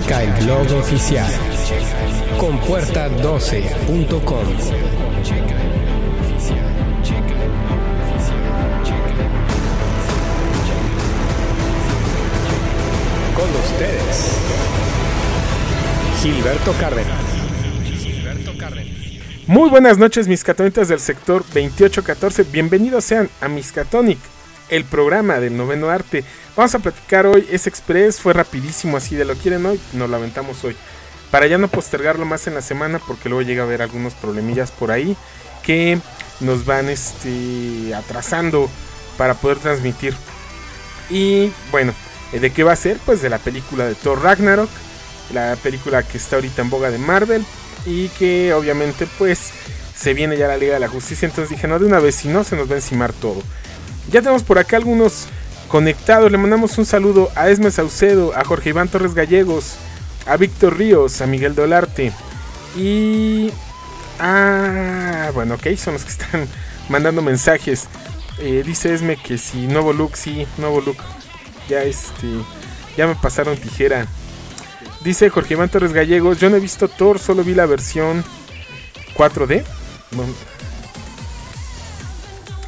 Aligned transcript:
Checa 0.00 0.22
el 0.22 0.32
blog 0.44 0.72
oficial 0.78 1.30
compuerta12.com. 2.38 4.20
Con 13.34 13.50
ustedes, 13.62 14.38
Gilberto 16.22 16.72
Cárdenas. 16.80 17.20
Muy 19.46 19.68
buenas 19.68 19.98
noches, 19.98 20.28
mis 20.28 20.42
catonitas 20.44 20.88
del 20.88 21.00
sector 21.00 21.42
2814. 21.42 22.44
Bienvenidos 22.44 23.04
sean 23.04 23.28
a 23.42 23.48
Miscatonic, 23.48 24.18
el 24.70 24.84
programa 24.84 25.40
del 25.40 25.56
noveno 25.56 25.90
arte. 25.90 26.24
Vamos 26.56 26.74
a 26.74 26.78
platicar 26.78 27.26
hoy, 27.26 27.46
es 27.50 27.66
express, 27.66 28.20
fue 28.20 28.32
rapidísimo 28.32 28.96
así 28.96 29.16
de 29.16 29.24
lo 29.24 29.34
quieren 29.34 29.66
hoy, 29.66 29.80
nos 29.92 30.08
lamentamos 30.08 30.64
hoy. 30.64 30.76
Para 31.30 31.46
ya 31.46 31.58
no 31.58 31.68
postergarlo 31.68 32.24
más 32.24 32.46
en 32.46 32.54
la 32.54 32.62
semana, 32.62 32.98
porque 32.98 33.28
luego 33.28 33.42
llega 33.42 33.62
a 33.62 33.66
haber 33.66 33.82
algunos 33.82 34.14
problemillas 34.14 34.70
por 34.70 34.90
ahí 34.90 35.16
que 35.62 35.98
nos 36.40 36.64
van 36.64 36.88
este, 36.88 37.94
atrasando 37.94 38.68
para 39.16 39.34
poder 39.34 39.58
transmitir. 39.58 40.14
Y 41.08 41.52
bueno, 41.70 41.92
¿de 42.32 42.50
qué 42.50 42.64
va 42.64 42.72
a 42.72 42.76
ser? 42.76 42.98
Pues 43.04 43.22
de 43.22 43.28
la 43.28 43.38
película 43.38 43.86
de 43.86 43.94
Thor 43.94 44.22
Ragnarok, 44.22 44.70
la 45.32 45.56
película 45.62 46.02
que 46.02 46.18
está 46.18 46.36
ahorita 46.36 46.62
en 46.62 46.70
boga 46.70 46.90
de 46.90 46.98
Marvel, 46.98 47.44
y 47.86 48.08
que 48.10 48.52
obviamente 48.52 49.06
pues 49.18 49.52
se 49.96 50.14
viene 50.14 50.36
ya 50.36 50.48
la 50.48 50.56
Liga 50.56 50.74
de 50.74 50.80
la 50.80 50.88
Justicia. 50.88 51.26
Entonces 51.26 51.50
dije, 51.50 51.68
no, 51.68 51.78
de 51.78 51.86
una 51.86 52.00
vez, 52.00 52.14
si 52.14 52.28
no, 52.28 52.44
se 52.44 52.56
nos 52.56 52.68
va 52.68 52.74
a 52.74 52.78
encimar 52.78 53.12
todo. 53.12 53.42
Ya 54.10 54.20
tenemos 54.20 54.42
por 54.42 54.58
acá 54.58 54.76
algunos 54.76 55.26
conectados. 55.68 56.30
Le 56.30 56.38
mandamos 56.38 56.76
un 56.78 56.84
saludo 56.84 57.30
a 57.34 57.48
Esme 57.48 57.70
Saucedo, 57.70 58.36
a 58.36 58.44
Jorge 58.44 58.70
Iván 58.70 58.88
Torres 58.88 59.14
Gallegos, 59.14 59.76
a 60.26 60.36
Víctor 60.36 60.76
Ríos, 60.76 61.20
a 61.20 61.26
Miguel 61.26 61.54
Dolarte 61.54 62.12
y... 62.76 63.50
Ah, 64.22 65.30
bueno, 65.32 65.54
ok, 65.54 65.68
son 65.78 65.94
los 65.94 66.04
que 66.04 66.10
están 66.10 66.46
mandando 66.88 67.22
mensajes. 67.22 67.88
Eh, 68.38 68.62
dice 68.66 68.92
Esme 68.92 69.16
que 69.16 69.38
si 69.38 69.66
nuevo 69.66 69.92
look, 69.92 70.16
sí, 70.16 70.46
nuevo 70.58 70.80
look. 70.80 70.98
Ya 71.68 71.82
este, 71.84 72.26
ya 72.96 73.06
me 73.06 73.14
pasaron 73.14 73.56
tijera. 73.56 74.06
Dice 75.02 75.30
Jorge 75.30 75.54
Iván 75.54 75.70
Torres 75.70 75.94
Gallegos, 75.94 76.38
yo 76.38 76.50
no 76.50 76.56
he 76.56 76.60
visto 76.60 76.88
Thor, 76.88 77.18
solo 77.18 77.42
vi 77.44 77.54
la 77.54 77.64
versión 77.64 78.22
4D. 79.16 79.64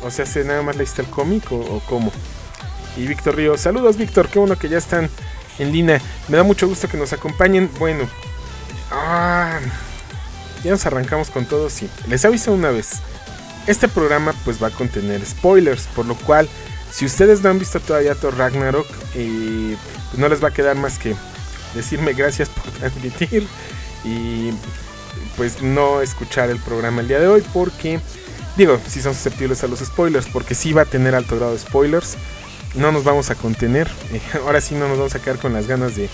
O 0.03 0.11
sea, 0.11 0.27
¿se 0.27 0.45
nada 0.45 0.63
más 0.63 0.77
leíste 0.77 1.03
el 1.03 1.09
cómic 1.09 1.51
o, 1.53 1.81
cómo? 1.89 2.13
Y 2.97 3.07
Víctor 3.07 3.37
Ríos, 3.37 3.61
saludos 3.61 3.97
Víctor, 3.97 4.29
qué 4.29 4.39
bueno 4.39 4.59
que 4.59 4.69
ya 4.69 4.79
están 4.79 5.09
en 5.59 5.73
línea. 5.73 6.01
Me 6.29 6.37
da 6.37 6.43
mucho 6.43 6.69
gusto 6.69 6.89
que 6.89 6.97
nos 6.97 7.13
acompañen. 7.13 7.71
Bueno, 7.79 8.09
ah, 8.91 9.61
ya 10.65 10.71
nos 10.73 10.85
arrancamos 10.87 11.31
con 11.31 11.47
todo, 11.47 11.71
sí. 11.71 11.89
Les 12.09 12.25
aviso 12.25 12.53
una 12.53 12.71
vez. 12.71 13.01
Este 13.67 13.89
programa 13.89 14.35
pues 14.45 14.63
va 14.63 14.69
a 14.69 14.71
contener 14.71 15.25
spoilers, 15.25 15.87
por 15.95 16.05
lo 16.05 16.17
cual 16.17 16.49
si 16.91 17.07
ustedes 17.07 17.43
no 17.43 17.51
han 17.51 17.59
visto 17.59 17.81
todavía 17.81 18.15
Thor 18.15 18.37
Ragnarok, 18.37 18.87
eh, 19.15 19.77
no 20.17 20.29
les 20.29 20.43
va 20.43 20.49
a 20.49 20.53
quedar 20.53 20.77
más 20.77 20.99
que 20.99 21.15
decirme 21.75 22.13
gracias 22.13 22.49
por 22.49 22.65
transmitir 22.79 23.47
y 24.05 24.51
pues 25.37 25.63
no 25.63 26.03
escuchar 26.03 26.51
el 26.51 26.59
programa 26.59 27.01
el 27.01 27.09
día 27.09 27.21
de 27.21 27.29
hoy 27.29 27.43
porque 27.53 28.01
digo, 28.57 28.81
si 28.87 29.01
son 29.01 29.15
susceptibles 29.15 29.63
a 29.65 29.69
los 29.69 29.81
spoilers 29.81 30.27
porque 30.27 30.55
si 30.55 30.73
va 30.73 30.83
a 30.83 30.87
tener 30.87 31.15
alto 31.15 31.37
grado 31.37 31.53
de 31.53 31.59
spoilers. 31.59 32.17
No 32.75 32.91
nos 32.91 33.05
vamos 33.05 33.31
a 33.31 33.35
contener. 33.35 33.91
ahora 34.45 34.61
sí 34.61 34.75
no 34.75 34.89
nos 34.89 34.99
vamos 34.99 35.15
a 35.15 35.21
quedar 35.21 35.39
con 35.39 35.53
las 35.53 35.67
ganas 35.67 35.95
de 35.95 36.09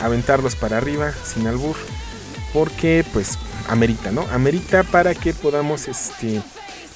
aventarlos 0.00 0.56
para 0.56 0.78
arriba 0.78 1.12
sin 1.24 1.46
albur 1.46 1.76
porque 2.52 3.04
pues 3.12 3.38
amerita, 3.68 4.10
¿no? 4.10 4.26
Amerita 4.32 4.82
para 4.82 5.14
que 5.14 5.34
podamos 5.34 5.88
este 5.88 6.42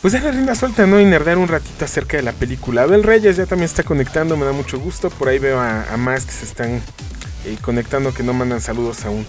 pues 0.01 0.13
dar 0.13 0.23
la 0.23 0.33
rienda 0.33 0.55
suelta, 0.55 0.87
¿no? 0.87 1.01
Y 1.01 1.05
nerdear 1.05 1.39
un 1.39 1.49
ratito 1.49 1.85
acerca 1.85 2.19
de 2.19 2.23
la 2.23 2.33
película. 2.33 2.83
Abel 2.83 3.03
Reyes 3.03 3.37
ya 3.37 3.47
también 3.47 3.67
está 3.67 3.83
conectando, 3.85 4.37
me 4.37 4.45
da 4.45 4.53
mucho 4.53 4.79
gusto. 4.79 5.09
Por 5.09 5.29
ahí 5.29 5.39
veo 5.39 5.59
a, 5.59 5.85
a 5.85 5.97
más 5.97 6.27
que 6.27 6.33
se 6.33 6.45
están 6.45 6.83
conectando 7.63 8.13
que 8.13 8.23
no 8.23 8.33
mandan 8.33 8.61
saludos 8.61 9.05
aún. 9.05 9.27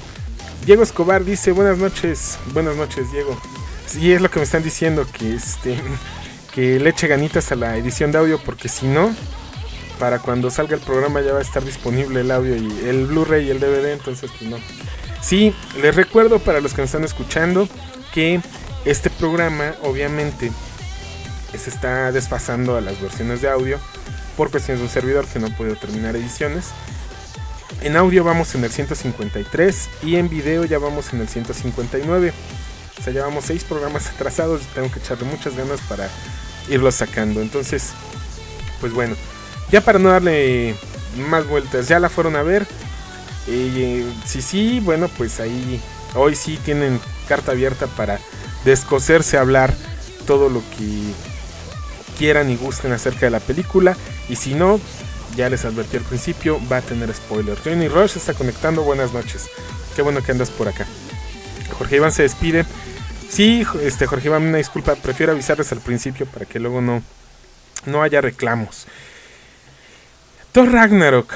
Diego 0.66 0.84
Escobar 0.84 1.24
dice, 1.24 1.52
buenas 1.52 1.78
noches, 1.78 2.38
buenas 2.54 2.76
noches 2.76 3.12
Diego. 3.12 3.40
Sí, 3.88 4.12
es 4.12 4.22
lo 4.22 4.30
que 4.30 4.40
me 4.40 4.46
están 4.46 4.64
diciendo, 4.64 5.06
que 5.12 5.36
este 5.36 5.80
que 6.54 6.80
le 6.80 6.90
eche 6.90 7.08
ganitas 7.08 7.52
a 7.52 7.56
la 7.56 7.76
edición 7.78 8.12
de 8.12 8.18
audio, 8.18 8.40
porque 8.40 8.70
si 8.70 8.88
no, 8.88 9.14
para 10.00 10.20
cuando 10.20 10.50
salga 10.50 10.76
el 10.76 10.82
programa 10.82 11.22
ya 11.22 11.34
va 11.34 11.40
a 11.40 11.42
estar 11.42 11.64
disponible 11.64 12.22
el 12.22 12.32
audio 12.32 12.56
y 12.56 12.88
el 12.88 13.08
Blu-ray 13.08 13.48
y 13.48 13.52
el 13.52 13.60
DVD, 13.60 13.92
entonces 13.92 14.32
pues 14.38 14.50
no. 14.50 14.58
Sí, 15.22 15.54
les 15.82 15.96
recuerdo 15.96 16.40
para 16.40 16.62
los 16.62 16.74
que 16.74 16.82
me 16.82 16.86
están 16.86 17.04
escuchando 17.04 17.68
que 18.14 18.42
este 18.86 19.10
programa 19.10 19.76
obviamente 19.84 20.52
se 21.58 21.70
está 21.70 22.12
desfasando 22.12 22.78
a 22.78 22.82
las 22.82 23.02
versiones 23.02 23.42
de 23.42 23.50
audio 23.50 23.80
por 24.38 24.52
cuestiones 24.52 24.80
de 24.80 24.86
un 24.86 24.92
servidor 24.92 25.26
que 25.26 25.40
no 25.40 25.50
podido 25.56 25.76
terminar 25.76 26.16
ediciones. 26.16 26.68
En 27.82 27.98
audio 27.98 28.24
vamos 28.24 28.54
en 28.56 28.64
el 28.64 28.72
153 28.72 29.90
y 30.04 30.16
en 30.18 30.30
video 30.30 30.66
ya 30.66 30.80
vamos 30.80 31.14
en 31.14 31.22
el 31.22 31.28
159. 31.28 32.34
O 33.00 33.04
sea, 33.04 33.14
llevamos 33.14 33.46
6 33.46 33.64
programas 33.66 34.08
atrasados 34.16 34.62
y 34.62 34.76
tengo 34.76 34.92
que 34.92 35.00
echarle 35.00 35.26
muchas 35.26 35.56
ganas 35.56 35.80
para 35.82 36.10
irlos 36.70 36.96
sacando. 36.96 37.42
Entonces, 37.42 37.92
pues 38.80 38.94
bueno, 38.94 39.16
ya 39.72 39.82
para 39.82 40.00
no 40.00 40.10
darle 40.10 40.76
más 41.30 41.48
vueltas, 41.48 41.88
ya 41.88 42.00
la 42.00 42.10
fueron 42.10 42.36
a 42.36 42.44
ver. 42.44 42.66
Y 43.48 44.04
si 44.26 44.42
sí, 44.42 44.80
bueno, 44.80 45.08
pues 45.18 45.40
ahí 45.40 45.80
hoy 46.16 46.36
sí 46.36 46.60
tienen 46.64 47.00
carta 47.28 47.52
abierta 47.52 47.88
para 47.88 48.20
descoserse 48.64 49.38
hablar 49.38 49.74
todo 50.26 50.50
lo 50.50 50.62
que 50.78 51.14
quieran 52.18 52.50
y 52.50 52.56
gusten 52.56 52.92
acerca 52.92 53.28
de 53.28 53.32
la 53.32 53.40
película. 53.40 53.96
Y 54.30 54.36
si 54.36 54.54
no, 54.56 54.80
ya 55.36 55.50
les 55.50 55.66
advertí 55.66 55.98
al 55.98 56.04
principio, 56.04 56.60
va 56.72 56.78
a 56.78 56.82
tener 56.82 57.14
spoiler. 57.14 57.58
Johnny 57.64 57.88
Rush 57.88 58.18
está 58.18 58.34
conectando, 58.34 58.84
buenas 58.84 59.14
noches. 59.14 59.48
Qué 59.96 60.02
bueno 60.02 60.24
que 60.24 60.32
andas 60.32 60.50
por 60.50 60.68
acá. 60.68 60.88
Jorge 61.74 61.98
Iván 61.98 62.12
se 62.12 62.24
despide. 62.24 62.66
Sí, 63.30 63.66
este 63.82 64.06
Jorge 64.06 64.28
Iván, 64.28 64.44
una 64.44 64.58
disculpa, 64.58 64.96
prefiero 64.96 65.32
avisarles 65.32 65.72
al 65.72 65.82
principio 65.82 66.26
para 66.26 66.46
que 66.46 66.60
luego 66.60 66.82
no, 66.82 67.04
no 67.86 68.02
haya 68.02 68.22
reclamos. 68.22 68.88
Thor 70.52 70.72
Ragnarok, 70.72 71.34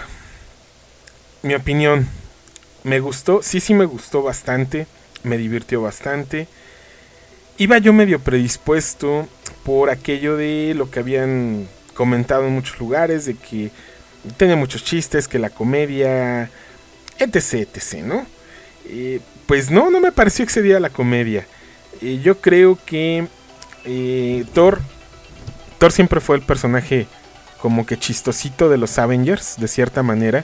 mi 1.42 1.56
opinión, 1.56 2.08
me 2.84 3.00
gustó, 3.00 3.42
sí, 3.44 3.60
sí 3.60 3.74
me 3.74 3.86
gustó 3.86 4.22
bastante, 4.22 4.88
me 5.24 5.38
divirtió 5.38 5.82
bastante. 5.82 6.48
Iba 7.58 7.78
yo 7.80 7.92
medio 7.92 8.20
predispuesto 8.20 9.28
por 9.66 9.90
aquello 9.90 10.38
de 10.38 10.74
lo 10.76 10.90
que 10.90 11.00
habían 11.00 11.68
comentado 11.94 12.48
en 12.48 12.54
muchos 12.54 12.80
lugares, 12.80 13.26
de 13.26 13.36
que 13.36 13.72
tenía 14.38 14.56
muchos 14.56 14.84
chistes, 14.86 15.28
que 15.28 15.40
la 15.40 15.50
comedia, 15.50 16.50
etc, 17.18 17.68
etc, 17.76 18.04
¿no? 18.04 18.26
Eh, 18.86 19.20
pues 19.46 19.72
no, 19.72 19.90
no 19.90 20.00
me 20.00 20.12
pareció 20.12 20.44
excedida 20.44 20.80
la 20.80 20.90
comedia. 20.90 21.46
Eh, 22.02 22.20
yo 22.24 22.40
creo 22.40 22.78
que 22.86 23.28
eh, 23.86 24.46
Thor, 24.54 24.80
Thor 25.78 25.92
siempre 25.92 26.20
fue 26.20 26.36
el 26.36 26.44
personaje 26.44 27.08
como 27.62 27.86
que 27.86 27.98
chistosito 27.98 28.70
de 28.70 28.78
los 28.78 28.98
Avengers, 28.98 29.56
de 29.58 29.68
cierta 29.68 30.04
manera. 30.04 30.44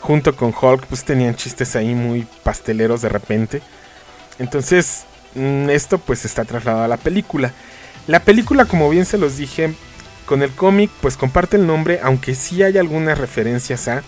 Junto 0.00 0.36
con 0.36 0.54
Hulk, 0.58 0.86
pues 0.86 1.04
tenían 1.04 1.34
chistes 1.34 1.74
ahí 1.76 1.94
muy 1.94 2.26
pasteleros 2.42 3.02
de 3.02 3.08
repente. 3.08 3.62
Entonces, 4.38 5.04
mm, 5.34 5.70
esto 5.70 5.98
pues 5.98 6.24
está 6.24 6.44
trasladado 6.44 6.84
a 6.84 6.88
la 6.88 6.96
película. 6.96 7.52
La 8.06 8.20
película, 8.20 8.64
como 8.64 8.88
bien 8.88 9.04
se 9.04 9.18
los 9.18 9.36
dije, 9.36 9.74
con 10.24 10.42
el 10.42 10.50
cómic 10.52 10.90
pues 11.00 11.16
comparte 11.16 11.56
el 11.56 11.66
nombre, 11.66 12.00
aunque 12.02 12.34
sí 12.34 12.62
hay 12.62 12.78
algunas 12.78 13.18
referencias 13.18 13.88
a, 13.88 14.02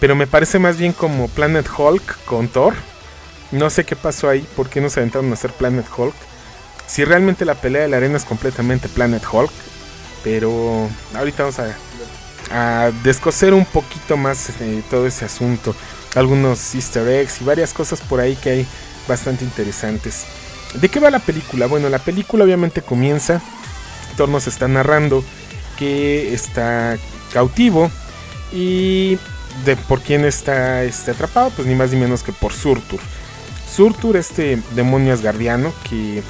pero 0.00 0.16
me 0.16 0.26
parece 0.26 0.58
más 0.58 0.78
bien 0.78 0.92
como 0.92 1.28
Planet 1.28 1.68
Hulk 1.76 2.24
con 2.24 2.48
Thor. 2.48 2.74
No 3.52 3.68
sé 3.68 3.84
qué 3.84 3.94
pasó 3.94 4.28
ahí, 4.28 4.46
por 4.56 4.68
qué 4.68 4.80
no 4.80 4.88
se 4.88 5.00
aventaron 5.00 5.30
a 5.30 5.34
hacer 5.34 5.52
Planet 5.52 5.86
Hulk. 5.94 6.14
Si 6.86 7.04
realmente 7.04 7.44
la 7.44 7.54
pelea 7.54 7.82
de 7.82 7.88
la 7.88 7.98
arena 7.98 8.16
es 8.16 8.24
completamente 8.24 8.88
Planet 8.88 9.22
Hulk, 9.30 9.50
pero 10.24 10.88
ahorita 11.14 11.44
vamos 11.44 11.58
a, 11.58 12.90
descoser 13.04 13.54
un 13.54 13.64
poquito 13.64 14.16
más 14.16 14.50
eh, 14.60 14.82
todo 14.90 15.06
ese 15.06 15.26
asunto. 15.26 15.74
Algunos 16.16 16.74
easter 16.74 17.06
eggs 17.06 17.40
y 17.40 17.44
varias 17.44 17.72
cosas 17.72 18.00
por 18.00 18.18
ahí 18.18 18.34
que 18.34 18.50
hay 18.50 18.66
bastante 19.06 19.44
interesantes. 19.44 20.24
¿De 20.74 20.88
qué 20.88 20.98
va 20.98 21.10
la 21.10 21.18
película? 21.18 21.66
Bueno, 21.66 21.88
la 21.88 21.98
película 21.98 22.44
obviamente 22.44 22.82
comienza, 22.82 23.40
Thor 24.16 24.28
nos 24.28 24.46
está 24.46 24.66
narrando 24.66 25.22
que 25.78 26.34
está 26.34 26.96
cautivo 27.32 27.90
y 28.52 29.18
de 29.64 29.76
por 29.76 30.00
quién 30.00 30.24
está 30.24 30.82
este, 30.84 31.10
atrapado, 31.10 31.50
pues 31.50 31.66
ni 31.66 31.74
más 31.74 31.90
ni 31.92 31.98
menos 31.98 32.22
que 32.22 32.32
por 32.32 32.52
Surtur. 32.52 33.00
Surtur, 33.70 34.16
este 34.16 34.60
demonio 34.74 35.14
asgardiano 35.14 35.72
que 35.88 36.22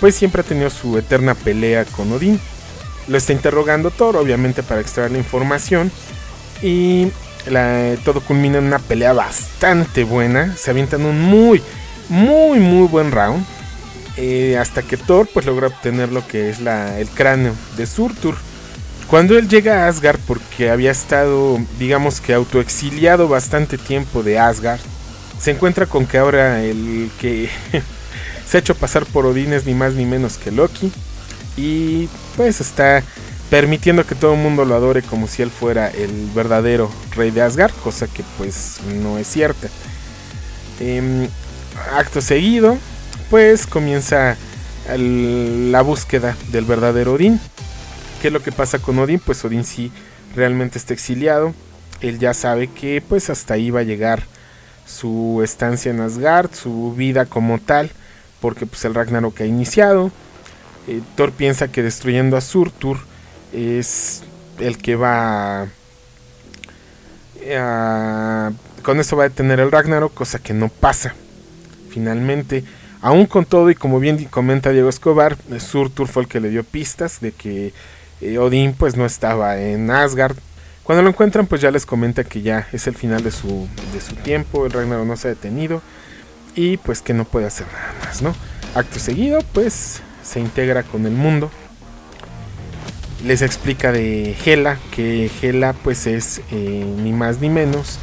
pues 0.00 0.14
siempre 0.14 0.42
ha 0.42 0.44
tenido 0.44 0.70
su 0.70 0.96
eterna 0.98 1.34
pelea 1.34 1.84
con 1.84 2.12
Odín. 2.12 2.40
Lo 3.08 3.16
está 3.16 3.32
interrogando 3.32 3.90
Thor, 3.90 4.16
obviamente 4.16 4.62
para 4.62 4.80
extraer 4.80 5.10
la 5.10 5.18
información. 5.18 5.90
Y 6.62 7.08
todo 8.04 8.20
culmina 8.20 8.58
en 8.58 8.64
una 8.64 8.78
pelea 8.78 9.12
bastante 9.12 10.04
buena. 10.04 10.56
Se 10.56 10.70
avientan 10.70 11.04
un 11.04 11.20
muy, 11.20 11.62
muy, 12.08 12.58
muy 12.58 12.88
buen 12.88 13.12
round. 13.12 13.44
Eh, 14.16 14.56
hasta 14.58 14.82
que 14.82 14.96
Thor 14.96 15.28
pues 15.32 15.44
logra 15.44 15.66
obtener 15.66 16.12
lo 16.12 16.26
que 16.26 16.48
es 16.48 16.60
la, 16.60 16.98
el 16.98 17.08
cráneo 17.08 17.52
de 17.76 17.86
Surtur. 17.86 18.36
Cuando 19.14 19.38
él 19.38 19.48
llega 19.48 19.84
a 19.84 19.88
Asgard, 19.88 20.18
porque 20.26 20.70
había 20.70 20.90
estado, 20.90 21.60
digamos 21.78 22.20
que 22.20 22.34
autoexiliado 22.34 23.28
bastante 23.28 23.78
tiempo 23.78 24.24
de 24.24 24.40
Asgard, 24.40 24.80
se 25.38 25.52
encuentra 25.52 25.86
con 25.86 26.04
que 26.04 26.18
ahora 26.18 26.64
el 26.64 27.12
que 27.20 27.48
se 28.44 28.56
ha 28.56 28.60
hecho 28.60 28.74
pasar 28.74 29.06
por 29.06 29.24
Odín 29.24 29.52
es 29.52 29.66
ni 29.66 29.72
más 29.72 29.94
ni 29.94 30.04
menos 30.04 30.36
que 30.36 30.50
Loki. 30.50 30.90
Y 31.56 32.08
pues 32.36 32.60
está 32.60 33.04
permitiendo 33.50 34.04
que 34.04 34.16
todo 34.16 34.34
el 34.34 34.40
mundo 34.40 34.64
lo 34.64 34.74
adore 34.74 35.00
como 35.02 35.28
si 35.28 35.42
él 35.42 35.50
fuera 35.52 35.90
el 35.90 36.28
verdadero 36.34 36.90
rey 37.14 37.30
de 37.30 37.42
Asgard, 37.42 37.72
cosa 37.84 38.08
que 38.08 38.24
pues 38.36 38.78
no 39.00 39.16
es 39.18 39.28
cierta. 39.28 39.68
Em, 40.80 41.28
acto 41.96 42.20
seguido, 42.20 42.76
pues 43.30 43.68
comienza 43.68 44.36
la 44.88 45.82
búsqueda 45.82 46.36
del 46.50 46.64
verdadero 46.64 47.12
Odín. 47.12 47.38
¿Qué 48.24 48.28
es 48.28 48.32
lo 48.32 48.42
que 48.42 48.52
pasa 48.52 48.78
con 48.78 48.98
Odín? 48.98 49.20
Pues 49.20 49.44
Odín 49.44 49.64
sí 49.64 49.92
realmente 50.34 50.78
está 50.78 50.94
exiliado. 50.94 51.52
Él 52.00 52.18
ya 52.18 52.32
sabe 52.32 52.68
que 52.68 53.02
pues 53.06 53.28
hasta 53.28 53.52
ahí 53.52 53.70
va 53.70 53.80
a 53.80 53.82
llegar 53.82 54.22
su 54.86 55.42
estancia 55.44 55.90
en 55.90 56.00
Asgard, 56.00 56.50
su 56.54 56.94
vida 56.96 57.26
como 57.26 57.58
tal, 57.58 57.90
porque 58.40 58.64
pues 58.64 58.82
el 58.86 58.94
Ragnarok 58.94 59.42
ha 59.42 59.44
iniciado. 59.44 60.10
Eh, 60.88 61.02
Thor 61.16 61.32
piensa 61.32 61.68
que 61.68 61.82
destruyendo 61.82 62.38
a 62.38 62.40
Surtur 62.40 62.96
es 63.52 64.22
el 64.58 64.78
que 64.78 64.96
va 64.96 65.66
a, 67.54 68.52
con 68.82 69.00
eso 69.00 69.18
va 69.18 69.24
a 69.24 69.28
detener 69.28 69.60
el 69.60 69.70
Ragnarok, 69.70 70.14
cosa 70.14 70.38
que 70.38 70.54
no 70.54 70.70
pasa. 70.70 71.14
Finalmente, 71.90 72.64
aún 73.02 73.26
con 73.26 73.44
todo 73.44 73.68
y 73.68 73.74
como 73.74 74.00
bien 74.00 74.24
comenta 74.30 74.70
Diego 74.70 74.88
Escobar, 74.88 75.36
Surtur 75.58 76.08
fue 76.08 76.22
el 76.22 76.28
que 76.30 76.40
le 76.40 76.48
dio 76.48 76.64
pistas 76.64 77.20
de 77.20 77.32
que 77.32 77.74
eh, 78.24 78.38
Odín 78.38 78.74
pues 78.74 78.96
no 78.96 79.06
estaba 79.06 79.60
en 79.60 79.90
Asgard. 79.90 80.36
Cuando 80.82 81.02
lo 81.02 81.08
encuentran 81.08 81.46
pues 81.46 81.60
ya 81.60 81.70
les 81.70 81.86
comenta 81.86 82.24
que 82.24 82.42
ya 82.42 82.68
es 82.72 82.86
el 82.86 82.94
final 82.94 83.22
de 83.22 83.30
su, 83.30 83.68
de 83.92 84.00
su 84.00 84.16
tiempo, 84.16 84.66
el 84.66 84.72
Ragnarok 84.72 85.06
no 85.06 85.16
se 85.16 85.28
ha 85.28 85.30
detenido 85.30 85.82
y 86.54 86.76
pues 86.78 87.00
que 87.02 87.14
no 87.14 87.24
puede 87.24 87.46
hacer 87.46 87.66
nada 87.72 87.94
más, 88.04 88.22
¿no? 88.22 88.34
Acto 88.74 88.98
seguido 88.98 89.40
pues 89.52 90.02
se 90.22 90.40
integra 90.40 90.82
con 90.82 91.06
el 91.06 91.12
mundo 91.12 91.50
les 93.24 93.42
explica 93.42 93.90
de 93.90 94.36
Hela, 94.44 94.78
que 94.94 95.30
Hela 95.42 95.72
pues 95.72 96.06
es 96.06 96.42
eh, 96.52 96.84
ni 97.02 97.12
más 97.12 97.40
ni 97.40 97.48
menos 97.48 97.98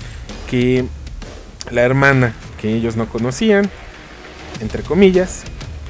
que 0.50 0.85
la 1.69 1.81
hermana 1.81 2.33
que 2.59 2.74
ellos 2.74 2.95
no 2.95 3.07
conocían, 3.07 3.69
entre 4.62 4.83
comillas. 4.83 5.44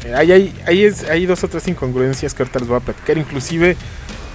Eh, 0.06 0.14
hay, 0.16 0.32
hay, 0.66 0.94
hay, 1.10 1.26
dos 1.26 1.44
otras 1.44 1.68
incongruencias 1.68 2.34
que 2.34 2.44
ahorita 2.44 2.60
les 2.60 2.68
voy 2.68 2.78
a 2.78 2.82
platicar, 2.82 3.18
inclusive 3.18 3.78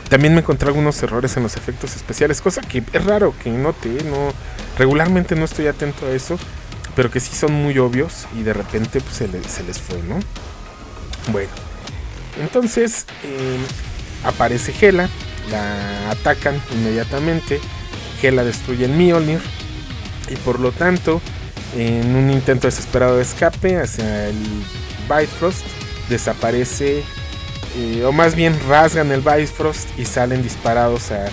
también 0.08 0.34
me 0.34 0.40
encontré 0.40 0.68
algunos 0.68 1.02
errores 1.02 1.36
en 1.36 1.42
los 1.42 1.56
efectos 1.56 1.96
especiales, 1.96 2.40
cosa 2.40 2.60
que 2.60 2.82
es 2.92 3.04
raro 3.04 3.34
que 3.42 3.50
note, 3.50 3.88
no, 4.04 4.32
regularmente 4.78 5.34
no 5.36 5.44
estoy 5.44 5.66
atento 5.66 6.06
a 6.06 6.10
eso, 6.10 6.38
pero 6.94 7.10
que 7.10 7.20
sí 7.20 7.34
son 7.34 7.52
muy 7.52 7.78
obvios 7.78 8.26
y 8.34 8.42
de 8.42 8.52
repente 8.52 9.00
pues, 9.00 9.16
se, 9.16 9.28
les 9.64 9.80
fue, 9.80 10.02
¿no? 10.02 10.18
Bueno, 11.32 11.50
entonces... 12.40 13.06
Eh, 13.24 13.58
aparece 14.26 14.74
Hela, 14.80 15.08
la 15.50 16.10
atacan 16.10 16.60
inmediatamente, 16.72 17.60
Hela 18.22 18.44
destruye 18.44 18.84
el 18.84 18.92
Mjolnir 18.92 19.40
y 20.28 20.36
por 20.36 20.60
lo 20.60 20.72
tanto 20.72 21.20
en 21.76 22.14
un 22.14 22.30
intento 22.30 22.66
desesperado 22.66 23.16
de 23.16 23.22
escape 23.22 23.80
hacia 23.80 24.28
el 24.28 24.36
Bifrost 25.08 25.64
desaparece 26.08 27.02
eh, 27.76 28.04
o 28.04 28.12
más 28.12 28.34
bien 28.34 28.58
rasgan 28.68 29.12
el 29.12 29.20
Bifrost 29.20 29.88
y 29.98 30.04
salen 30.04 30.42
disparados 30.42 31.12
a 31.12 31.26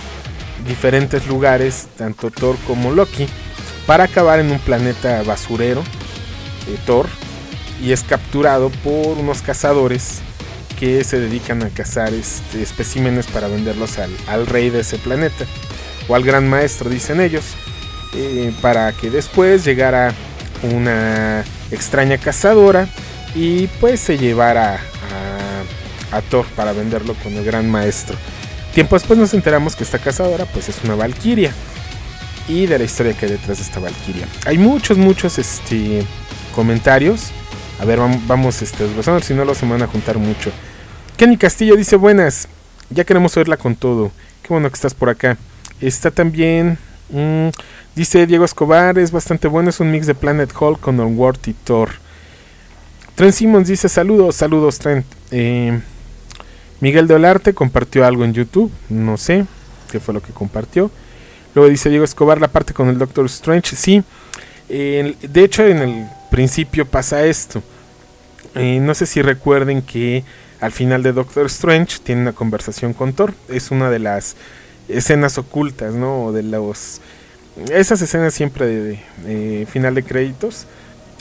diferentes 0.66 1.26
lugares, 1.26 1.88
tanto 1.96 2.30
Thor 2.30 2.56
como 2.66 2.90
Loki, 2.90 3.26
para 3.86 4.04
acabar 4.04 4.40
en 4.40 4.50
un 4.50 4.58
planeta 4.58 5.22
basurero, 5.22 5.82
de 6.66 6.76
Thor, 6.86 7.06
y 7.82 7.92
es 7.92 8.02
capturado 8.02 8.70
por 8.70 9.18
unos 9.18 9.42
cazadores 9.42 10.20
que 10.78 11.04
se 11.04 11.20
dedican 11.20 11.62
a 11.62 11.70
cazar 11.70 12.12
este, 12.12 12.62
especímenes 12.62 13.26
para 13.26 13.48
venderlos 13.48 13.98
al, 14.26 14.46
rey 14.46 14.70
de 14.70 14.80
ese 14.80 14.98
planeta 14.98 15.44
o 16.08 16.14
al 16.14 16.24
gran 16.24 16.48
maestro, 16.48 16.90
dicen 16.90 17.20
ellos, 17.20 17.44
eh, 18.14 18.52
para 18.60 18.92
que 18.92 19.10
después 19.10 19.64
llegara 19.64 20.12
una 20.62 21.44
extraña 21.70 22.18
cazadora 22.18 22.88
y 23.34 23.66
pues 23.80 24.00
se 24.00 24.18
llevara 24.18 24.74
a, 24.74 25.53
a 26.16 26.22
Thor 26.22 26.46
para 26.56 26.72
venderlo 26.72 27.14
con 27.22 27.32
el 27.34 27.44
gran 27.44 27.70
maestro. 27.70 28.16
Tiempo 28.74 28.96
después 28.96 29.18
nos 29.18 29.34
enteramos 29.34 29.76
que 29.76 29.84
esta 29.84 29.98
cazadora 29.98 30.46
pues 30.46 30.68
es 30.68 30.76
una 30.84 30.94
valquiria 30.94 31.52
y 32.48 32.66
de 32.66 32.78
la 32.78 32.84
historia 32.84 33.12
que 33.14 33.26
hay 33.26 33.32
detrás 33.32 33.58
de 33.58 33.64
esta 33.64 33.80
valquiria. 33.80 34.26
Hay 34.46 34.58
muchos, 34.58 34.98
muchos 34.98 35.38
este, 35.38 36.04
comentarios 36.54 37.32
a 37.80 37.84
ver, 37.84 37.98
vamos, 38.26 38.62
este, 38.62 38.84
a 38.84 39.12
ver 39.12 39.22
si 39.22 39.34
no 39.34 39.44
los 39.44 39.58
se 39.58 39.66
van 39.66 39.82
a 39.82 39.86
juntar 39.86 40.18
mucho. 40.18 40.50
Kenny 41.16 41.36
Castillo 41.36 41.76
dice 41.76 41.96
buenas. 41.96 42.48
Ya 42.90 43.04
queremos 43.04 43.36
oírla 43.36 43.56
con 43.56 43.74
todo. 43.74 44.12
Qué 44.42 44.48
bueno 44.48 44.68
que 44.68 44.74
estás 44.74 44.94
por 44.94 45.08
acá. 45.08 45.36
Está 45.80 46.10
también. 46.10 46.78
Mm, 47.10 47.48
dice 47.96 48.26
Diego 48.26 48.44
Escobar. 48.44 48.98
Es 48.98 49.10
bastante 49.10 49.48
bueno. 49.48 49.70
Es 49.70 49.80
un 49.80 49.90
mix 49.90 50.06
de 50.06 50.14
Planet 50.14 50.52
Hulk 50.58 50.80
con 50.80 51.00
Onward 51.00 51.38
y 51.46 51.52
Thor. 51.52 51.90
Trent 53.16 53.34
Simmons 53.34 53.68
dice 53.68 53.88
saludos. 53.88 54.36
Saludos, 54.36 54.78
Trent. 54.78 55.04
Eh, 55.30 55.80
Miguel 56.80 57.06
de 57.06 57.14
Olarte 57.14 57.54
compartió 57.54 58.04
algo 58.04 58.24
en 58.24 58.34
YouTube. 58.34 58.70
No 58.88 59.16
sé 59.16 59.46
qué 59.90 60.00
fue 60.00 60.14
lo 60.14 60.22
que 60.22 60.32
compartió. 60.32 60.90
Luego 61.54 61.70
dice 61.70 61.88
Diego 61.88 62.04
Escobar 62.04 62.40
la 62.40 62.48
parte 62.48 62.74
con 62.74 62.88
el 62.88 62.98
Doctor 62.98 63.26
Strange. 63.26 63.76
Sí. 63.76 64.02
de 64.68 65.44
hecho, 65.44 65.64
en 65.64 65.78
el 65.78 66.06
principio 66.30 66.84
pasa 66.84 67.24
esto. 67.24 67.62
Eh, 68.54 68.78
no 68.80 68.94
sé 68.94 69.06
si 69.06 69.22
recuerden 69.22 69.82
que 69.82 70.24
al 70.60 70.72
final 70.72 71.02
de 71.02 71.12
Doctor 71.12 71.46
Strange 71.46 71.98
tiene 72.02 72.22
una 72.22 72.32
conversación 72.32 72.92
con 72.92 73.12
Thor. 73.12 73.34
Es 73.48 73.70
una 73.70 73.90
de 73.90 73.98
las 73.98 74.36
escenas 74.88 75.38
ocultas, 75.38 75.94
¿no? 75.94 76.32
De 76.32 76.42
los. 76.42 77.00
Esas 77.70 78.02
escenas 78.02 78.34
siempre 78.34 78.66
de, 78.66 79.66
final 79.70 79.94
de 79.94 80.02
créditos. 80.02 80.66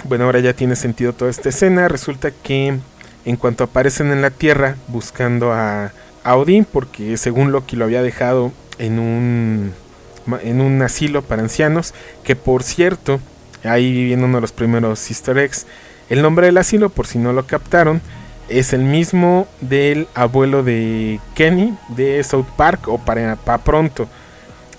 Bueno, 0.06 0.26
ahora 0.26 0.40
ya 0.40 0.54
tiene 0.54 0.76
sentido 0.76 1.14
toda 1.14 1.30
esta 1.30 1.50
escena. 1.50 1.88
Resulta 1.88 2.32
que 2.32 2.80
en 3.26 3.38
cuanto 3.38 3.64
aparecen 3.64 4.12
en 4.12 4.22
la 4.22 4.32
Tierra 4.32 4.76
buscando 4.88 5.54
a, 5.54 5.92
a 6.24 6.36
Odín, 6.36 6.66
porque 6.66 7.18
según 7.18 7.52
Loki 7.52 7.76
lo 7.76 7.86
había 7.86 8.02
dejado 8.02 8.52
en 8.80 9.00
un, 9.00 9.74
en 10.42 10.62
un 10.62 10.82
asilo 10.82 11.22
para 11.22 11.42
ancianos, 11.42 11.94
que 12.24 12.36
por 12.36 12.64
cierto 12.64 13.20
Ahí 13.64 14.06
viene 14.06 14.26
uno 14.26 14.38
de 14.38 14.42
los 14.42 14.52
primeros 14.52 15.10
easter 15.10 15.38
eggs. 15.38 15.66
El 16.10 16.22
nombre 16.22 16.48
del 16.48 16.58
asilo, 16.58 16.90
por 16.90 17.08
si 17.08 17.18
no 17.18 17.34
lo 17.34 17.48
captaron, 17.48 18.02
es 18.50 18.74
el 18.74 18.82
mismo 18.82 19.48
del 19.62 20.08
abuelo 20.16 20.64
de 20.64 21.20
Kenny 21.34 21.78
de 21.90 22.22
South 22.24 22.48
Park 22.58 22.88
o 22.88 22.98
para, 22.98 23.38
pronto. 23.64 24.08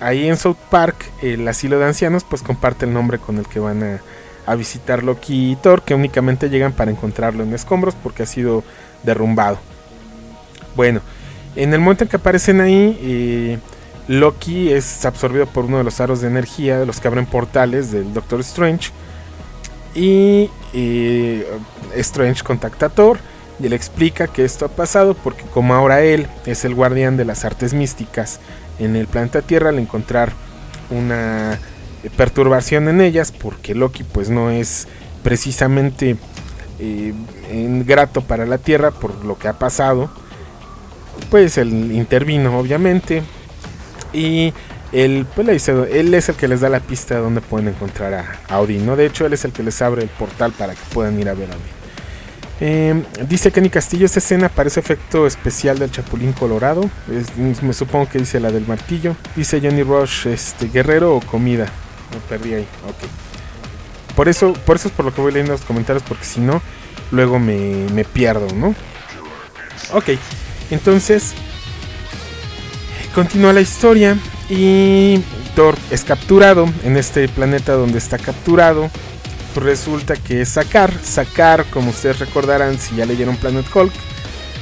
Ahí 0.00 0.28
en 0.28 0.36
South 0.36 0.58
Park, 0.70 0.96
el 1.22 1.48
asilo 1.48 1.78
de 1.78 1.86
ancianos, 1.86 2.24
pues 2.24 2.42
comparte 2.42 2.84
el 2.84 2.92
nombre 2.92 3.18
con 3.18 3.38
el 3.38 3.46
que 3.46 3.58
van 3.58 3.82
a, 3.82 4.00
a 4.46 4.54
visitar 4.54 5.02
Loki 5.02 5.52
y 5.52 5.56
Thor, 5.56 5.82
que 5.82 5.94
únicamente 5.94 6.50
llegan 6.50 6.72
para 6.72 6.90
encontrarlo 6.90 7.42
en 7.42 7.54
escombros 7.54 7.94
porque 7.94 8.22
ha 8.22 8.26
sido 8.26 8.64
derrumbado. 9.02 9.58
Bueno, 10.76 11.00
en 11.56 11.72
el 11.72 11.80
momento 11.80 12.04
en 12.04 12.10
que 12.10 12.16
aparecen 12.16 12.60
ahí, 12.60 12.98
eh, 13.00 13.58
Loki 14.08 14.72
es 14.72 15.04
absorbido 15.04 15.46
por 15.46 15.64
uno 15.64 15.78
de 15.78 15.84
los 15.84 16.00
aros 16.00 16.20
de 16.20 16.28
energía 16.28 16.78
de 16.78 16.86
los 16.86 17.00
que 17.00 17.08
abren 17.08 17.26
portales 17.26 17.90
del 17.92 18.12
Doctor 18.12 18.40
Strange. 18.40 18.90
Y 19.94 20.50
Strange 21.94 22.42
contacta 22.42 22.86
a 22.86 22.88
Thor 22.88 23.18
y 23.60 23.68
le 23.68 23.76
explica 23.76 24.26
que 24.26 24.44
esto 24.44 24.66
ha 24.66 24.68
pasado 24.68 25.14
porque 25.14 25.44
como 25.44 25.74
ahora 25.74 26.02
él 26.02 26.26
es 26.46 26.64
el 26.64 26.74
guardián 26.74 27.16
de 27.16 27.24
las 27.24 27.44
artes 27.44 27.74
místicas 27.74 28.40
en 28.78 28.96
el 28.96 29.06
planeta 29.06 29.42
Tierra 29.42 29.68
al 29.68 29.78
encontrar 29.78 30.32
una 30.90 31.58
perturbación 32.16 32.88
en 32.88 33.00
ellas 33.00 33.32
porque 33.32 33.74
Loki 33.74 34.04
pues 34.04 34.30
no 34.30 34.50
es 34.50 34.86
precisamente 35.22 36.16
eh, 36.78 37.14
grato 37.86 38.20
para 38.22 38.46
la 38.46 38.58
Tierra 38.58 38.90
por 38.90 39.24
lo 39.24 39.38
que 39.38 39.48
ha 39.48 39.54
pasado 39.58 40.10
pues 41.30 41.58
él 41.58 41.92
intervino 41.92 42.58
obviamente 42.58 43.22
y 44.12 44.52
él, 44.92 45.26
pues, 45.34 45.68
él 45.68 46.14
es 46.14 46.28
el 46.28 46.34
que 46.36 46.46
les 46.46 46.60
da 46.60 46.68
la 46.68 46.80
pista 46.80 47.16
de 47.16 47.20
dónde 47.20 47.40
pueden 47.40 47.68
encontrar 47.68 48.38
a, 48.48 48.60
Odin. 48.60 48.86
¿no? 48.86 48.94
De 48.94 49.06
hecho, 49.06 49.26
él 49.26 49.32
es 49.32 49.44
el 49.44 49.52
que 49.52 49.64
les 49.64 49.82
abre 49.82 50.02
el 50.02 50.08
portal 50.08 50.52
para 50.52 50.74
que 50.74 50.80
puedan 50.92 51.18
ir 51.18 51.28
a 51.28 51.34
ver 51.34 51.50
a 51.50 51.54
Odin. 51.54 51.74
Eh, 52.60 53.02
dice 53.28 53.50
Kenny 53.50 53.68
Castillo, 53.68 54.06
esa 54.06 54.20
escena 54.20 54.48
parece 54.48 54.78
efecto 54.78 55.26
especial 55.26 55.80
del 55.80 55.90
Chapulín 55.90 56.32
Colorado. 56.32 56.88
Es- 57.10 57.62
me 57.62 57.72
supongo 57.72 58.08
que 58.08 58.18
dice 58.18 58.38
la 58.38 58.52
del 58.52 58.66
martillo. 58.68 59.16
Dice 59.34 59.60
Johnny 59.60 59.82
Rush, 59.82 60.28
este, 60.28 60.68
guerrero 60.68 61.16
o 61.16 61.20
comida. 61.20 61.66
Me 62.14 62.20
perdí 62.28 62.54
ahí, 62.54 62.68
ok. 62.88 64.14
Por 64.14 64.28
eso, 64.28 64.52
por 64.52 64.76
eso 64.76 64.88
es 64.88 64.94
por 64.94 65.04
lo 65.04 65.14
que 65.14 65.20
voy 65.20 65.32
leyendo 65.32 65.52
los 65.52 65.62
comentarios, 65.62 66.04
porque 66.06 66.24
si 66.24 66.40
no, 66.40 66.62
luego 67.10 67.38
me, 67.38 67.86
me 67.92 68.04
pierdo, 68.04 68.46
¿no? 68.54 68.74
Ok, 69.92 70.10
entonces 70.70 71.34
continúa 73.14 73.52
la 73.52 73.60
historia 73.60 74.16
y 74.48 75.20
Thor 75.54 75.76
es 75.90 76.04
capturado 76.04 76.66
en 76.84 76.96
este 76.96 77.28
planeta 77.28 77.74
donde 77.74 77.98
está 77.98 78.18
capturado. 78.18 78.90
Resulta 79.54 80.16
que 80.16 80.42
es 80.42 80.48
Sakar. 80.50 80.92
Sakar, 81.02 81.64
como 81.66 81.90
ustedes 81.90 82.18
recordarán, 82.18 82.78
si 82.78 82.96
ya 82.96 83.06
leyeron 83.06 83.36
Planet 83.36 83.66
Hulk. 83.72 83.92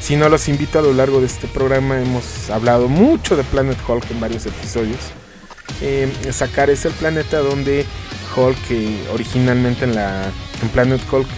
Si 0.01 0.17
no, 0.17 0.29
los 0.29 0.49
invito 0.49 0.79
a 0.79 0.83
lo 0.83 0.93
largo 0.93 1.21
de 1.21 1.27
este 1.27 1.47
programa. 1.47 2.01
Hemos 2.01 2.51
hablado 2.51 2.89
mucho 2.89 3.37
de 3.37 3.45
Planet 3.45 3.79
Hulk 3.87 4.11
en 4.11 4.21
varios 4.21 4.45
episodios. 4.45 4.99
Eh, 5.81 6.09
Sakar 6.31 6.71
es 6.71 6.85
el 6.85 6.93
planeta 6.93 7.39
donde 7.39 7.87
Hulk, 8.37 8.71
eh, 8.71 9.05
originalmente 9.13 9.85
en, 9.85 9.95
la, 9.95 10.25
en 10.63 10.69
Planet 10.69 11.01
Hulk, 11.11 11.29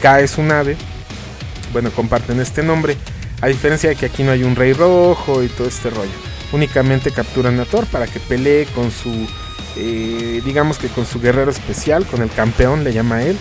cae 0.00 0.28
su 0.28 0.42
nave. 0.42 0.76
Bueno, 1.72 1.90
comparten 1.90 2.40
este 2.40 2.62
nombre. 2.62 2.96
A 3.40 3.48
diferencia 3.48 3.90
de 3.90 3.96
que 3.96 4.06
aquí 4.06 4.22
no 4.22 4.32
hay 4.32 4.44
un 4.44 4.56
rey 4.56 4.72
rojo 4.72 5.42
y 5.42 5.48
todo 5.48 5.68
este 5.68 5.90
rollo. 5.90 6.10
Únicamente 6.52 7.10
capturan 7.10 7.60
a 7.60 7.64
Thor 7.64 7.86
para 7.86 8.06
que 8.06 8.18
pelee 8.20 8.66
con 8.74 8.90
su, 8.90 9.28
eh, 9.76 10.40
digamos 10.44 10.78
que 10.78 10.88
con 10.88 11.04
su 11.04 11.20
guerrero 11.20 11.50
especial, 11.50 12.06
con 12.06 12.22
el 12.22 12.30
campeón, 12.30 12.84
le 12.84 12.92
llama 12.92 13.16
a 13.16 13.22
él. 13.22 13.36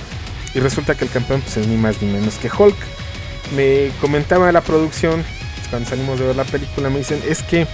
Y 0.54 0.60
resulta 0.60 0.96
que 0.96 1.06
el 1.06 1.12
campeón 1.12 1.42
pues, 1.42 1.58
es 1.58 1.68
ni 1.68 1.78
más 1.78 2.02
ni 2.02 2.12
menos 2.12 2.36
que 2.36 2.50
Hulk. 2.50 2.76
Me 3.56 3.92
comentaba 4.02 4.52
la 4.52 4.62
producción, 4.62 5.24
cuando 5.68 5.90
salimos 5.90 6.20
de 6.20 6.28
ver 6.28 6.36
la 6.36 6.44
película, 6.44 6.90
me 6.90 7.00
dicen, 7.00 7.22
es 7.28 7.44
que 7.44 7.68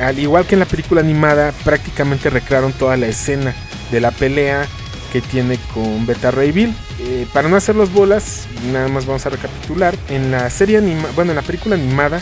al 0.00 0.18
igual 0.18 0.46
que 0.46 0.54
en 0.54 0.60
la 0.60 0.66
película 0.66 1.00
animada, 1.00 1.52
prácticamente 1.64 2.30
recrearon 2.30 2.72
toda 2.72 2.96
la 2.96 3.06
escena 3.06 3.54
de 3.90 4.00
la 4.00 4.10
pelea 4.10 4.66
que 5.12 5.20
tiene 5.20 5.58
con 5.72 6.06
Beta 6.06 6.32
Ray 6.32 6.50
Bill. 6.50 6.74
Eh, 7.00 7.26
para 7.32 7.48
no 7.48 7.56
hacer 7.56 7.76
los 7.76 7.92
bolas, 7.92 8.46
nada 8.72 8.88
más 8.88 9.06
vamos 9.06 9.24
a 9.26 9.30
recapitular. 9.30 9.94
En 10.08 10.32
la 10.32 10.50
serie 10.50 10.78
anima 10.78 11.08
bueno, 11.14 11.30
en 11.30 11.36
la 11.36 11.42
película 11.42 11.76
animada 11.76 12.20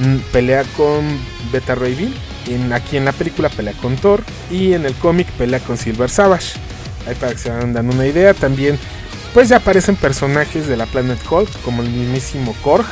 mm, 0.00 0.16
pelea 0.32 0.64
con 0.76 1.18
Beta 1.50 1.74
Ray 1.74 1.94
Bill. 1.94 2.14
En, 2.48 2.72
aquí 2.74 2.98
en 2.98 3.06
la 3.06 3.12
película 3.12 3.48
pelea 3.48 3.72
con 3.80 3.96
Thor. 3.96 4.22
Y 4.50 4.74
en 4.74 4.84
el 4.84 4.94
cómic 4.96 5.26
pelea 5.38 5.60
con 5.60 5.78
Silver 5.78 6.10
Savage. 6.10 6.58
Ahí 7.08 7.14
para 7.14 7.32
que 7.32 7.38
se 7.38 7.48
vayan 7.48 7.72
dando 7.72 7.94
una 7.94 8.06
idea. 8.06 8.34
También 8.34 8.78
pues 9.32 9.48
ya 9.48 9.56
aparecen 9.56 9.96
personajes 9.96 10.66
de 10.66 10.76
la 10.76 10.86
Planet 10.86 11.18
Hulk, 11.30 11.62
como 11.62 11.82
el 11.82 11.88
mismísimo 11.90 12.54
Korg. 12.62 12.84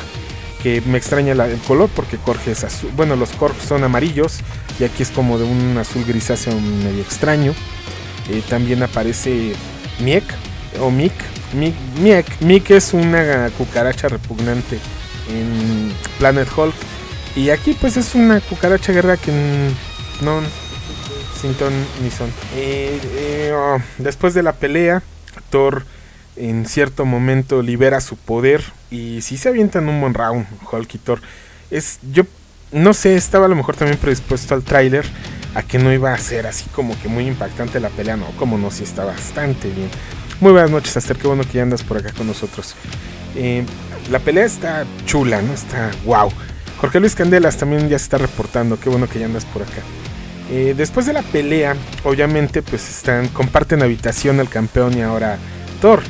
Que 0.65 0.81
me 0.81 0.99
extraña 0.99 1.33
el 1.33 1.59
color 1.61 1.89
porque 1.95 2.17
Korg 2.17 2.41
es 2.47 2.65
azul. 2.65 2.91
Bueno, 2.97 3.15
los 3.15 3.31
Korg 3.31 3.55
son 3.61 3.85
amarillos. 3.85 4.41
Y 4.81 4.85
aquí 4.85 5.05
es 5.05 5.11
como 5.11 5.39
de 5.39 5.45
un 5.45 5.79
azul 5.79 6.05
grisáceo 6.05 6.59
medio 6.59 7.03
extraño. 7.03 7.55
Eh, 8.31 8.43
también 8.49 8.83
aparece 8.83 9.53
Miek 10.01 10.25
o 10.81 10.91
Miek. 10.91 11.13
Miek, 11.55 12.41
Miek. 12.41 12.71
Es 12.71 12.95
una 12.95 13.51
cucaracha 13.57 14.09
repugnante 14.09 14.81
en 15.29 15.93
Planet 16.19 16.49
Hulk. 16.57 16.75
Y 17.37 17.51
aquí 17.51 17.77
pues 17.79 17.97
es 17.97 18.15
una 18.15 18.41
cucaracha 18.41 18.93
guerra 18.93 19.17
que 19.17 19.33
no 20.23 20.41
sin 21.45 21.55
ton 21.55 21.73
ni 22.03 22.11
son. 22.11 22.31
Eh, 22.57 22.99
eh, 23.17 23.53
oh, 23.55 23.79
después 23.99 24.33
de 24.33 24.43
la 24.43 24.55
pelea, 24.55 25.03
Thor 25.51 25.85
en 26.37 26.67
cierto 26.67 27.05
momento 27.05 27.63
libera 27.63 28.01
su 28.01 28.17
poder 28.17 28.65
y 28.95 29.23
si 29.23 29.37
se 29.37 29.49
avientan 29.49 29.89
un 29.89 30.01
buen 30.01 30.15
round 30.15 30.47
Hulk 30.71 30.95
y 30.95 30.99
Thor. 30.99 31.21
Es 31.71 31.99
yo 32.13 32.25
no 32.73 32.93
sé, 32.93 33.17
estaba 33.17 33.47
a 33.47 33.49
lo 33.49 33.57
mejor 33.57 33.77
también 33.77 33.99
predispuesto 33.99 34.55
al 34.55 34.63
tráiler 34.63 35.05
a 35.55 35.63
que 35.63 35.79
no 35.79 35.93
iba 35.93 36.13
a 36.13 36.19
ser 36.19 36.47
así 36.47 36.69
como 36.71 37.01
que 37.01 37.09
muy 37.09 37.27
impactante 37.27 37.79
la 37.79 37.89
pelea, 37.89 38.17
no, 38.17 38.27
como 38.39 38.59
no, 38.59 38.71
sí 38.71 38.83
está 38.85 39.05
bastante 39.05 39.69
bien. 39.71 39.89
Muy 40.41 40.53
buenas 40.53 40.71
noches, 40.71 40.97
Aster, 40.97 41.17
qué 41.17 41.29
bueno 41.29 41.45
que 41.45 41.53
ya 41.53 41.63
andas 41.63 41.83
por 41.83 41.99
acá 41.99 42.13
con 42.13 42.27
nosotros. 42.27 42.75
Eh, 43.37 43.65
la 44.11 44.19
pelea 44.19 44.45
está 44.45 44.85
chula, 45.07 45.41
¿no? 45.41 45.53
Está 45.53 45.91
wow. 46.05 46.31
Jorge 46.79 47.01
Luis 47.01 47.15
Candelas 47.15 47.57
también 47.57 47.89
ya 47.89 47.99
se 47.99 48.05
está 48.05 48.19
reportando, 48.19 48.79
qué 48.79 48.89
bueno 48.89 49.09
que 49.09 49.21
ya 49.21 49.27
andas 49.27 49.45
por 49.45 49.63
acá. 49.63 49.83
Eh, 50.51 50.75
después 50.77 51.07
de 51.07 51.13
la 51.13 51.23
pelea, 51.23 51.77
obviamente, 52.03 52.63
pues 52.63 52.89
están, 52.91 53.29
comparten 53.29 53.83
habitación 53.83 54.41
el 54.41 54.49
campeón 54.49 54.99
y 54.99 55.03
ahora 55.03 55.39
Thor. 55.81 56.03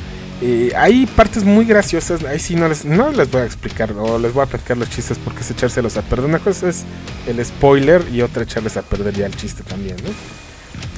Hay 0.77 1.07
partes 1.07 1.45
muy 1.45 1.65
graciosas, 1.65 2.23
ahí 2.25 2.39
sí 2.39 2.55
no 2.55 2.69
les, 2.69 2.85
no 2.85 3.11
les 3.13 3.31
voy 3.31 3.43
a 3.43 3.45
explicar 3.45 3.93
o 3.93 4.19
les 4.19 4.33
voy 4.35 4.43
a 4.43 4.47
platicar 4.47 4.77
los 4.77 4.91
chistes 4.91 5.17
porque 5.19 5.41
es 5.41 5.51
echárselos 5.51 5.97
a 5.97 6.03
perder. 6.03 6.27
Una 6.27 6.39
cosa 6.39 6.69
es 6.69 6.85
el 7.27 7.43
spoiler 7.45 8.05
y 8.13 8.21
otra 8.21 8.43
echarles 8.43 8.77
a 8.77 8.83
perder 8.83 9.15
ya 9.15 9.27
el 9.27 9.35
chiste 9.37 9.63
también. 9.63 9.97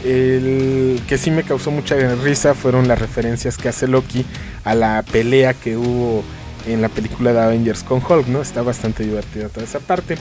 El 0.05 1.00
que 1.09 1.19
sí 1.19 1.31
me 1.31 1.43
causó 1.43 1.71
mucha 1.71 1.97
risa 2.16 2.55
fueron 2.55 2.88
las 2.88 2.99
referencias 2.99 3.57
que 3.57 3.69
hace 3.69 3.87
Loki 3.88 4.25
a 4.64 4.75
la 4.75 5.05
pelea 5.11 5.55
que 5.55 5.76
hubo 5.76 6.23
en 6.66 6.83
la 6.83 6.88
película 6.88 7.33
de 7.33 7.40
Avengers 7.40 7.83
con 7.83 8.02
Hulk, 8.07 8.26
¿no? 8.28 8.43
Está 8.43 8.62
bastante 8.62 9.05
divertida 9.05 9.49
toda 9.49 9.64
esa 9.64 9.81
parte. 9.81 10.16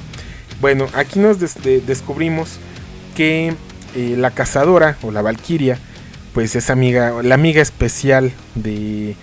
Bueno, 0.62 0.88
aquí 0.94 1.20
nos 1.20 1.40
des- 1.40 1.62
de- 1.64 1.82
descubrimos 1.82 2.58
que 3.16 3.54
eh, 3.96 4.16
la 4.18 4.32
cazadora 4.32 4.98
o 5.02 5.12
la 5.12 5.22
Valkyria, 5.22 5.80
pues 6.36 6.54
es 6.58 6.70
amiga, 6.70 7.24
la 7.24 7.36
amiga 7.36 7.62
especial 7.62 8.34
de, 8.56 9.16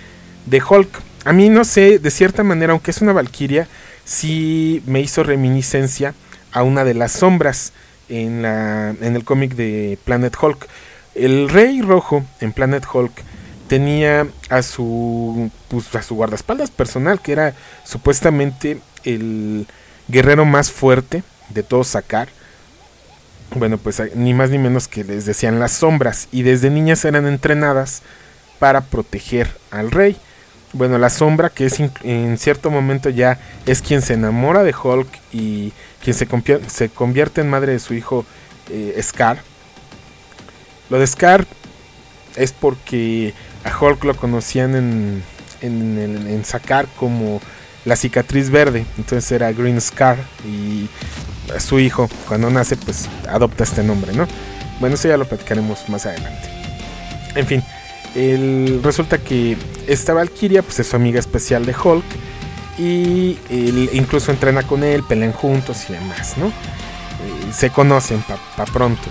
de 0.47 0.63
Hulk. 0.67 0.89
A 1.27 1.35
mí 1.35 1.51
no 1.51 1.63
sé, 1.65 1.99
de 1.99 2.11
cierta 2.11 2.43
manera, 2.43 2.73
aunque 2.73 2.91
es 2.91 3.03
una 3.03 3.13
Valkyria, 3.13 3.69
sí 4.03 4.83
me 4.87 5.01
hizo 5.01 5.23
reminiscencia 5.23 6.15
a 6.53 6.63
una 6.63 6.85
de 6.85 6.95
las 6.95 7.13
sombras 7.13 7.75
en, 8.09 8.41
la, 8.41 8.97
en 8.99 9.15
el 9.15 9.25
cómic 9.25 9.57
de 9.57 9.99
Planet 10.07 10.35
Hulk. 10.41 10.67
El 11.15 11.51
Rey 11.51 11.83
Rojo 11.83 12.25
en 12.41 12.55
Planet 12.55 12.87
Hulk 12.91 13.13
tenía 13.69 14.27
a 14.49 14.63
su, 14.63 15.51
pues, 15.69 15.95
a 15.95 16.01
su 16.01 16.15
guardaespaldas 16.15 16.71
personal, 16.71 17.21
que 17.21 17.33
era 17.33 17.55
supuestamente 17.85 18.79
el 19.05 19.67
guerrero 20.09 20.47
más 20.47 20.71
fuerte 20.71 21.25
de 21.51 21.63
todos 21.63 21.89
sacar. 21.89 22.31
Bueno, 23.55 23.79
pues 23.79 24.03
ni 24.15 24.33
más 24.33 24.51
ni 24.51 24.59
menos 24.59 24.89
que 24.89 25.05
les 25.05 25.27
decían 25.27 25.59
las 25.61 25.73
sombras 25.73 26.29
y 26.33 26.43
desde 26.43 26.71
niñas 26.71 27.05
eran 27.05 27.27
entrenadas 27.27 28.03
para 28.59 28.81
proteger 28.81 29.51
al 29.71 29.91
rey. 29.91 30.17
Bueno, 30.73 30.97
la 30.97 31.11
sombra 31.11 31.51
que 31.51 31.67
es 31.67 31.79
en 31.81 32.39
cierto 32.39 32.71
momento 32.71 33.11
ya 33.11 33.39
es 33.67 33.83
quien 33.83 34.01
se 34.01 34.15
enamora 34.15 34.63
de 34.63 34.75
Hulk 34.75 35.09
y 35.33 35.73
quien 36.03 36.15
se, 36.15 36.27
se 36.69 36.89
convierte 36.89 37.43
en 37.43 37.51
madre 37.51 37.73
de 37.73 37.79
su 37.79 37.93
hijo 37.93 38.25
eh, 38.71 38.99
Scar. 39.03 39.43
Lo 40.89 40.99
de 40.99 41.07
Scar 41.07 41.47
es 42.37 42.53
porque 42.53 43.35
a 43.65 43.79
Hulk 43.79 44.05
lo 44.05 44.17
conocían 44.17 44.75
en, 44.75 45.23
en, 45.61 46.27
en 46.27 46.45
Sakar 46.45 46.87
como 46.97 47.41
la 47.85 47.97
cicatriz 47.97 48.51
verde, 48.51 48.85
entonces 48.99 49.31
era 49.33 49.53
Green 49.53 49.81
Scar 49.81 50.17
y 50.47 50.89
su 51.59 51.79
hijo 51.81 52.09
cuando 52.29 52.49
nace 52.51 52.77
pues 52.77 53.09
adopta 53.29 53.65
este 53.65 53.83
nombre, 53.83 54.13
¿no? 54.13 54.27
Bueno, 54.81 54.95
eso 54.95 55.09
ya 55.09 55.17
lo 55.17 55.27
platicaremos 55.27 55.89
más 55.89 56.07
adelante. 56.07 56.49
En 57.35 57.47
fin, 57.47 57.63
resulta 58.83 59.19
que 59.19 59.57
esta 59.87 60.13
Valkyria 60.15 60.63
pues 60.63 60.79
es 60.81 60.89
su 60.89 60.97
amiga 60.97 61.19
especial 61.19 61.67
de 61.67 61.75
Hulk 61.75 62.05
y 62.79 63.39
incluso 63.93 64.31
entrena 64.31 64.63
con 64.63 64.83
él, 64.85 65.03
pelean 65.03 65.33
juntos 65.33 65.85
y 65.89 65.93
demás, 65.95 66.37
¿no? 66.37 66.47
Eh, 66.49 67.53
se 67.53 67.71
conocen 67.71 68.23
para 68.23 68.71
pronto. 68.73 69.03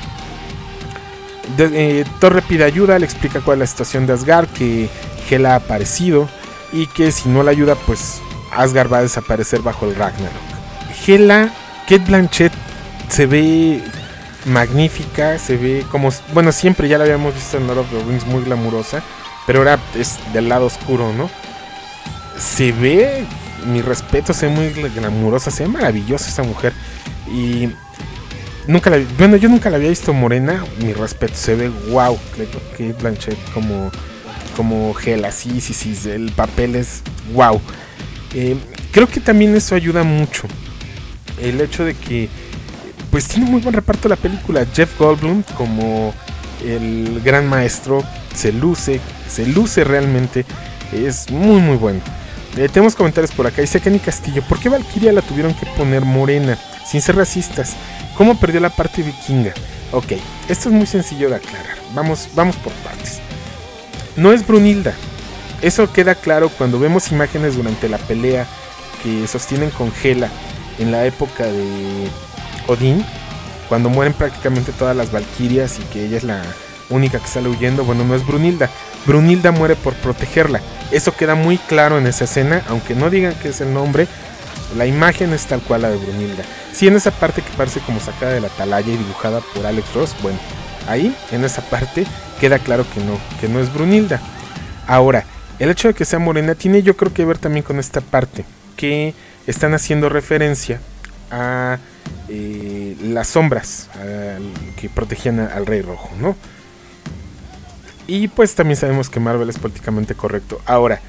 De- 1.57 1.99
eh, 2.01 2.05
Thor 2.19 2.35
le 2.35 2.41
pide 2.41 2.63
ayuda, 2.63 2.97
le 2.99 3.05
explica 3.05 3.41
cuál 3.41 3.57
es 3.57 3.59
la 3.59 3.67
situación 3.67 4.07
de 4.07 4.13
Asgard, 4.13 4.47
que 4.49 4.89
Hela 5.29 5.53
ha 5.53 5.55
aparecido 5.55 6.27
y 6.73 6.87
que 6.87 7.11
si 7.11 7.27
no 7.29 7.43
la 7.43 7.51
ayuda 7.51 7.75
pues 7.75 8.21
Asgard 8.51 8.91
va 8.91 9.00
a 9.00 9.01
desaparecer 9.01 9.62
bajo 9.62 9.86
el 9.86 9.96
Ragnarok. 9.96 10.31
Hela, 11.05 11.50
Kate 11.84 12.05
Blanchett 12.05 12.53
se 13.10 13.25
ve 13.25 13.84
magnífica, 14.46 15.38
se 15.38 15.58
ve 15.58 15.86
como, 15.91 16.10
bueno, 16.34 16.51
siempre 16.51 16.88
ya 16.88 16.98
la 16.98 17.03
habíamos 17.03 17.34
visto 17.34 17.58
en 17.58 17.67
Lord 17.67 17.79
of 17.79 17.89
the 17.89 18.03
Rings 18.03 18.25
muy 18.25 18.43
glamurosa, 18.43 19.01
pero 19.46 19.60
ahora 19.60 19.79
es 19.96 20.17
del 20.34 20.50
lado 20.50 20.65
oscuro, 20.65 21.12
¿no? 21.13 21.29
Se 22.38 22.72
ve, 22.72 23.25
mi 23.65 23.81
respeto, 23.81 24.34
se 24.34 24.48
ve 24.48 24.53
muy 24.53 24.70
glamurosa, 24.70 25.51
se 25.51 25.63
ve 25.63 25.70
maravillosa 25.70 26.29
esa 26.29 26.43
mujer 26.43 26.74
y 27.27 27.70
nunca 28.67 28.89
la, 28.89 29.00
bueno, 29.17 29.36
yo 29.36 29.50
nunca 29.50 29.70
la 29.70 29.77
había 29.77 29.89
visto 29.89 30.13
morena, 30.13 30.63
mi 30.79 30.93
respeto, 30.93 31.36
se 31.36 31.55
ve 31.55 31.70
wow, 31.89 32.17
Kate 32.72 32.93
Blanchett 32.93 33.38
como 33.53 33.91
como 34.55 34.93
Hela, 35.00 35.31
sí, 35.31 35.62
sí, 35.62 35.74
sí, 35.74 36.10
el 36.10 36.31
papel 36.31 36.75
es 36.75 37.01
wow. 37.34 37.62
Eh, 38.33 38.57
creo 38.91 39.07
que 39.07 39.19
también 39.19 39.55
eso 39.55 39.75
ayuda 39.75 40.03
mucho. 40.03 40.47
El 41.41 41.59
hecho 41.61 41.83
de 41.83 41.93
que 41.95 42.29
pues 43.09 43.27
tiene 43.27 43.50
muy 43.50 43.61
buen 43.61 43.73
reparto 43.73 44.07
la 44.07 44.15
película. 44.15 44.65
Jeff 44.73 44.97
Goldblum 44.97 45.43
como 45.55 46.13
el 46.65 47.21
gran 47.23 47.47
maestro 47.47 48.03
se 48.33 48.53
luce, 48.53 49.00
se 49.27 49.45
luce 49.45 49.83
realmente, 49.83 50.45
es 50.93 51.29
muy 51.29 51.59
muy 51.59 51.77
bueno. 51.77 52.00
Eh, 52.57 52.69
tenemos 52.69 52.95
comentarios 52.95 53.31
por 53.31 53.47
acá. 53.47 53.61
Dice 53.61 53.79
Kenny 53.79 54.00
Castillo, 54.00 54.41
¿por 54.43 54.59
qué 54.59 54.69
Valkyria 54.69 55.11
la 55.13 55.21
tuvieron 55.21 55.53
que 55.53 55.65
poner 55.77 56.03
morena? 56.03 56.57
Sin 56.89 57.01
ser 57.01 57.15
racistas. 57.15 57.75
¿Cómo 58.17 58.39
perdió 58.39 58.59
la 58.59 58.69
parte 58.69 59.03
vikinga? 59.03 59.53
Ok, 59.91 60.13
esto 60.50 60.69
es 60.69 60.75
muy 60.75 60.85
sencillo 60.85 61.29
de 61.29 61.38
aclarar. 61.38 61.77
Vamos, 61.93 62.29
vamos 62.35 62.55
por 62.57 62.73
partes. 62.73 63.19
No 64.15 64.33
es 64.33 64.45
Brunilda. 64.45 64.93
Eso 65.62 65.91
queda 65.91 66.15
claro 66.15 66.50
cuando 66.50 66.80
vemos 66.80 67.12
imágenes 67.12 67.56
durante 67.56 67.88
la 67.88 67.98
pelea 68.00 68.48
que 69.03 69.27
sostienen 69.27 69.70
con 69.70 69.91
Hela 70.03 70.30
en 70.80 70.91
la 70.91 71.06
época 71.06 71.46
de 71.46 72.08
Odín, 72.68 73.06
cuando 73.70 73.89
mueren 73.89 74.13
prácticamente 74.13 74.72
todas 74.72 74.96
las 74.96 75.12
Valquirias 75.12 75.80
y 75.80 75.84
que 75.84 76.06
ella 76.06 76.18
es 76.18 76.24
la 76.24 76.41
única 76.89 77.20
que 77.20 77.27
sale 77.27 77.50
huyendo. 77.50 77.84
Bueno, 77.84 78.03
no 78.03 78.15
es 78.15 78.25
Brunilda. 78.25 78.70
Brunilda 79.06 79.51
muere 79.51 79.75
por 79.75 79.94
protegerla. 79.96 80.62
Eso 80.91 81.15
queda 81.15 81.36
muy 81.36 81.58
claro 81.58 81.98
en 81.98 82.08
esa 82.08 82.25
escena, 82.25 82.63
aunque 82.68 82.96
no 82.96 83.10
digan 83.10 83.36
que 83.36 83.50
es 83.50 83.62
el 83.62 83.74
nombre. 83.74 84.08
La 84.75 84.86
imagen 84.86 85.34
es 85.34 85.46
tal 85.46 85.62
cual 85.62 85.84
la 85.84 85.89
de 85.89 85.98
Brunilda. 85.98 86.44
Si 86.74 86.88
en 86.88 86.96
esa 86.96 87.12
parte 87.12 87.41
que 87.41 87.51
parece 87.58 87.80
como 87.82 88.00
sacada 88.00 88.34
de 88.34 88.41
la 88.41 88.48
atalaya 88.48 88.91
y 88.91 88.98
dibujada 88.98 89.41
por 89.53 89.65
Alex 89.65 89.94
Ross, 89.94 90.15
bueno, 90.22 90.39
ahí 90.88 91.15
en 91.32 91.44
esa 91.44 91.62
parte 91.62 92.06
queda 92.39 92.60
claro 92.60 92.86
que 92.94 93.01
no, 93.01 93.18
que 93.39 93.48
no 93.48 93.60
es 93.60 93.74
Brunilda. 93.74 94.20
Ahora, 94.88 95.25
el 95.62 95.70
hecho 95.70 95.89
de 95.89 95.94
que 95.94 96.06
sea 96.06 96.18
morena 96.18 96.56
tiene 96.56 96.82
yo 96.82 96.98
creo 96.98 97.13
que 97.13 97.24
ver 97.24 97.38
también 97.38 97.63
con 97.63 97.77
esta 97.77 98.01
parte, 98.01 98.46
que 98.75 99.13
están 99.46 99.75
haciendo 99.75 100.10
referencia 100.10 100.82
a 101.30 101.77
eh, 102.30 102.98
las 103.03 103.27
sombras 103.27 103.88
que 104.75 104.89
protegían 104.89 105.39
al 105.39 105.68
Rey 105.68 105.84
Rojo, 105.84 106.10
¿no? 106.20 106.36
Y 108.08 108.27
pues 108.27 108.56
también 108.56 108.75
sabemos 108.75 109.10
que 109.12 109.20
Marvel 109.20 109.51
es 109.51 109.60
políticamente 109.60 110.15
correcto. 110.15 110.60
Ahora, 110.65 111.00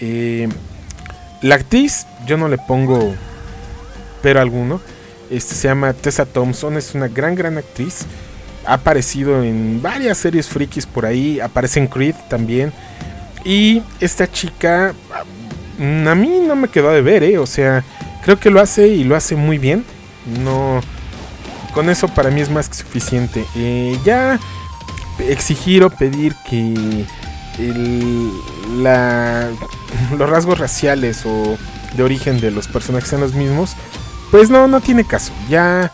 eh, 0.00 0.48
la 1.42 1.56
actriz, 1.56 2.06
yo 2.26 2.36
no 2.36 2.48
le 2.48 2.58
pongo 2.58 3.12
pero 4.22 4.40
alguno. 4.40 4.80
Este 5.30 5.56
se 5.56 5.66
llama 5.66 5.92
Tessa 5.92 6.26
Thompson, 6.26 6.76
es 6.76 6.94
una 6.94 7.08
gran, 7.08 7.34
gran 7.34 7.58
actriz. 7.58 8.06
Ha 8.64 8.74
aparecido 8.74 9.42
en 9.42 9.82
varias 9.82 10.18
series 10.18 10.46
frikis 10.46 10.86
por 10.86 11.06
ahí. 11.06 11.40
Aparece 11.40 11.80
en 11.80 11.88
Creed 11.88 12.14
también. 12.28 12.72
Y 13.46 13.80
esta 14.00 14.28
chica, 14.28 14.92
a 15.78 16.14
mí 16.16 16.40
no 16.44 16.56
me 16.56 16.66
quedó 16.66 16.90
de 16.90 17.00
ver, 17.00 17.22
¿eh? 17.22 17.38
O 17.38 17.46
sea, 17.46 17.84
creo 18.24 18.40
que 18.40 18.50
lo 18.50 18.60
hace 18.60 18.88
y 18.88 19.04
lo 19.04 19.14
hace 19.14 19.36
muy 19.36 19.56
bien. 19.56 19.84
No. 20.42 20.80
Con 21.72 21.88
eso 21.88 22.08
para 22.08 22.30
mí 22.30 22.40
es 22.40 22.50
más 22.50 22.68
que 22.68 22.74
suficiente. 22.74 23.44
Eh, 23.54 23.96
ya 24.04 24.40
exigir 25.20 25.84
o 25.84 25.90
pedir 25.90 26.34
que 26.50 27.04
la, 28.78 29.48
los 30.18 30.28
rasgos 30.28 30.58
raciales 30.58 31.24
o 31.24 31.56
de 31.96 32.02
origen 32.02 32.40
de 32.40 32.50
los 32.50 32.66
personajes 32.66 33.08
sean 33.08 33.20
los 33.20 33.34
mismos, 33.34 33.76
pues 34.32 34.50
no, 34.50 34.66
no 34.66 34.80
tiene 34.80 35.04
caso. 35.04 35.32
Ya 35.48 35.92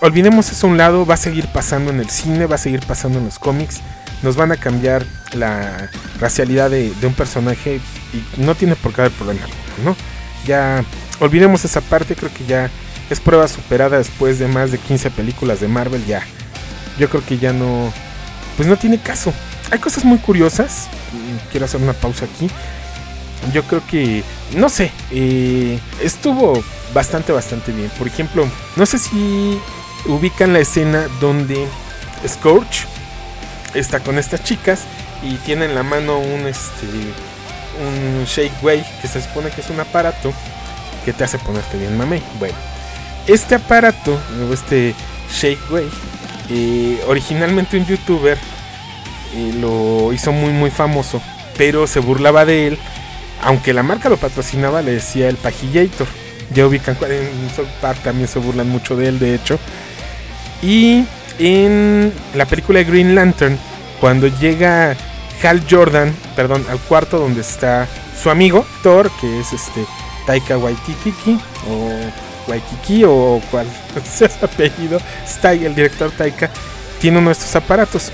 olvidemos 0.00 0.52
eso 0.52 0.68
a 0.68 0.70
un 0.70 0.78
lado, 0.78 1.04
va 1.04 1.14
a 1.14 1.18
seguir 1.18 1.48
pasando 1.48 1.90
en 1.90 1.98
el 1.98 2.10
cine, 2.10 2.46
va 2.46 2.54
a 2.54 2.58
seguir 2.58 2.86
pasando 2.86 3.18
en 3.18 3.24
los 3.24 3.40
cómics. 3.40 3.80
Nos 4.22 4.36
van 4.36 4.52
a 4.52 4.56
cambiar 4.56 5.04
la 5.32 5.90
racialidad 6.20 6.70
de, 6.70 6.92
un 7.02 7.14
personaje 7.14 7.80
y 8.12 8.40
no 8.40 8.54
tiene 8.54 8.76
por 8.76 8.92
qué 8.92 9.02
haber 9.02 9.12
problema, 9.12 9.46
¿no? 9.84 9.96
Ya 10.46 10.84
olvidemos 11.20 11.64
esa 11.64 11.80
parte, 11.80 12.14
creo 12.14 12.32
que 12.32 12.44
ya 12.46 12.70
es 13.10 13.20
prueba 13.20 13.48
superada 13.48 13.98
después 13.98 14.38
de 14.38 14.48
más 14.48 14.70
de 14.70 14.78
15 14.78 15.10
películas 15.10 15.60
de 15.60 15.68
Marvel, 15.68 16.04
ya. 16.06 16.22
Yo 16.98 17.08
creo 17.08 17.24
que 17.24 17.38
ya 17.38 17.52
no, 17.52 17.92
pues 18.56 18.68
no 18.68 18.76
tiene 18.76 18.98
caso. 18.98 19.32
Hay 19.70 19.78
cosas 19.78 20.04
muy 20.04 20.18
curiosas. 20.18 20.88
Quiero 21.50 21.66
hacer 21.66 21.80
una 21.80 21.94
pausa 21.94 22.26
aquí. 22.26 22.48
Yo 23.52 23.64
creo 23.64 23.82
que, 23.86 24.22
no 24.54 24.68
sé, 24.68 24.92
eh, 25.10 25.78
estuvo 26.02 26.62
bastante, 26.94 27.32
bastante 27.32 27.72
bien. 27.72 27.90
Por 27.98 28.06
ejemplo, 28.06 28.46
no 28.76 28.86
sé 28.86 28.98
si 28.98 29.58
ubican 30.06 30.52
la 30.52 30.60
escena 30.60 31.06
donde 31.20 31.66
Scorch 32.26 32.86
está 33.74 34.00
con 34.00 34.18
estas 34.18 34.42
chicas 34.44 34.80
y 35.22 35.34
tiene 35.36 35.66
en 35.66 35.74
la 35.74 35.82
mano 35.82 36.18
un, 36.18 36.46
este, 36.46 36.86
un 37.80 38.24
shake 38.24 38.62
way 38.62 38.84
que 39.00 39.08
se 39.08 39.22
supone 39.22 39.50
que 39.50 39.60
es 39.60 39.70
un 39.70 39.80
aparato 39.80 40.32
que 41.04 41.12
te 41.12 41.24
hace 41.24 41.38
ponerte 41.38 41.78
bien 41.78 41.96
mamey. 41.96 42.22
Bueno, 42.38 42.54
este 43.26 43.54
aparato, 43.54 44.18
este 44.52 44.94
shake 45.30 45.70
way, 45.70 45.88
eh, 46.50 47.02
originalmente 47.06 47.76
un 47.76 47.86
youtuber 47.86 48.38
eh, 49.34 49.52
lo 49.60 50.12
hizo 50.12 50.32
muy 50.32 50.52
muy 50.52 50.70
famoso, 50.70 51.22
pero 51.56 51.86
se 51.86 52.00
burlaba 52.00 52.44
de 52.44 52.68
él, 52.68 52.78
aunque 53.42 53.72
la 53.72 53.82
marca 53.82 54.08
lo 54.08 54.16
patrocinaba, 54.16 54.82
le 54.82 54.92
decía 54.92 55.28
el 55.28 55.36
Pajillator. 55.36 56.06
Ya 56.52 56.66
ubican 56.66 56.98
en 57.08 57.50
South 57.56 57.66
Park 57.80 58.00
también 58.02 58.28
se 58.28 58.38
burlan 58.38 58.68
mucho 58.68 58.94
de 58.94 59.08
él, 59.08 59.18
de 59.18 59.34
hecho. 59.34 59.58
Y 60.60 61.06
en 61.42 62.12
la 62.34 62.46
película 62.46 62.78
de 62.78 62.84
Green 62.84 63.14
Lantern, 63.16 63.58
cuando 64.00 64.28
llega 64.28 64.96
Hal 65.42 65.62
Jordan, 65.68 66.14
perdón, 66.36 66.64
al 66.70 66.78
cuarto 66.78 67.18
donde 67.18 67.40
está 67.40 67.88
su 68.20 68.30
amigo 68.30 68.64
Thor, 68.84 69.10
que 69.20 69.40
es 69.40 69.52
este 69.52 69.84
Taika 70.24 70.56
Waititi 70.56 71.12
o 71.68 71.90
Waikiki 72.48 73.02
o 73.04 73.40
cual 73.50 73.66
sea 74.04 74.28
su 74.28 74.44
apellido, 74.44 75.00
está 75.24 75.52
el 75.52 75.74
director 75.74 76.12
Taika, 76.12 76.48
tiene 77.00 77.18
uno 77.18 77.30
de 77.30 77.32
estos 77.32 77.54
aparatos. 77.56 78.12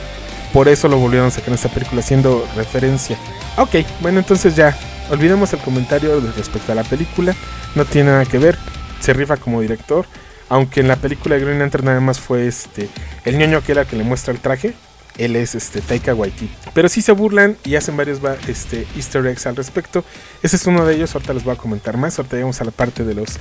Por 0.52 0.66
eso 0.66 0.88
lo 0.88 0.96
volvieron 0.96 1.28
a 1.28 1.30
sacar 1.30 1.48
en 1.48 1.56
esta 1.56 1.68
película, 1.68 2.00
haciendo 2.00 2.48
referencia. 2.56 3.18
Ok, 3.58 3.76
bueno, 4.00 4.20
entonces 4.20 4.56
ya, 4.56 4.74
olvidemos 5.10 5.52
el 5.52 5.58
comentario 5.58 6.18
respecto 6.34 6.72
a 6.72 6.74
la 6.74 6.84
película. 6.84 7.34
No 7.74 7.84
tiene 7.84 8.10
nada 8.10 8.24
que 8.24 8.38
ver, 8.38 8.56
se 9.00 9.12
rifa 9.12 9.36
como 9.36 9.60
director. 9.60 10.06
Aunque 10.48 10.80
en 10.80 10.88
la 10.88 10.96
película 10.96 11.34
de 11.34 11.42
Green 11.44 11.58
Lantern 11.58 11.84
nada 11.84 12.00
más 12.00 12.20
fue 12.20 12.46
este 12.46 12.88
el 13.24 13.38
ñoño 13.38 13.62
que 13.62 13.72
era 13.72 13.84
que 13.84 13.96
le 13.96 14.04
muestra 14.04 14.32
el 14.32 14.40
traje. 14.40 14.74
Él 15.18 15.34
es 15.34 15.54
este 15.56 15.80
Taika 15.80 16.14
Waititi. 16.14 16.48
Pero 16.72 16.88
sí 16.88 17.02
se 17.02 17.12
burlan 17.12 17.56
y 17.64 17.74
hacen 17.74 17.96
varios 17.96 18.20
este, 18.46 18.86
easter 18.96 19.26
eggs 19.26 19.46
al 19.46 19.56
respecto. 19.56 20.04
Ese 20.42 20.56
es 20.56 20.66
uno 20.66 20.86
de 20.86 20.94
ellos, 20.94 21.14
ahorita 21.14 21.34
les 21.34 21.44
voy 21.44 21.54
a 21.54 21.58
comentar 21.58 21.96
más. 21.96 22.18
Ahorita 22.18 22.36
llegamos 22.36 22.60
a 22.60 22.64
la 22.64 22.70
parte 22.70 23.04
de 23.04 23.14
los 23.14 23.36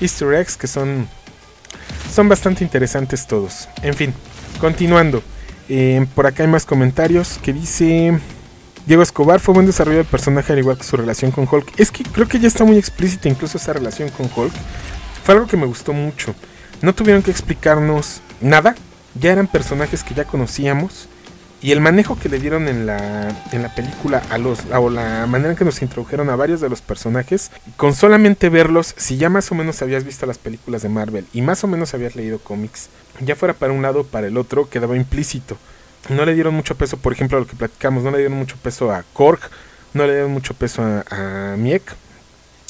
easter 0.00 0.34
eggs 0.34 0.56
que 0.56 0.66
son, 0.66 1.08
son 2.12 2.28
bastante 2.28 2.64
interesantes 2.64 3.26
todos. 3.28 3.68
En 3.82 3.94
fin, 3.94 4.12
continuando. 4.60 5.22
Eh, 5.68 6.04
por 6.16 6.26
acá 6.26 6.42
hay 6.42 6.48
más 6.48 6.66
comentarios 6.66 7.38
que 7.42 7.52
dice... 7.52 8.18
Diego 8.86 9.02
Escobar 9.02 9.38
fue 9.38 9.54
buen 9.54 9.66
desarrollo 9.66 9.98
del 9.98 10.06
personaje 10.06 10.52
al 10.52 10.58
igual 10.58 10.76
que 10.76 10.84
su 10.84 10.96
relación 10.96 11.30
con 11.30 11.46
Hulk. 11.48 11.78
Es 11.78 11.92
que 11.92 12.02
creo 12.02 12.26
que 12.26 12.40
ya 12.40 12.48
está 12.48 12.64
muy 12.64 12.76
explícita 12.76 13.28
incluso 13.28 13.58
esa 13.58 13.72
relación 13.72 14.08
con 14.08 14.28
Hulk. 14.34 14.52
Fue 15.22 15.34
algo 15.34 15.46
que 15.46 15.56
me 15.56 15.66
gustó 15.66 15.92
mucho. 15.92 16.34
No 16.82 16.94
tuvieron 16.94 17.22
que 17.22 17.30
explicarnos 17.30 18.20
nada. 18.40 18.74
Ya 19.14 19.32
eran 19.32 19.46
personajes 19.46 20.04
que 20.04 20.14
ya 20.14 20.24
conocíamos. 20.24 21.08
Y 21.62 21.72
el 21.72 21.80
manejo 21.82 22.18
que 22.18 22.30
le 22.30 22.38
dieron 22.38 22.68
en 22.68 22.86
la, 22.86 23.28
en 23.52 23.62
la 23.62 23.74
película 23.74 24.22
a 24.30 24.38
los, 24.38 24.60
o 24.72 24.88
la 24.88 25.26
manera 25.26 25.50
en 25.50 25.56
que 25.56 25.64
nos 25.64 25.82
introdujeron 25.82 26.30
a 26.30 26.36
varios 26.36 26.62
de 26.62 26.70
los 26.70 26.80
personajes, 26.80 27.50
con 27.76 27.94
solamente 27.94 28.48
verlos, 28.48 28.94
si 28.96 29.18
ya 29.18 29.28
más 29.28 29.52
o 29.52 29.54
menos 29.54 29.82
habías 29.82 30.04
visto 30.04 30.24
las 30.24 30.38
películas 30.38 30.80
de 30.80 30.88
Marvel 30.88 31.26
y 31.34 31.42
más 31.42 31.62
o 31.62 31.66
menos 31.66 31.92
habías 31.92 32.16
leído 32.16 32.38
cómics, 32.38 32.88
ya 33.20 33.36
fuera 33.36 33.52
para 33.52 33.74
un 33.74 33.82
lado 33.82 34.00
o 34.00 34.04
para 34.04 34.28
el 34.28 34.38
otro, 34.38 34.70
quedaba 34.70 34.96
implícito. 34.96 35.58
No 36.08 36.24
le 36.24 36.32
dieron 36.32 36.54
mucho 36.54 36.76
peso, 36.76 36.96
por 36.96 37.12
ejemplo, 37.12 37.36
a 37.36 37.42
lo 37.42 37.46
que 37.46 37.56
platicamos, 37.56 38.04
no 38.04 38.10
le 38.10 38.18
dieron 38.18 38.38
mucho 38.38 38.56
peso 38.56 38.90
a 38.90 39.04
Korg, 39.12 39.40
no 39.92 40.06
le 40.06 40.14
dieron 40.14 40.32
mucho 40.32 40.54
peso 40.54 40.82
a, 40.82 41.04
a 41.52 41.56
Miek. 41.58 41.82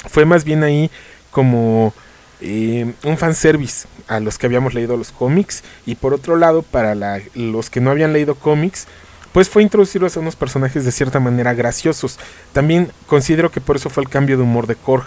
Fue 0.09 0.25
más 0.25 0.43
bien 0.43 0.65
ahí 0.65 0.91
como 1.31 1.95
eh, 2.41 2.93
un 3.05 3.19
fanservice 3.19 3.87
a 4.09 4.21
los 4.21 4.39
que 4.39 4.47
habíamos 4.47 4.75
leído 4.75 4.97
los 4.97 5.13
cómics. 5.13 5.63
Y 5.87 5.95
por 5.95 6.15
otro 6.15 6.37
lado 6.37 6.63
para 6.63 6.95
los 7.35 7.71
que 7.71 7.81
no 7.81 7.91
habían 7.91 8.13
leído 8.13 8.35
cómics 8.35 8.87
pues 9.33 9.49
fue 9.49 9.63
introducirlos 9.63 10.17
a 10.17 10.21
unos 10.21 10.35
personajes 10.35 10.85
de 10.85 10.91
cierta 10.91 11.21
manera 11.21 11.55
graciosos. 11.55 12.19
También 12.53 12.91
considero 13.07 13.51
que 13.53 13.61
por 13.61 13.77
eso 13.77 13.89
fue 13.89 14.03
el 14.03 14.09
cambio 14.09 14.37
de 14.37 14.43
humor 14.43 14.67
de 14.67 14.75
Korg. 14.75 15.05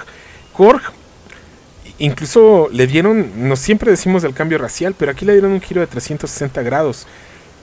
Korg 0.54 0.82
incluso 2.00 2.70
le 2.72 2.88
dieron 2.88 3.48
no 3.48 3.56
siempre 3.56 3.92
decimos 3.92 4.24
del 4.24 4.34
cambio 4.34 4.58
racial 4.58 4.96
pero 4.98 5.12
aquí 5.12 5.26
le 5.26 5.34
dieron 5.34 5.52
un 5.52 5.62
giro 5.62 5.82
de 5.82 5.88
360 5.88 6.62
grados. 6.62 7.06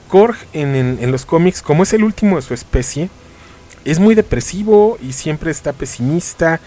Korg 0.07 0.35
en 0.53 1.11
los 1.11 1.25
cómics 1.25 1.61
como 1.61 1.83
es 1.83 1.93
el 1.93 2.03
último 2.03 2.35
de 2.35 2.41
su 2.41 2.53
especie 2.53 3.09
es 3.85 3.99
muy 3.99 4.15
depresivo 4.15 4.97
y 5.01 5.13
siempre 5.13 5.51
está 5.51 5.73
pesimista 5.73 6.59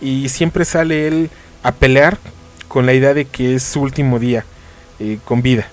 y 0.00 0.28
siempre 0.28 0.64
sale 0.64 1.08
él 1.08 1.30
a 1.62 1.72
pelear 1.72 2.18
con 2.70 2.86
la 2.86 2.94
idea 2.94 3.14
de 3.14 3.24
que 3.24 3.56
es 3.56 3.64
su 3.64 3.80
último 3.80 4.20
día 4.20 4.44
eh, 5.00 5.18
con 5.24 5.42
vida. 5.42 5.66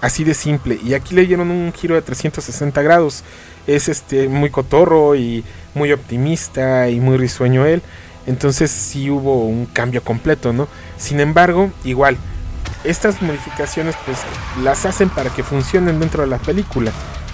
Así 0.00 0.24
de 0.24 0.34
simple. 0.34 0.80
Y 0.84 0.94
aquí 0.94 1.14
le 1.14 1.24
dieron 1.24 1.48
un 1.52 1.72
giro 1.72 1.94
de 1.94 2.02
360 2.02 2.82
grados. 2.82 3.22
Es 3.68 3.88
este 3.88 4.28
muy 4.28 4.50
cotorro 4.50 5.14
y 5.14 5.44
muy 5.74 5.92
optimista 5.92 6.88
y 6.88 6.98
muy 6.98 7.18
risueño 7.18 7.66
él. 7.66 7.82
Entonces 8.26 8.72
sí 8.72 9.10
hubo 9.10 9.44
un 9.44 9.66
cambio 9.66 10.02
completo, 10.02 10.52
¿no? 10.52 10.66
Sin 10.98 11.20
embargo, 11.20 11.70
igual, 11.84 12.16
estas 12.82 13.22
modificaciones 13.22 13.94
pues 14.04 14.18
las 14.64 14.84
hacen 14.86 15.08
para 15.08 15.30
que 15.30 15.44
funcionen 15.44 16.00
dentro 16.00 16.22
de 16.22 16.30
la 16.30 16.38
película. 16.38 16.90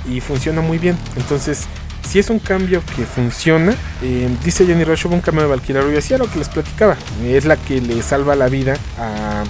Y 0.06 0.20
funciona 0.20 0.60
muy 0.60 0.76
bien. 0.76 0.98
Entonces 1.16 1.66
si 2.06 2.18
es 2.18 2.30
un 2.30 2.38
cambio 2.38 2.82
que 2.94 3.04
funciona. 3.04 3.74
Eh, 4.02 4.28
dice 4.44 4.64
Jenny 4.66 4.84
Rush, 4.84 5.06
un 5.06 5.20
cambio 5.20 5.42
de 5.42 5.48
Valkyria 5.48 5.82
Rubia. 5.82 5.98
Hacía 5.98 6.18
lo 6.18 6.30
que 6.30 6.38
les 6.38 6.48
platicaba. 6.48 6.96
Es 7.24 7.44
la 7.44 7.56
que 7.56 7.80
le 7.80 8.02
salva 8.02 8.36
la 8.36 8.48
vida 8.48 8.76
a, 8.98 9.44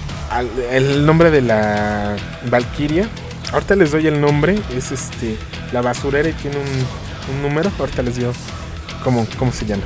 el 0.71 1.05
nombre 1.05 1.31
de 1.31 1.43
la 1.43 2.17
Valkyria. 2.51 3.09
Ahorita 3.53 3.77
les 3.77 3.91
doy 3.91 4.07
el 4.07 4.21
nombre. 4.21 4.59
Es 4.77 4.91
este 4.93 5.37
la 5.73 5.83
basurera 5.83 6.29
y 6.29 6.33
tiene 6.33 6.57
un, 6.57 7.43
número. 7.43 7.71
Ahorita 7.79 8.03
les 8.03 8.17
digo 8.17 8.33
cómo, 9.05 9.27
cómo 9.39 9.53
se 9.53 9.67
llama. 9.67 9.83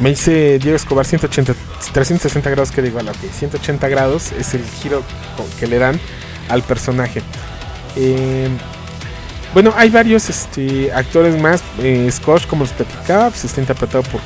Me 0.00 0.10
dice 0.10 0.58
Diego 0.58 0.76
Escobar 0.76 1.04
180, 1.04 1.54
360 1.92 2.50
grados 2.50 2.70
que 2.70 2.82
digo, 2.82 3.00
a 3.00 3.02
180 3.14 3.88
grados 3.88 4.30
es 4.32 4.54
el 4.54 4.64
giro 4.64 5.02
que 5.58 5.66
le 5.66 5.78
dan 5.78 5.98
al 6.48 6.62
personaje. 6.62 7.20
Eh, 7.96 8.48
bueno, 9.54 9.72
hay 9.76 9.90
varios 9.90 10.28
este, 10.28 10.92
actores 10.92 11.40
más. 11.40 11.62
Eh, 11.80 12.08
Scotch, 12.12 12.46
como 12.46 12.64
les 12.64 12.72
platicaba, 12.72 13.30
pues, 13.30 13.44
está 13.44 13.60
interpretado 13.60 14.02
por 14.04 14.20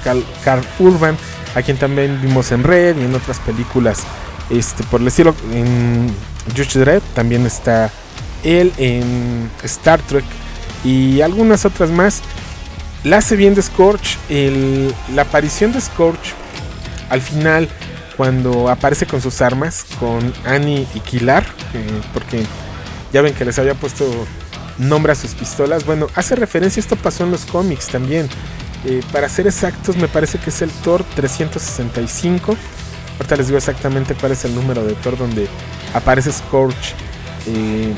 Carl, 0.45 0.65
Urban, 0.79 1.17
a 1.55 1.63
quien 1.63 1.77
también 1.77 2.21
vimos 2.21 2.51
en 2.53 2.65
Red 2.65 2.99
y 2.99 3.05
en 3.05 3.15
otras 3.15 3.39
películas. 3.41 4.03
Este, 4.51 4.83
por 4.85 5.01
el 5.01 5.09
estilo, 5.09 5.35
en 5.53 6.13
Judge 6.57 6.79
Dredd 6.79 7.03
también 7.15 7.47
está 7.47 7.91
él 8.43 8.73
en 8.77 9.49
Star 9.63 10.01
Trek 10.03 10.25
y 10.85 11.21
algunas 11.21 11.65
otras 11.65 11.91
más. 11.91 12.21
La 13.05 13.19
hace 13.19 13.37
bien 13.37 13.55
de 13.55 13.63
Scorch. 13.63 14.19
la 14.29 15.23
aparición 15.23 15.73
de 15.73 15.81
Scorch 15.81 16.35
al 17.13 17.21
final, 17.21 17.69
cuando 18.17 18.71
aparece 18.71 19.07
con 19.07 19.21
sus 19.21 19.43
armas, 19.43 19.85
con 20.01 20.33
Annie 20.47 20.87
y 20.95 21.01
Kilar, 21.01 21.45
eh, 21.75 22.01
porque 22.15 22.45
ya 23.13 23.21
ven 23.21 23.35
que 23.35 23.45
les 23.45 23.59
había 23.59 23.75
puesto 23.75 24.07
nombra 24.79 25.15
sus 25.15 25.35
pistolas. 25.35 25.85
Bueno, 25.85 26.09
hace 26.15 26.37
referencia, 26.37 26.81
esto 26.81 26.97
pasó 26.97 27.25
en 27.25 27.31
los 27.31 27.45
cómics 27.45 27.89
también. 27.89 28.29
Eh, 28.85 29.01
para 29.13 29.29
ser 29.29 29.47
exactos, 29.47 29.97
me 29.97 30.09
parece 30.09 30.39
que 30.39 30.51
es 30.51 30.63
el 30.63 30.71
Thor 30.71 31.05
365. 31.15 32.57
Ahorita 33.19 33.37
les 33.37 33.47
digo 33.47 33.59
exactamente 33.59 34.15
cuál 34.15 34.33
es 34.33 34.45
el 34.45 34.55
número 34.55 34.85
de 34.85 34.95
Thor 34.95 35.17
donde 35.17 35.47
aparece 35.95 36.33
Scorch 36.33 36.95
eh, 37.47 37.95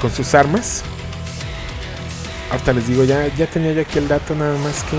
con 0.00 0.10
sus 0.10 0.34
armas. 0.34 0.82
Ahorita 2.50 2.72
les 2.72 2.86
digo, 2.86 3.04
ya, 3.04 3.26
ya 3.34 3.46
tenía 3.46 3.72
yo 3.72 3.82
aquí 3.82 3.98
el 3.98 4.08
dato 4.08 4.34
nada 4.34 4.56
más 4.58 4.84
que 4.84 4.96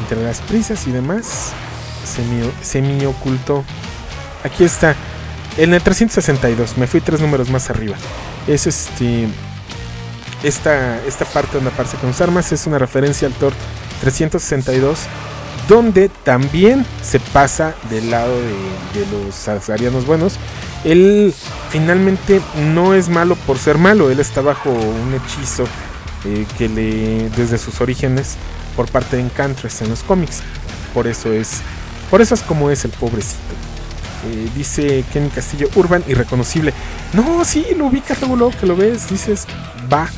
entre 0.00 0.22
las 0.22 0.40
prisas 0.42 0.86
y 0.86 0.92
demás 0.92 1.52
se 2.04 2.22
me, 2.22 2.50
se 2.62 2.80
me 2.80 3.06
ocultó. 3.06 3.64
Aquí 4.44 4.64
está. 4.64 4.94
En 5.56 5.74
el 5.74 5.82
362, 5.82 6.76
me 6.78 6.86
fui 6.86 7.00
tres 7.00 7.20
números 7.20 7.50
más 7.50 7.70
arriba 7.70 7.96
es 8.46 8.66
este 8.66 9.28
esta, 10.42 11.04
esta 11.06 11.24
parte 11.24 11.54
donde 11.54 11.70
aparece 11.70 11.96
con 11.96 12.12
sus 12.12 12.20
armas 12.20 12.52
es 12.52 12.66
una 12.66 12.78
referencia 12.78 13.26
al 13.26 13.34
Thor 13.34 13.52
362 14.00 14.98
donde 15.68 16.08
también 16.08 16.86
se 17.02 17.18
pasa 17.18 17.74
del 17.90 18.10
lado 18.10 18.32
de, 18.36 19.06
los 19.10 19.48
azarianos 19.48 20.06
buenos. 20.06 20.36
Él 20.84 21.34
finalmente 21.70 22.40
no 22.72 22.94
es 22.94 23.08
malo 23.08 23.34
por 23.34 23.58
ser 23.58 23.76
malo, 23.78 24.10
él 24.10 24.20
está 24.20 24.40
bajo 24.40 24.70
un 24.70 25.14
hechizo 25.14 25.64
eh, 26.24 26.46
que 26.56 26.68
le 26.68 27.28
desde 27.30 27.58
sus 27.58 27.80
orígenes 27.80 28.36
por 28.76 28.88
parte 28.88 29.16
de 29.16 29.22
Encantress 29.22 29.82
en 29.82 29.90
los 29.90 30.04
cómics. 30.04 30.42
Por 30.94 31.08
eso 31.08 31.32
es 31.32 31.62
por 32.10 32.22
eso 32.22 32.34
es 32.34 32.42
como 32.42 32.70
es 32.70 32.84
el 32.84 32.92
pobrecito. 32.92 33.55
Eh, 34.26 34.48
dice 34.54 35.04
Kenny 35.12 35.28
Castillo, 35.28 35.68
Urban, 35.74 36.02
irreconocible. 36.06 36.72
No, 37.12 37.44
sí, 37.44 37.64
lo 37.76 37.86
ubicas 37.86 38.20
luego, 38.22 38.50
que 38.50 38.66
lo 38.66 38.76
ves, 38.76 39.08
dices, 39.08 39.46
va. 39.92 40.08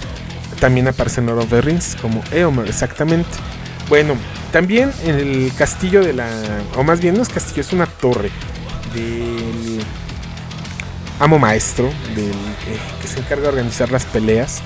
También 0.61 0.89
aparece 0.89 1.21
en 1.21 1.27
Lord 1.27 1.41
of 1.41 1.51
the 1.51 1.61
Rings 1.61 1.97
como 2.01 2.23
Eomer, 2.33 2.67
exactamente. 2.67 3.31
Bueno, 3.89 4.15
también 4.53 4.93
en 5.05 5.17
el 5.17 5.53
castillo 5.57 6.03
de 6.03 6.13
la. 6.13 6.29
O 6.77 6.83
más 6.83 7.01
bien, 7.01 7.17
no 7.17 7.23
es 7.23 7.29
castillo, 7.29 7.61
es 7.61 7.73
una 7.73 7.87
torre 7.87 8.31
del 8.95 9.81
amo 11.21 11.39
maestro, 11.39 11.91
del 12.15 12.33
que 13.01 13.09
se 13.09 13.19
encarga 13.21 13.45
de 13.45 13.49
organizar 13.49 13.91
las 13.91 14.05
peleas. 14.05 14.63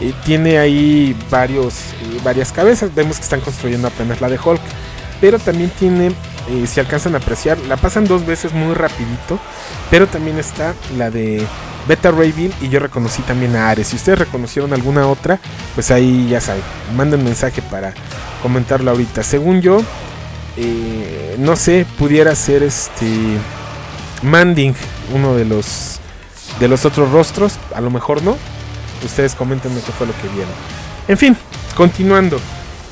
Eh, 0.00 0.14
tiene 0.24 0.58
ahí 0.58 1.16
varios, 1.30 1.74
eh, 1.74 2.20
varias 2.24 2.52
cabezas. 2.52 2.94
Vemos 2.94 3.16
que 3.18 3.22
están 3.22 3.40
construyendo 3.40 3.88
apenas 3.88 4.20
la 4.20 4.28
de 4.28 4.38
Hulk. 4.42 4.60
Pero 5.20 5.38
también 5.38 5.70
tiene 5.78 6.12
si 6.66 6.80
alcanzan 6.80 7.14
a 7.14 7.18
apreciar, 7.18 7.58
la 7.68 7.76
pasan 7.76 8.04
dos 8.04 8.26
veces 8.26 8.52
muy 8.52 8.74
rapidito, 8.74 9.38
pero 9.90 10.06
también 10.06 10.38
está 10.38 10.74
la 10.96 11.10
de 11.10 11.46
Beta 11.86 12.10
Ray 12.10 12.52
y 12.60 12.68
yo 12.68 12.78
reconocí 12.78 13.22
también 13.22 13.56
a 13.56 13.70
Ares. 13.70 13.88
Si 13.88 13.96
ustedes 13.96 14.18
reconocieron 14.18 14.72
alguna 14.72 15.06
otra, 15.06 15.38
pues 15.74 15.90
ahí 15.90 16.28
ya 16.28 16.40
saben, 16.40 16.62
manden 16.96 17.24
mensaje 17.24 17.62
para 17.62 17.94
comentarlo 18.42 18.90
ahorita. 18.90 19.22
Según 19.22 19.60
yo, 19.60 19.82
eh, 20.56 21.36
no 21.38 21.56
sé, 21.56 21.86
pudiera 21.98 22.34
ser 22.34 22.62
este 22.62 23.06
Manding, 24.22 24.74
uno 25.14 25.34
de 25.34 25.44
los 25.44 25.98
de 26.58 26.68
los 26.68 26.84
otros 26.84 27.10
rostros, 27.10 27.54
a 27.74 27.80
lo 27.80 27.90
mejor 27.90 28.22
no. 28.22 28.36
Ustedes 29.04 29.34
comentenme 29.34 29.80
qué 29.80 29.92
fue 29.92 30.06
lo 30.06 30.12
que 30.20 30.28
vieron. 30.28 30.52
En 31.08 31.16
fin, 31.16 31.36
continuando. 31.74 32.38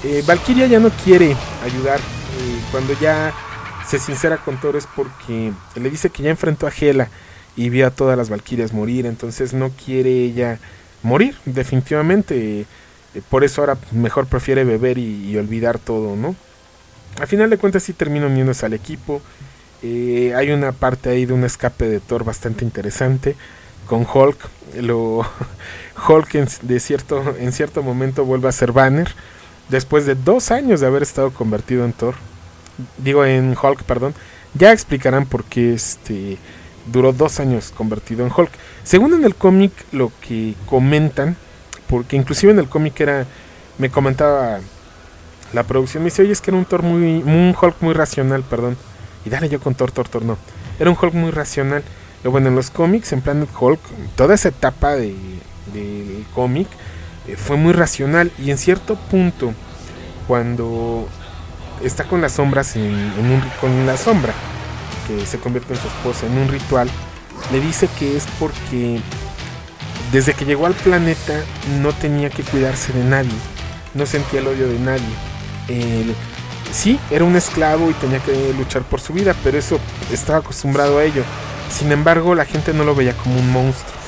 Eh, 0.04 0.22
Valkyria 0.26 0.66
ya 0.66 0.80
no 0.80 0.90
quiere 1.04 1.36
ayudar. 1.64 1.98
Eh, 1.98 2.60
cuando 2.70 2.94
ya 2.98 3.32
se 3.88 3.98
sincera 3.98 4.37
con 4.37 4.61
Thor 4.61 4.77
es 4.77 4.87
porque 4.87 5.53
le 5.74 5.90
dice 5.90 6.11
que 6.11 6.22
ya 6.22 6.31
enfrentó 6.31 6.66
a 6.66 6.72
Hela 6.79 7.09
y 7.57 7.70
vio 7.70 7.87
a 7.87 7.90
todas 7.90 8.18
las 8.18 8.29
Valquirias 8.29 8.72
morir, 8.72 9.07
entonces 9.07 9.55
no 9.55 9.70
quiere 9.70 10.11
ella 10.11 10.59
morir, 11.03 11.37
definitivamente. 11.46 12.61
Eh, 13.14 13.22
por 13.31 13.44
eso 13.44 13.62
ahora 13.62 13.79
mejor 13.90 14.27
prefiere 14.27 14.64
beber 14.64 14.98
y, 14.98 15.37
olvidar 15.37 15.79
todo, 15.79 16.16
¿no? 16.16 16.37
Al 17.18 17.27
final 17.27 17.48
de 17.51 17.57
cuentas 17.57 17.83
sí 17.83 17.94
termina 17.94 18.27
uniéndose 18.27 18.66
al 18.66 18.74
equipo. 18.74 19.22
Eh, 19.83 20.35
hay 20.37 20.51
una 20.51 20.72
parte 20.72 21.09
ahí 21.09 21.24
de 21.24 21.33
un 21.33 21.44
escape 21.44 21.88
de 21.88 22.01
Thor 22.01 22.24
bastante 22.24 22.64
interesante 22.64 23.37
con 23.87 24.07
Hulk. 24.07 24.38
Hulk 26.09 26.35
en, 26.35 26.48
de 26.62 26.79
cierto, 26.79 27.35
en 27.38 27.53
cierto 27.53 27.83
momento 27.83 28.24
vuelve 28.24 28.48
a 28.48 28.53
ser 28.53 28.72
Banner 28.72 29.09
después 29.70 30.05
de 30.05 30.14
dos 30.14 30.51
años 30.51 30.81
de 30.81 30.87
haber 30.87 31.03
estado 31.03 31.33
convertido 31.33 31.85
en 31.85 31.94
Thor 31.94 32.14
digo 32.98 33.24
en 33.24 33.56
Hulk, 33.60 33.82
perdón, 33.82 34.14
ya 34.54 34.72
explicarán 34.72 35.26
por 35.26 35.44
qué 35.44 35.74
este 35.74 36.38
duró 36.90 37.12
dos 37.12 37.40
años 37.40 37.72
convertido 37.76 38.24
en 38.24 38.32
Hulk. 38.34 38.50
Según 38.82 39.14
en 39.14 39.24
el 39.24 39.34
cómic 39.34 39.72
lo 39.92 40.10
que 40.26 40.54
comentan, 40.66 41.36
porque 41.86 42.16
inclusive 42.16 42.52
en 42.52 42.58
el 42.58 42.68
cómic 42.68 42.98
era, 43.00 43.26
me 43.78 43.90
comentaba 43.90 44.60
la 45.52 45.62
producción, 45.64 46.02
me 46.02 46.10
dice, 46.10 46.22
oye, 46.22 46.32
es 46.32 46.40
que 46.40 46.50
era 46.50 46.58
un 46.58 46.64
Thor 46.64 46.82
muy, 46.82 47.22
un 47.22 47.54
Hulk 47.60 47.76
muy 47.80 47.94
racional, 47.94 48.42
perdón. 48.42 48.76
Y 49.24 49.30
dale 49.30 49.48
yo 49.48 49.60
con 49.60 49.74
Thor, 49.74 49.90
Thor, 49.90 50.08
Thor, 50.08 50.24
no. 50.24 50.38
Era 50.78 50.90
un 50.90 50.96
Hulk 51.00 51.14
muy 51.14 51.30
racional. 51.30 51.82
Pero 52.22 52.32
bueno, 52.32 52.48
en 52.48 52.56
los 52.56 52.70
cómics, 52.70 53.12
en 53.12 53.20
Planet 53.20 53.48
Hulk, 53.58 53.80
toda 54.16 54.34
esa 54.34 54.48
etapa 54.48 54.96
de, 54.96 55.14
del 55.72 56.24
cómic 56.34 56.66
eh, 57.26 57.36
fue 57.36 57.56
muy 57.56 57.72
racional. 57.72 58.32
Y 58.38 58.50
en 58.50 58.58
cierto 58.58 58.96
punto, 58.96 59.52
cuando 60.26 61.08
está 61.82 62.04
con 62.04 62.20
las 62.20 62.32
sombras 62.32 62.76
en, 62.76 62.94
un, 62.94 63.42
con 63.60 63.86
la 63.86 63.96
sombra 63.96 64.32
que 65.06 65.24
se 65.26 65.38
convierte 65.38 65.74
en 65.74 65.80
su 65.80 65.88
esposa 65.88 66.26
en 66.26 66.38
un 66.38 66.48
ritual. 66.48 66.88
Le 67.52 67.60
dice 67.60 67.88
que 67.98 68.16
es 68.16 68.26
porque 68.38 69.00
desde 70.12 70.34
que 70.34 70.44
llegó 70.44 70.66
al 70.66 70.74
planeta 70.74 71.40
no 71.80 71.92
tenía 71.92 72.30
que 72.30 72.42
cuidarse 72.42 72.92
de 72.92 73.04
nadie 73.04 73.38
no 73.94 74.06
sentía 74.06 74.40
el 74.40 74.46
odio 74.46 74.68
de 74.68 74.78
nadie. 74.78 76.14
Sí 76.72 76.98
era 77.10 77.24
un 77.24 77.36
esclavo 77.36 77.90
y 77.90 77.94
tenía 77.94 78.20
que 78.20 78.54
luchar 78.54 78.82
por 78.82 79.00
su 79.00 79.12
vida 79.12 79.34
pero 79.42 79.58
eso 79.58 79.78
estaba 80.12 80.38
acostumbrado 80.38 80.98
a 80.98 81.04
ello. 81.04 81.22
Sin 81.70 81.92
embargo 81.92 82.34
la 82.34 82.44
gente 82.44 82.72
no 82.72 82.84
lo 82.84 82.94
veía 82.94 83.14
como 83.14 83.38
un 83.38 83.50
monstruo 83.52 83.98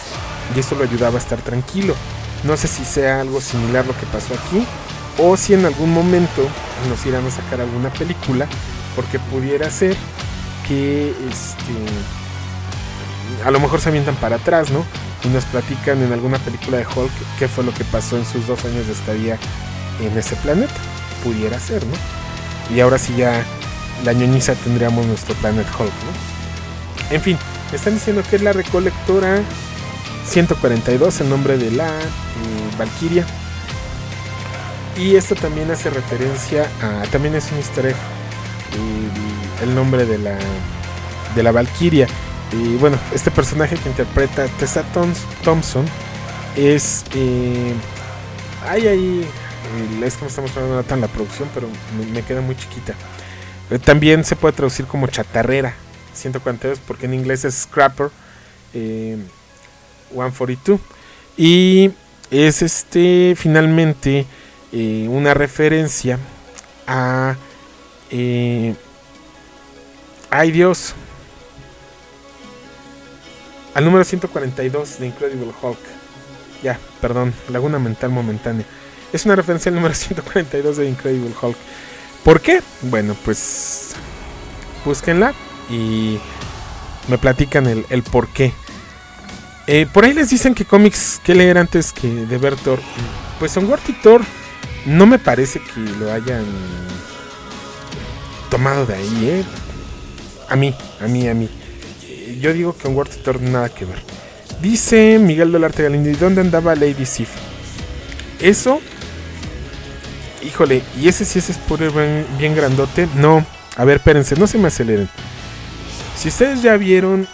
y 0.54 0.60
eso 0.60 0.74
lo 0.74 0.84
ayudaba 0.84 1.16
a 1.16 1.18
estar 1.18 1.40
tranquilo. 1.40 1.94
No 2.44 2.56
sé 2.56 2.68
si 2.68 2.84
sea 2.84 3.20
algo 3.20 3.40
similar 3.40 3.86
lo 3.86 3.96
que 3.96 4.06
pasó 4.06 4.34
aquí 4.34 4.66
o 5.18 5.36
si 5.36 5.54
en 5.54 5.64
algún 5.64 5.92
momento 5.92 6.46
nos 6.88 7.04
irán 7.06 7.26
a 7.26 7.30
sacar 7.30 7.60
alguna 7.60 7.90
película 7.90 8.46
porque 8.96 9.18
pudiera 9.18 9.70
ser 9.70 9.96
que 10.66 11.10
este 11.10 11.74
a 13.44 13.50
lo 13.50 13.60
mejor 13.60 13.80
se 13.80 13.88
avientan 13.88 14.16
para 14.16 14.36
atrás, 14.36 14.70
¿no? 14.70 14.84
Y 15.24 15.28
nos 15.28 15.44
platican 15.44 16.02
en 16.02 16.12
alguna 16.12 16.38
película 16.38 16.78
de 16.78 16.86
Hulk 16.86 17.12
qué 17.38 17.48
fue 17.48 17.64
lo 17.64 17.72
que 17.72 17.84
pasó 17.84 18.16
en 18.16 18.24
sus 18.24 18.46
dos 18.46 18.64
años 18.64 18.86
de 18.86 18.92
estadía 18.92 19.38
en 20.00 20.16
ese 20.16 20.36
planeta. 20.36 20.74
Pudiera 21.22 21.58
ser, 21.60 21.84
¿no? 21.86 21.94
Y 22.74 22.80
ahora 22.80 22.98
sí 22.98 23.14
ya 23.16 23.44
la 24.04 24.12
ñoñiza 24.12 24.54
tendríamos 24.54 25.06
nuestro 25.06 25.34
Planet 25.36 25.66
Hulk, 25.66 25.90
¿no? 25.90 27.14
En 27.14 27.20
fin, 27.20 27.36
están 27.72 27.94
diciendo 27.94 28.22
que 28.28 28.36
es 28.36 28.42
la 28.42 28.52
recolectora 28.52 29.42
142, 30.26 31.20
el 31.20 31.28
nombre 31.28 31.58
de 31.58 31.70
la 31.72 31.88
eh, 31.88 32.76
Valkyria. 32.78 33.26
Y 34.96 35.16
esto 35.16 35.34
también 35.34 35.70
hace 35.70 35.90
referencia 35.90 36.70
a. 36.82 37.02
También 37.10 37.34
es 37.34 37.50
un 37.52 37.58
easter 37.58 37.86
egg. 37.86 37.96
El, 39.62 39.74
nombre 39.74 40.06
de 40.06 40.18
la. 40.18 40.38
De 41.34 41.42
la 41.42 41.52
Valkyria. 41.52 42.06
Y 42.52 42.76
bueno, 42.76 42.98
este 43.14 43.30
personaje 43.30 43.76
que 43.76 43.88
interpreta 43.88 44.46
Tessa 44.58 44.84
Thompson 45.44 45.86
es. 46.56 47.04
Eh, 47.14 47.72
hay 48.66 48.86
ahí 48.86 49.26
Es 50.02 50.16
que 50.16 50.22
me 50.22 50.28
estamos 50.28 50.56
hablando 50.56 50.82
tan 50.82 51.00
la 51.00 51.08
producción, 51.08 51.48
pero 51.54 51.68
me, 52.12 52.22
queda 52.22 52.40
muy 52.40 52.56
chiquita. 52.56 52.94
Eh, 53.70 53.78
también 53.78 54.24
se 54.24 54.36
puede 54.36 54.54
traducir 54.54 54.86
como 54.86 55.06
chatarrera, 55.06 55.74
142, 56.14 56.80
porque 56.86 57.06
en 57.06 57.14
inglés 57.14 57.44
es 57.44 57.54
scrapper, 57.54 58.10
142. 58.72 60.80
Eh, 60.80 60.82
y 61.36 61.92
es 62.30 62.62
este 62.62 63.34
finalmente 63.36 64.26
eh, 64.72 65.06
una 65.08 65.34
referencia 65.34 66.18
a... 66.86 67.36
ay 70.30 70.50
Dios. 70.50 70.94
Al 73.74 73.84
número 73.84 74.04
142 74.04 74.98
de 74.98 75.06
Incredible 75.06 75.52
Hulk. 75.62 75.78
Ya, 76.62 76.78
perdón, 77.00 77.32
laguna 77.48 77.78
mental 77.78 78.10
momentánea. 78.10 78.66
Es 79.12 79.24
una 79.24 79.36
referencia 79.36 79.70
al 79.70 79.76
número 79.76 79.94
142 79.94 80.76
de 80.76 80.88
Incredible 80.88 81.34
Hulk. 81.40 81.56
¿Por 82.24 82.40
qué? 82.40 82.62
Bueno, 82.82 83.16
pues 83.24 83.92
búsquenla 84.84 85.34
y 85.70 86.18
me 87.08 87.18
platican 87.18 87.66
el, 87.66 88.02
por 88.02 88.28
qué. 88.28 88.52
Eh, 89.66 89.86
por 89.92 90.04
ahí 90.04 90.12
les 90.12 90.30
dicen 90.30 90.54
que 90.54 90.64
cómics 90.64 91.20
que 91.22 91.34
leer 91.34 91.58
antes 91.58 91.92
que 91.92 92.08
de 92.08 92.38
ver 92.38 92.56
Thor. 92.56 92.80
Pues 93.38 93.52
son 93.52 93.68
y 93.88 93.92
Thor 93.94 94.22
no 94.86 95.06
me 95.06 95.18
parece 95.18 95.60
que 95.60 95.80
lo 95.98 96.12
hayan 96.12 96.44
tomado 98.50 98.86
de 98.86 98.94
ahí, 98.94 99.28
¿eh? 99.28 99.44
A 100.48 100.56
mí, 100.56 100.74
a 101.00 101.06
mí, 101.06 101.28
a 101.28 101.34
mí. 101.34 101.48
Yo 102.40 102.52
digo 102.52 102.76
que 102.76 102.88
Onward 102.88 103.10
y 103.14 103.22
Thor 103.22 103.40
nada 103.40 103.68
que 103.68 103.84
ver. 103.84 104.02
Dice 104.60 105.18
Miguel 105.18 105.52
Dolarte 105.52 105.82
Galindo, 105.82 106.10
¿y 106.10 106.14
dónde 106.14 106.40
andaba 106.40 106.74
Lady 106.74 107.06
Sif? 107.06 107.28
Eso 108.40 108.80
Híjole, 110.42 110.82
¿y 110.98 111.08
ese 111.08 111.24
sí 111.24 111.38
es 111.38 111.46
spoiler 111.46 111.92
bien, 112.38 112.56
grandote? 112.56 113.06
No, 113.14 113.44
a 113.76 113.84
ver, 113.84 113.98
espérense, 113.98 114.36
no 114.36 114.46
se 114.46 114.56
me 114.56 114.68
aceleren. 114.68 115.08
Si 116.16 116.28
ustedes 116.28 116.62
ya 116.62 116.76
vieron 116.76 117.28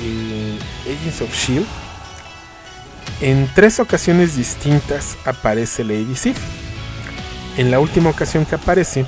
eh, 0.00 0.58
Agents 0.82 1.20
of 1.22 1.34
Shield, 1.34 1.66
en 3.20 3.50
tres 3.54 3.80
ocasiones 3.80 4.36
distintas 4.36 5.16
aparece 5.24 5.82
Lady 5.82 6.14
Sif. 6.14 6.38
En 7.56 7.70
la 7.70 7.78
última 7.78 8.10
ocasión 8.10 8.44
que 8.44 8.56
aparece, 8.56 9.06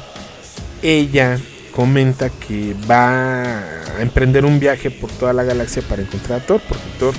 ella 0.83 1.39
comenta 1.75 2.31
que 2.31 2.75
va 2.91 3.43
a 3.43 4.01
emprender 4.01 4.45
un 4.45 4.61
viaje 4.61 4.91
por 4.91 5.11
toda 5.11 5.33
la 5.33 5.43
galaxia 5.43 5.83
para 5.83 6.03
encontrar 6.03 6.41
a 6.41 6.47
Thor, 6.47 6.61
porque 6.69 6.85
Thor 6.99 7.15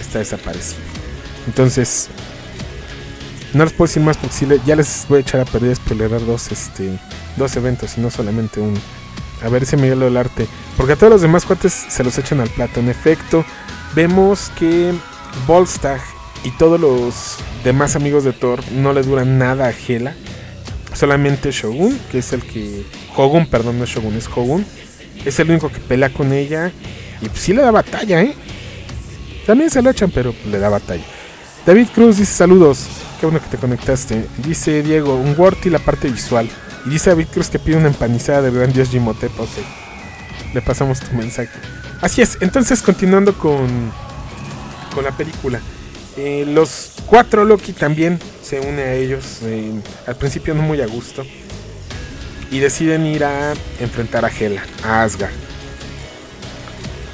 está 0.00 0.20
desaparecido. 0.20 0.80
Entonces, 1.46 2.08
no 3.54 3.64
les 3.64 3.72
puedo 3.72 3.88
decir 3.88 4.02
más 4.02 4.16
porque 4.16 4.60
ya 4.64 4.76
les 4.76 5.06
voy 5.08 5.18
a 5.18 5.20
echar 5.20 5.40
a 5.40 5.44
perder 5.44 5.76
spoilerar 5.76 6.24
dos, 6.24 6.50
este, 6.52 6.98
dos 7.36 7.54
eventos 7.56 7.98
y 7.98 8.00
no 8.00 8.10
solamente 8.10 8.60
uno. 8.60 8.78
A 9.42 9.48
ver 9.48 9.66
si 9.66 9.76
Miguel 9.76 10.00
del 10.00 10.16
arte. 10.16 10.46
Porque 10.76 10.92
a 10.92 10.96
todos 10.96 11.12
los 11.12 11.22
demás 11.22 11.44
cuates 11.44 11.72
se 11.72 12.04
los 12.04 12.16
echan 12.16 12.40
al 12.40 12.48
plato. 12.48 12.80
En 12.80 12.88
efecto, 12.88 13.44
vemos 13.94 14.50
que 14.58 14.92
Volstagg 15.46 16.00
y 16.44 16.50
todos 16.52 16.80
los 16.80 17.36
demás 17.64 17.96
amigos 17.96 18.24
de 18.24 18.32
Thor 18.32 18.60
no 18.72 18.92
les 18.92 19.06
duran 19.06 19.38
nada 19.38 19.66
a 19.66 19.72
Hela. 19.72 20.14
Solamente 20.94 21.50
Shogun, 21.50 21.98
que 22.10 22.18
es 22.18 22.32
el 22.32 22.42
que. 22.42 22.84
Hogun, 23.16 23.46
perdón, 23.46 23.78
no 23.78 23.84
es 23.84 23.90
Shogun, 23.90 24.14
es 24.16 24.28
Hogun. 24.28 24.64
Es 25.24 25.38
el 25.38 25.50
único 25.50 25.70
que 25.70 25.80
pelea 25.80 26.10
con 26.10 26.32
ella. 26.32 26.72
Y 27.20 27.28
pues 27.28 27.40
sí 27.40 27.52
le 27.52 27.62
da 27.62 27.70
batalla, 27.70 28.20
¿eh? 28.22 28.34
También 29.46 29.70
se 29.70 29.82
lo 29.82 29.90
echan, 29.90 30.10
pero 30.10 30.34
le 30.50 30.58
da 30.58 30.68
batalla. 30.68 31.04
David 31.66 31.88
Cruz 31.94 32.18
dice 32.18 32.32
saludos. 32.32 32.86
Qué 33.20 33.26
bueno 33.26 33.40
que 33.40 33.48
te 33.48 33.56
conectaste. 33.56 34.26
Dice 34.38 34.82
Diego, 34.82 35.14
un 35.14 35.34
Word 35.38 35.58
y 35.64 35.70
la 35.70 35.78
parte 35.78 36.08
visual. 36.08 36.48
Y 36.84 36.90
dice 36.90 37.10
David 37.10 37.26
Cruz 37.32 37.48
que 37.48 37.58
pide 37.58 37.76
una 37.76 37.88
empanizada 37.88 38.42
de 38.42 38.50
gran 38.50 38.72
Dios 38.72 38.90
Jimotep. 38.90 39.38
Ok. 39.38 39.50
Le 40.54 40.60
pasamos 40.60 41.00
tu 41.00 41.14
mensaje. 41.16 41.50
Así 42.00 42.20
es. 42.20 42.38
Entonces, 42.40 42.82
continuando 42.82 43.38
con, 43.38 43.92
con 44.92 45.04
la 45.04 45.12
película. 45.12 45.60
Eh, 46.16 46.44
los 46.46 46.92
cuatro 47.06 47.44
Loki 47.44 47.72
también 47.72 48.18
se 48.42 48.60
une 48.60 48.82
a 48.82 48.94
ellos. 48.94 49.38
Eh, 49.42 49.72
al 50.06 50.16
principio 50.16 50.54
no 50.54 50.62
muy 50.62 50.80
a 50.80 50.86
gusto. 50.86 51.24
Y 52.50 52.58
deciden 52.58 53.06
ir 53.06 53.24
a 53.24 53.54
enfrentar 53.80 54.24
a 54.24 54.28
Hela, 54.28 54.62
a 54.84 55.02
Asgard. 55.02 55.32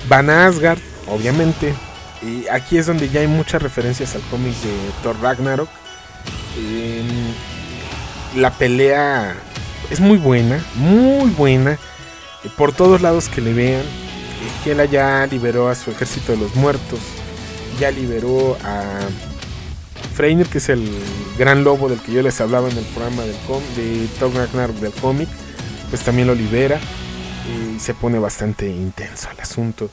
Van 0.08 0.28
a 0.30 0.46
Asgard, 0.46 0.80
obviamente. 1.06 1.74
Y 2.22 2.48
aquí 2.48 2.78
es 2.78 2.86
donde 2.86 3.08
ya 3.08 3.20
hay 3.20 3.28
muchas 3.28 3.62
referencias 3.62 4.16
al 4.16 4.22
cómic 4.22 4.54
de 4.54 4.72
Thor 5.02 5.16
Ragnarok 5.22 5.68
la 8.36 8.50
pelea 8.50 9.34
es 9.90 10.00
muy 10.00 10.18
buena, 10.18 10.62
muy 10.74 11.30
buena. 11.30 11.78
Por 12.56 12.72
todos 12.72 13.00
lados 13.00 13.28
que 13.28 13.40
le 13.40 13.52
vean. 13.52 13.82
Hela 14.64 14.84
ya 14.84 15.26
liberó 15.26 15.68
a 15.68 15.74
su 15.74 15.90
ejército 15.90 16.32
de 16.32 16.38
los 16.38 16.54
muertos. 16.54 17.00
Ya 17.78 17.90
liberó 17.90 18.56
a 18.64 18.82
Freiner, 20.14 20.46
que 20.46 20.58
es 20.58 20.68
el 20.68 20.88
gran 21.38 21.64
lobo 21.64 21.88
del 21.88 22.00
que 22.00 22.12
yo 22.12 22.22
les 22.22 22.40
hablaba 22.40 22.68
en 22.68 22.76
el 22.76 22.84
programa 22.84 23.22
del 23.22 23.36
de 23.76 24.08
Thor 24.18 24.34
Ragnarok 24.34 24.76
del 24.76 24.92
cómic. 24.92 25.28
Pues 25.90 26.02
también 26.02 26.26
lo 26.26 26.34
libera. 26.34 26.80
Y 27.48 27.80
se 27.80 27.94
pone 27.94 28.18
bastante 28.18 28.68
intenso 28.68 29.28
el 29.30 29.40
asunto. 29.40 29.90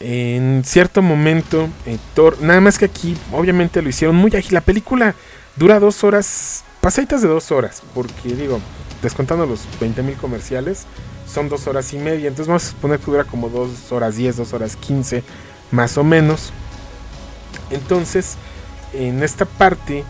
En 0.00 0.64
cierto 0.64 1.02
momento, 1.02 1.68
eh, 1.86 1.98
nada 2.40 2.60
más 2.60 2.78
que 2.78 2.86
aquí, 2.86 3.16
obviamente 3.30 3.80
lo 3.80 3.88
hicieron 3.88 4.16
muy 4.16 4.34
ágil. 4.34 4.54
La 4.54 4.60
película 4.60 5.14
Dura 5.54 5.78
dos 5.78 6.02
horas, 6.02 6.64
pasaditas 6.80 7.20
de 7.20 7.28
dos 7.28 7.50
horas, 7.52 7.82
porque 7.94 8.34
digo, 8.34 8.58
descontando 9.02 9.44
los 9.44 9.60
20.000 9.80 10.16
comerciales, 10.16 10.86
son 11.26 11.50
dos 11.50 11.66
horas 11.66 11.92
y 11.92 11.98
media. 11.98 12.28
Entonces 12.28 12.46
vamos 12.46 12.64
a 12.64 12.70
suponer 12.70 12.98
que 12.98 13.06
dura 13.06 13.24
como 13.24 13.50
dos 13.50 13.92
horas 13.92 14.16
10, 14.16 14.38
dos 14.38 14.54
horas 14.54 14.76
15, 14.76 15.22
más 15.70 15.98
o 15.98 16.04
menos. 16.04 16.52
Entonces, 17.72 18.36
en 18.92 19.22
esta 19.22 19.44
parte 19.44 20.04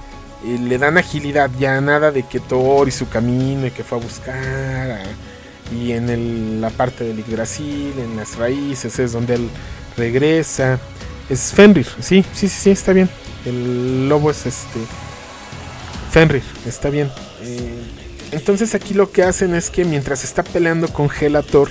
eh, 0.44 0.58
le 0.60 0.78
dan 0.78 0.98
agilidad, 0.98 1.50
ya 1.58 1.80
nada 1.80 2.10
de 2.10 2.24
que 2.24 2.40
Thor 2.40 2.88
y 2.88 2.90
su 2.90 3.08
camino 3.08 3.66
y 3.66 3.70
que 3.70 3.84
fue 3.84 3.98
a 3.98 4.00
buscar. 4.00 5.02
y 5.70 5.92
en 5.92 6.60
la 6.60 6.70
parte 6.70 7.04
del 7.04 7.18
Yggdrasil, 7.18 7.94
en 7.98 8.16
las 8.16 8.36
raíces, 8.36 8.98
es 8.98 9.12
donde 9.12 9.34
él 9.34 9.48
regresa. 9.96 10.78
Es 11.30 11.52
Fenrir, 11.52 11.86
sí, 12.00 12.24
sí, 12.34 12.48
sí, 12.48 12.48
sí, 12.48 12.70
está 12.70 12.92
bien. 12.92 13.08
El 13.44 14.08
lobo 14.08 14.30
es 14.30 14.46
este 14.46 14.80
Fenrir, 16.10 16.42
está 16.66 16.90
bien. 16.90 17.10
Eh, 17.40 17.82
entonces 18.32 18.74
aquí 18.74 18.94
lo 18.94 19.10
que 19.10 19.22
hacen 19.22 19.54
es 19.54 19.70
que 19.70 19.84
mientras 19.84 20.24
está 20.24 20.42
peleando 20.42 20.88
con 20.88 21.08
Hela 21.08 21.42
Thor, 21.42 21.70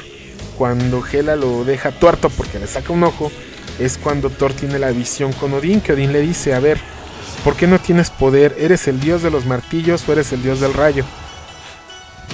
cuando 0.58 1.04
Hela 1.06 1.36
lo 1.36 1.64
deja 1.64 1.92
tuerto 1.92 2.30
porque 2.30 2.60
le 2.60 2.68
saca 2.68 2.94
un 2.94 3.04
ojo, 3.04 3.32
es 3.80 3.98
cuando 3.98 4.30
Thor 4.30 4.54
tiene 4.54 4.80
la 4.80 4.92
visión 4.92 5.34
con 5.34 5.54
Odín, 5.54 5.82
que 5.82 5.94
Odín 5.94 6.14
le 6.14 6.22
dice, 6.22 6.54
a 6.54 6.60
ver, 6.60 6.80
¿por 7.44 7.56
qué 7.56 7.68
no 7.68 7.80
tienes 7.80 8.10
poder? 8.10 8.56
¿Eres 8.60 8.88
el 8.88 9.00
dios 9.00 9.24
de 9.24 9.32
los 9.32 9.46
martillos 9.46 10.08
o 10.08 10.12
eres 10.14 10.32
el 10.34 10.44
dios 10.44 10.60
del 10.60 10.74
rayo? 10.74 11.06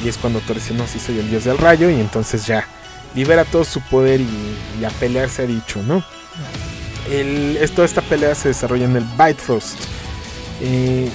Y 0.03 0.09
es 0.09 0.17
cuando 0.17 0.39
Thor 0.39 0.55
dice, 0.55 0.73
no, 0.73 0.87
sí 0.87 0.99
soy 0.99 1.19
el 1.19 1.29
dios 1.29 1.43
del 1.45 1.57
rayo, 1.57 1.89
y 1.89 1.99
entonces 1.99 2.45
ya 2.45 2.67
libera 3.15 3.45
todo 3.45 3.63
su 3.63 3.81
poder 3.81 4.21
y, 4.21 4.85
a 4.85 4.89
pelear 4.89 5.29
se 5.29 5.43
ha 5.43 5.47
dicho, 5.47 5.81
¿no? 5.83 6.03
El, 7.09 7.57
toda 7.73 7.85
esta 7.85 8.01
pelea 8.01 8.35
se 8.35 8.49
desarrolla 8.49 8.85
en 8.85 8.95
el 8.95 9.05
Bifrost. 9.17 9.79
Eh, 10.61 11.09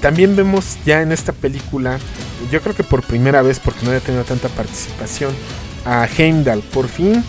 también 0.00 0.36
vemos 0.36 0.78
ya 0.84 1.00
en 1.02 1.12
esta 1.12 1.32
película, 1.32 1.98
yo 2.50 2.60
creo 2.60 2.74
que 2.74 2.84
por 2.84 3.02
primera 3.02 3.42
vez, 3.42 3.60
porque 3.60 3.82
no 3.82 3.90
había 3.90 4.00
tenido 4.00 4.24
tanta 4.24 4.48
participación, 4.48 5.32
a 5.84 6.06
Heimdall. 6.06 6.60
Por 6.60 6.88
fin, 6.88 7.24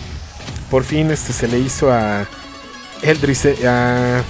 por 0.74 0.82
fin 0.82 1.12
este, 1.12 1.32
se 1.32 1.46
le 1.46 1.60
hizo 1.60 1.92
a, 1.92 2.26
Eldris, 3.00 3.46
a 3.64 4.24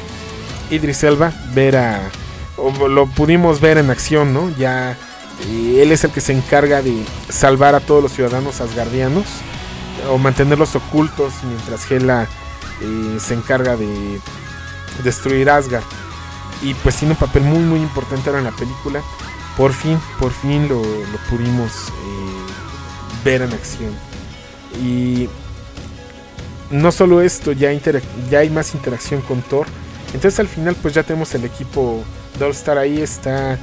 Idris 0.70 1.02
Elba 1.02 1.32
ver 1.54 1.74
a... 1.74 2.10
O 2.58 2.86
lo 2.86 3.06
pudimos 3.06 3.62
ver 3.62 3.78
en 3.78 3.88
acción, 3.88 4.34
¿no? 4.34 4.54
Ya 4.58 4.94
eh, 5.48 5.78
él 5.80 5.90
es 5.90 6.04
el 6.04 6.10
que 6.10 6.20
se 6.20 6.34
encarga 6.34 6.82
de 6.82 7.02
salvar 7.30 7.74
a 7.74 7.80
todos 7.80 8.02
los 8.02 8.12
ciudadanos 8.12 8.60
asgardianos 8.60 9.24
o 10.10 10.18
mantenerlos 10.18 10.76
ocultos 10.76 11.32
mientras 11.44 11.90
Hela 11.90 12.28
eh, 12.82 13.18
se 13.20 13.32
encarga 13.32 13.78
de 13.78 14.20
destruir 15.02 15.48
Asgard 15.48 15.84
y 16.60 16.74
pues 16.74 16.96
tiene 16.96 17.14
un 17.14 17.20
papel 17.20 17.42
muy 17.44 17.60
muy 17.60 17.80
importante 17.80 18.28
ahora 18.28 18.40
en 18.40 18.44
la 18.44 18.52
película. 18.52 19.00
Por 19.56 19.72
fin, 19.72 19.98
por 20.20 20.30
fin 20.30 20.68
lo, 20.68 20.82
pudimos 21.30 21.88
eh, 21.88 23.22
ver 23.24 23.40
en 23.40 23.54
acción. 23.54 23.94
Y 24.82 25.26
no 26.74 26.90
solo 26.90 27.20
esto, 27.20 27.52
ya, 27.52 27.70
ya 28.28 28.40
hay 28.40 28.50
más 28.50 28.74
interacción 28.74 29.20
con 29.22 29.42
Thor. 29.42 29.66
Entonces 30.08 30.40
al 30.40 30.48
final 30.48 30.74
pues 30.82 30.94
ya 30.94 31.04
tenemos 31.04 31.34
el 31.34 31.44
equipo 31.44 32.02
de 32.38 32.48
Star 32.50 32.78
ahí. 32.78 33.00
Está 33.00 33.58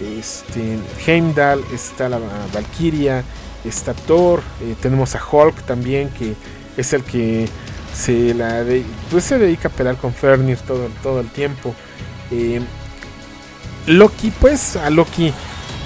este, 0.00 0.78
Heimdall, 1.04 1.64
está 1.74 2.08
la 2.08 2.20
Valkyria, 2.54 3.24
está 3.64 3.94
Thor, 3.94 4.42
eh, 4.62 4.76
tenemos 4.80 5.14
a 5.16 5.20
Hulk 5.24 5.62
también 5.62 6.08
que 6.10 6.34
es 6.76 6.92
el 6.92 7.02
que 7.02 7.48
se, 7.94 8.32
la 8.32 8.64
pues 9.10 9.24
se 9.24 9.38
dedica 9.38 9.68
a 9.68 9.70
pelear 9.72 9.96
con 9.96 10.14
Fernir 10.14 10.58
todo, 10.58 10.88
todo 11.02 11.20
el 11.20 11.28
tiempo. 11.30 11.74
Eh, 12.30 12.60
Loki, 13.88 14.30
pues 14.30 14.76
a 14.76 14.88
Loki, 14.88 15.32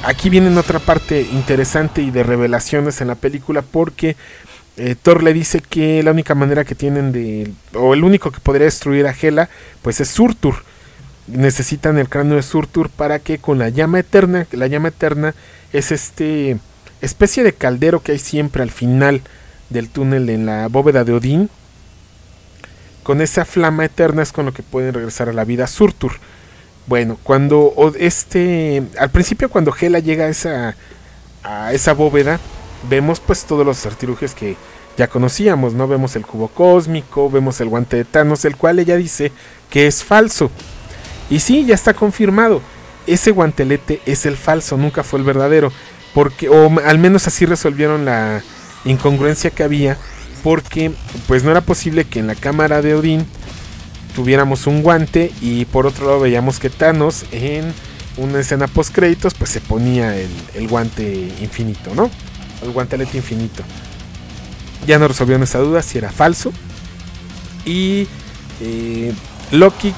aquí 0.04 0.28
viene 0.28 0.56
otra 0.58 0.78
parte 0.78 1.22
interesante 1.22 2.02
y 2.02 2.10
de 2.10 2.22
revelaciones 2.22 3.00
en 3.00 3.08
la 3.08 3.14
película 3.14 3.62
porque 3.62 4.14
eh, 4.76 4.94
Thor 5.00 5.22
le 5.22 5.32
dice 5.32 5.60
que 5.60 6.02
la 6.02 6.10
única 6.10 6.34
manera 6.34 6.64
que 6.64 6.74
tienen 6.74 7.12
de, 7.12 7.50
o 7.74 7.94
el 7.94 8.04
único 8.04 8.30
que 8.30 8.40
podría 8.40 8.66
destruir 8.66 9.06
a 9.06 9.14
Hela, 9.18 9.48
pues 9.82 10.00
es 10.00 10.08
Surtur. 10.08 10.56
Necesitan 11.26 11.98
el 11.98 12.08
cráneo 12.08 12.36
de 12.36 12.42
Surtur 12.42 12.90
para 12.90 13.18
que 13.18 13.38
con 13.38 13.58
la 13.58 13.70
llama 13.70 14.00
eterna, 14.00 14.46
la 14.52 14.66
llama 14.66 14.88
eterna 14.88 15.34
es 15.72 15.92
este 15.92 16.58
especie 17.00 17.42
de 17.42 17.52
caldero 17.52 18.02
que 18.02 18.12
hay 18.12 18.18
siempre 18.18 18.62
al 18.62 18.70
final 18.70 19.22
del 19.70 19.88
túnel 19.88 20.28
en 20.30 20.46
la 20.46 20.68
bóveda 20.68 21.04
de 21.04 21.12
Odín. 21.12 21.50
Con 23.02 23.20
esa 23.20 23.44
flama 23.44 23.84
eterna 23.84 24.22
es 24.22 24.32
con 24.32 24.46
lo 24.46 24.52
que 24.52 24.62
pueden 24.62 24.92
regresar 24.92 25.28
a 25.28 25.32
la 25.32 25.44
vida 25.44 25.66
Surtur. 25.66 26.12
Bueno, 26.86 27.18
cuando 27.22 27.72
este. 27.98 28.82
Al 28.98 29.10
principio, 29.10 29.48
cuando 29.48 29.74
Hela 29.78 30.00
llega 30.00 30.26
a 30.26 30.28
esa, 30.28 30.76
a 31.42 31.72
esa 31.72 31.94
bóveda, 31.94 32.40
vemos 32.88 33.20
pues 33.20 33.44
todos 33.44 33.64
los 33.64 33.84
artilugios 33.86 34.34
que 34.34 34.56
ya 34.96 35.08
conocíamos, 35.08 35.74
¿no? 35.74 35.86
Vemos 35.88 36.16
el 36.16 36.26
cubo 36.26 36.48
cósmico, 36.48 37.30
vemos 37.30 37.60
el 37.60 37.68
guante 37.68 37.96
de 37.96 38.04
Thanos, 38.04 38.44
el 38.44 38.56
cual 38.56 38.78
ella 38.78 38.96
dice 38.96 39.32
que 39.70 39.86
es 39.86 40.02
falso. 40.02 40.50
Y 41.28 41.40
sí, 41.40 41.64
ya 41.64 41.74
está 41.74 41.94
confirmado. 41.94 42.62
Ese 43.06 43.30
guantelete 43.30 44.00
es 44.06 44.26
el 44.26 44.36
falso, 44.36 44.76
nunca 44.76 45.02
fue 45.02 45.18
el 45.18 45.24
verdadero. 45.24 45.72
Porque, 46.14 46.48
o 46.48 46.80
al 46.80 46.98
menos 46.98 47.26
así 47.26 47.44
resolvieron 47.44 48.04
la 48.04 48.42
incongruencia 48.84 49.50
que 49.50 49.62
había. 49.62 49.98
Porque 50.42 50.92
pues 51.26 51.44
no 51.44 51.50
era 51.50 51.60
posible 51.60 52.04
que 52.04 52.20
en 52.20 52.28
la 52.28 52.34
cámara 52.34 52.80
de 52.80 52.94
Odín 52.94 53.26
tuviéramos 54.14 54.66
un 54.66 54.82
guante 54.82 55.30
y 55.42 55.66
por 55.66 55.86
otro 55.86 56.06
lado 56.06 56.20
veíamos 56.20 56.58
que 56.58 56.70
Thanos 56.70 57.26
en 57.32 57.74
una 58.16 58.40
escena 58.40 58.66
post 58.66 58.94
créditos 58.94 59.34
pues 59.34 59.50
se 59.50 59.60
ponía 59.60 60.16
el, 60.16 60.68
guante 60.68 61.04
infinito, 61.40 61.94
¿no? 61.94 62.10
El 62.66 62.72
guantelete 62.72 63.16
infinito. 63.16 63.62
Ya 64.86 64.98
no 64.98 65.08
resolvieron 65.08 65.42
esa 65.42 65.58
duda 65.58 65.82
si 65.82 65.98
era 65.98 66.10
falso. 66.10 66.52
Y 67.64 68.06
eh, 68.60 69.12
Loki 69.52 69.94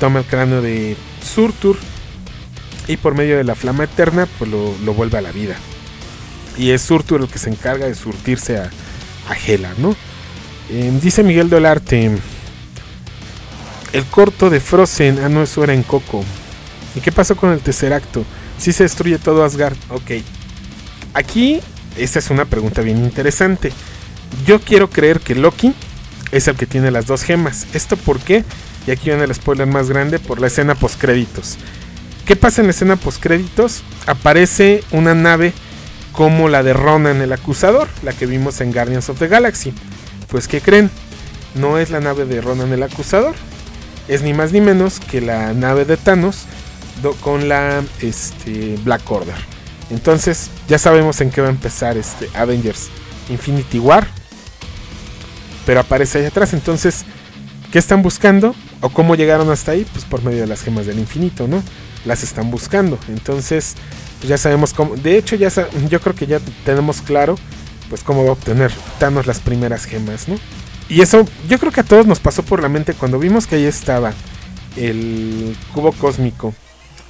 toma 0.00 0.20
el 0.20 0.24
cráneo 0.24 0.62
de 0.62 0.96
Surtur 1.22 1.76
y 2.86 2.96
por 2.96 3.14
medio 3.14 3.36
de 3.36 3.44
la 3.44 3.54
flama 3.54 3.84
eterna 3.84 4.26
pues 4.38 4.50
lo, 4.50 4.94
vuelve 4.94 5.18
a 5.18 5.22
la 5.22 5.32
vida. 5.32 5.56
Y 6.56 6.70
es 6.70 6.82
Surtur 6.82 7.20
el 7.20 7.28
que 7.28 7.38
se 7.38 7.50
encarga 7.50 7.86
de 7.86 7.94
surtirse 7.94 8.58
a, 8.58 8.70
a 9.28 9.36
Hela, 9.36 9.72
¿no? 9.78 9.94
Eh, 10.70 10.98
dice 11.00 11.22
Miguel 11.22 11.48
Dolarte, 11.48 12.10
el 13.92 14.04
corto 14.06 14.50
de 14.50 14.60
Frozen, 14.60 15.18
ah 15.24 15.28
no, 15.28 15.42
eso 15.42 15.64
era 15.64 15.72
en 15.72 15.82
Coco. 15.82 16.24
¿Y 16.94 17.00
qué 17.00 17.12
pasó 17.12 17.36
con 17.36 17.52
el 17.52 17.60
tercer 17.60 17.92
acto? 17.92 18.24
Si 18.58 18.72
se 18.72 18.82
destruye 18.82 19.18
todo 19.18 19.44
Asgard, 19.44 19.76
ok. 19.90 20.22
Aquí, 21.14 21.60
esta 21.98 22.18
es 22.18 22.30
una 22.30 22.44
pregunta 22.44 22.82
bien 22.82 22.98
interesante. 22.98 23.72
Yo 24.46 24.60
quiero 24.60 24.90
creer 24.90 25.20
que 25.20 25.34
Loki 25.34 25.74
es 26.32 26.48
el 26.48 26.56
que 26.56 26.66
tiene 26.66 26.90
las 26.90 27.06
dos 27.06 27.22
gemas. 27.22 27.66
¿Esto 27.72 27.96
por 27.96 28.20
qué? 28.20 28.44
Y 28.86 28.90
aquí 28.90 29.10
viene 29.10 29.24
el 29.24 29.34
spoiler 29.34 29.66
más 29.66 29.88
grande 29.88 30.18
por 30.18 30.40
la 30.40 30.46
escena 30.46 30.74
postcréditos. 30.74 31.56
¿Qué 32.26 32.36
pasa 32.36 32.60
en 32.60 32.66
la 32.66 32.72
escena 32.72 32.96
postcréditos? 32.96 33.82
Aparece 34.06 34.82
una 34.90 35.14
nave 35.14 35.52
como 36.12 36.48
la 36.48 36.62
de 36.62 36.72
Ronan 36.72 37.20
el 37.20 37.32
acusador, 37.32 37.88
la 38.02 38.12
que 38.12 38.26
vimos 38.26 38.60
en 38.60 38.72
Guardians 38.72 39.08
of 39.08 39.18
the 39.18 39.28
Galaxy. 39.28 39.72
Pues 40.28 40.48
¿qué 40.48 40.60
creen? 40.60 40.90
No 41.54 41.78
es 41.78 41.90
la 41.90 42.00
nave 42.00 42.26
de 42.26 42.40
Ronan 42.40 42.72
el 42.72 42.82
acusador, 42.82 43.34
es 44.08 44.22
ni 44.22 44.34
más 44.34 44.52
ni 44.52 44.60
menos 44.60 45.00
que 45.00 45.20
la 45.20 45.54
nave 45.54 45.84
de 45.84 45.96
Thanos 45.96 46.44
con 47.20 47.48
la 47.48 47.82
este, 48.00 48.76
Black 48.84 49.10
Order. 49.10 49.57
Entonces 49.90 50.50
ya 50.68 50.78
sabemos 50.78 51.20
en 51.20 51.30
qué 51.30 51.40
va 51.40 51.48
a 51.48 51.50
empezar 51.50 51.96
este 51.96 52.28
Avengers 52.34 52.88
Infinity 53.30 53.78
War. 53.78 54.06
Pero 55.66 55.80
aparece 55.80 56.18
ahí 56.18 56.24
atrás. 56.26 56.54
Entonces, 56.54 57.04
¿qué 57.72 57.78
están 57.78 58.02
buscando? 58.02 58.54
¿O 58.80 58.90
cómo 58.90 59.14
llegaron 59.14 59.50
hasta 59.50 59.72
ahí? 59.72 59.86
Pues 59.92 60.04
por 60.04 60.22
medio 60.22 60.40
de 60.40 60.46
las 60.46 60.62
gemas 60.62 60.86
del 60.86 60.98
infinito, 60.98 61.46
¿no? 61.48 61.62
Las 62.04 62.22
están 62.22 62.50
buscando. 62.50 62.98
Entonces, 63.08 63.74
pues 64.18 64.28
ya 64.28 64.38
sabemos 64.38 64.72
cómo. 64.72 64.96
De 64.96 65.16
hecho, 65.16 65.36
ya 65.36 65.50
yo 65.88 66.00
creo 66.00 66.14
que 66.14 66.26
ya 66.26 66.40
tenemos 66.64 67.00
claro 67.02 67.36
pues 67.88 68.02
cómo 68.02 68.22
va 68.22 68.30
a 68.30 68.32
obtener 68.32 68.70
Thanos 68.98 69.26
las 69.26 69.40
primeras 69.40 69.84
gemas, 69.84 70.28
¿no? 70.28 70.38
Y 70.88 71.00
eso 71.02 71.24
yo 71.48 71.58
creo 71.58 71.72
que 71.72 71.80
a 71.80 71.84
todos 71.84 72.06
nos 72.06 72.20
pasó 72.20 72.42
por 72.42 72.62
la 72.62 72.68
mente 72.68 72.94
cuando 72.94 73.18
vimos 73.18 73.46
que 73.46 73.56
ahí 73.56 73.64
estaba 73.64 74.12
el 74.76 75.56
cubo 75.74 75.92
cósmico. 75.92 76.54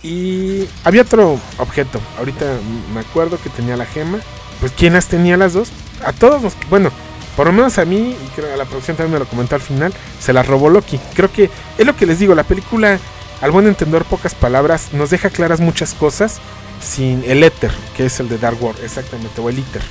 Y 0.02 0.68
había 0.84 1.02
otro 1.02 1.38
objeto. 1.58 2.00
Ahorita 2.18 2.46
me 2.94 3.00
acuerdo 3.00 3.38
que 3.40 3.50
tenía 3.50 3.76
la 3.76 3.86
gema. 3.86 4.18
Pues 4.60 4.72
¿quién 4.76 4.94
las 4.94 5.06
tenía 5.06 5.36
las 5.36 5.52
dos? 5.52 5.70
A 6.04 6.12
todos 6.12 6.42
nos... 6.42 6.54
Bueno, 6.68 6.90
por 7.36 7.46
lo 7.46 7.52
menos 7.52 7.78
a 7.78 7.84
mí, 7.84 8.16
y 8.20 8.28
creo 8.34 8.52
a 8.52 8.56
la 8.56 8.64
producción 8.64 8.96
también 8.96 9.12
me 9.12 9.18
lo 9.20 9.30
comentó 9.30 9.54
al 9.54 9.60
final, 9.60 9.92
se 10.20 10.32
las 10.32 10.46
robó 10.46 10.70
Loki. 10.70 10.98
Creo 11.14 11.30
que 11.30 11.48
es 11.78 11.86
lo 11.86 11.94
que 11.94 12.06
les 12.06 12.18
digo, 12.18 12.34
la 12.34 12.42
película, 12.42 12.98
al 13.40 13.50
buen 13.52 13.68
entender 13.68 14.04
pocas 14.04 14.34
palabras, 14.34 14.92
nos 14.92 15.10
deja 15.10 15.30
claras 15.30 15.60
muchas 15.60 15.94
cosas 15.94 16.40
sin 16.82 17.22
el 17.24 17.44
éter, 17.44 17.70
que 17.96 18.06
es 18.06 18.18
el 18.18 18.28
de 18.28 18.38
Dark 18.38 18.60
World, 18.60 18.82
exactamente, 18.82 19.40
o 19.40 19.48
el 19.48 19.58
éter, 19.58 19.82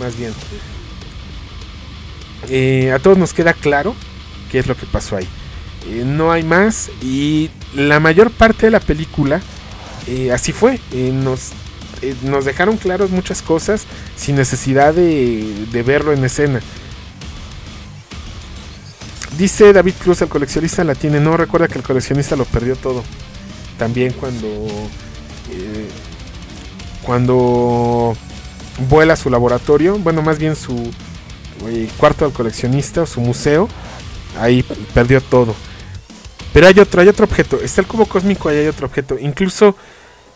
más 0.00 0.16
bien. 0.16 0.34
Eh, 2.48 2.92
a 2.92 2.98
todos 2.98 3.16
nos 3.16 3.32
queda 3.32 3.52
claro 3.52 3.94
qué 4.50 4.58
es 4.58 4.66
lo 4.66 4.76
que 4.76 4.86
pasó 4.86 5.16
ahí. 5.16 5.28
Eh, 5.88 6.02
no 6.04 6.32
hay 6.32 6.42
más 6.42 6.90
y 7.00 7.50
la 7.72 8.00
mayor 8.00 8.32
parte 8.32 8.66
de 8.66 8.72
la 8.72 8.80
película 8.80 9.40
eh, 10.06 10.32
así 10.32 10.52
fue. 10.52 10.80
nos, 11.12 11.52
nos 12.22 12.44
dejaron 12.44 12.76
claros 12.76 13.10
muchas 13.10 13.42
cosas 13.42 13.84
sin 14.16 14.36
necesidad 14.36 14.94
de, 14.94 15.66
de 15.70 15.82
verlo 15.82 16.12
en 16.12 16.24
escena. 16.24 16.60
Dice 19.38 19.72
David 19.72 19.94
Cruz, 20.02 20.22
el 20.22 20.28
coleccionista 20.28 20.82
la 20.84 20.94
tiene. 20.94 21.20
No, 21.20 21.36
recuerda 21.36 21.68
que 21.68 21.78
el 21.78 21.84
coleccionista 21.84 22.36
lo 22.36 22.44
perdió 22.44 22.76
todo. 22.76 23.02
También 23.78 24.12
cuando... 24.12 24.48
cuando 27.02 28.16
vuela 28.88 29.16
su 29.16 29.30
laboratorio. 29.30 29.98
Bueno, 29.98 30.22
más 30.22 30.38
bien 30.38 30.56
su, 30.56 30.90
cuarto 31.98 32.24
del 32.24 32.34
coleccionista 32.34 33.02
o 33.02 33.06
su 33.06 33.20
museo, 33.20 33.68
ahí 34.40 34.64
perdió 34.94 35.20
todo. 35.20 35.54
Pero 36.52 36.66
hay 36.66 36.78
otro, 36.78 37.00
hay 37.00 37.08
otro 37.08 37.24
objeto. 37.26 37.60
Está 37.60 37.82
el 37.82 37.86
cubo 37.86 38.06
cósmico, 38.06 38.48
ahí 38.48 38.58
hay 38.58 38.66
otro 38.66 38.86
objeto. 38.86 39.18
Incluso 39.18 39.76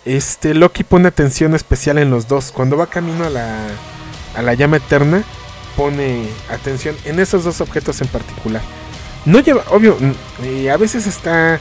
este 0.05 0.55
Loki 0.55 0.85
pone 0.85 1.09
atención 1.09 1.55
especial 1.55 1.99
en 1.99 2.11
los 2.11 2.29
dos. 2.29 2.53
Cuando 2.53 2.77
va 2.77 2.87
camino 2.87 3.25
a 3.25 3.31
la, 3.31 3.67
a 4.37 4.43
la 4.43 4.55
llama 4.55 4.79
eterna, 4.79 5.23
pone 5.77 6.27
atención 6.51 6.97
en 7.05 7.21
esos 7.21 7.45
dos 7.45 7.61
objetos 7.61 8.01
en 8.01 8.09
particular. 8.09 8.63
No 9.25 9.41
lleva, 9.41 9.65
obvio, 9.71 9.97
a 10.73 10.77
veces 10.77 11.07
está 11.07 11.61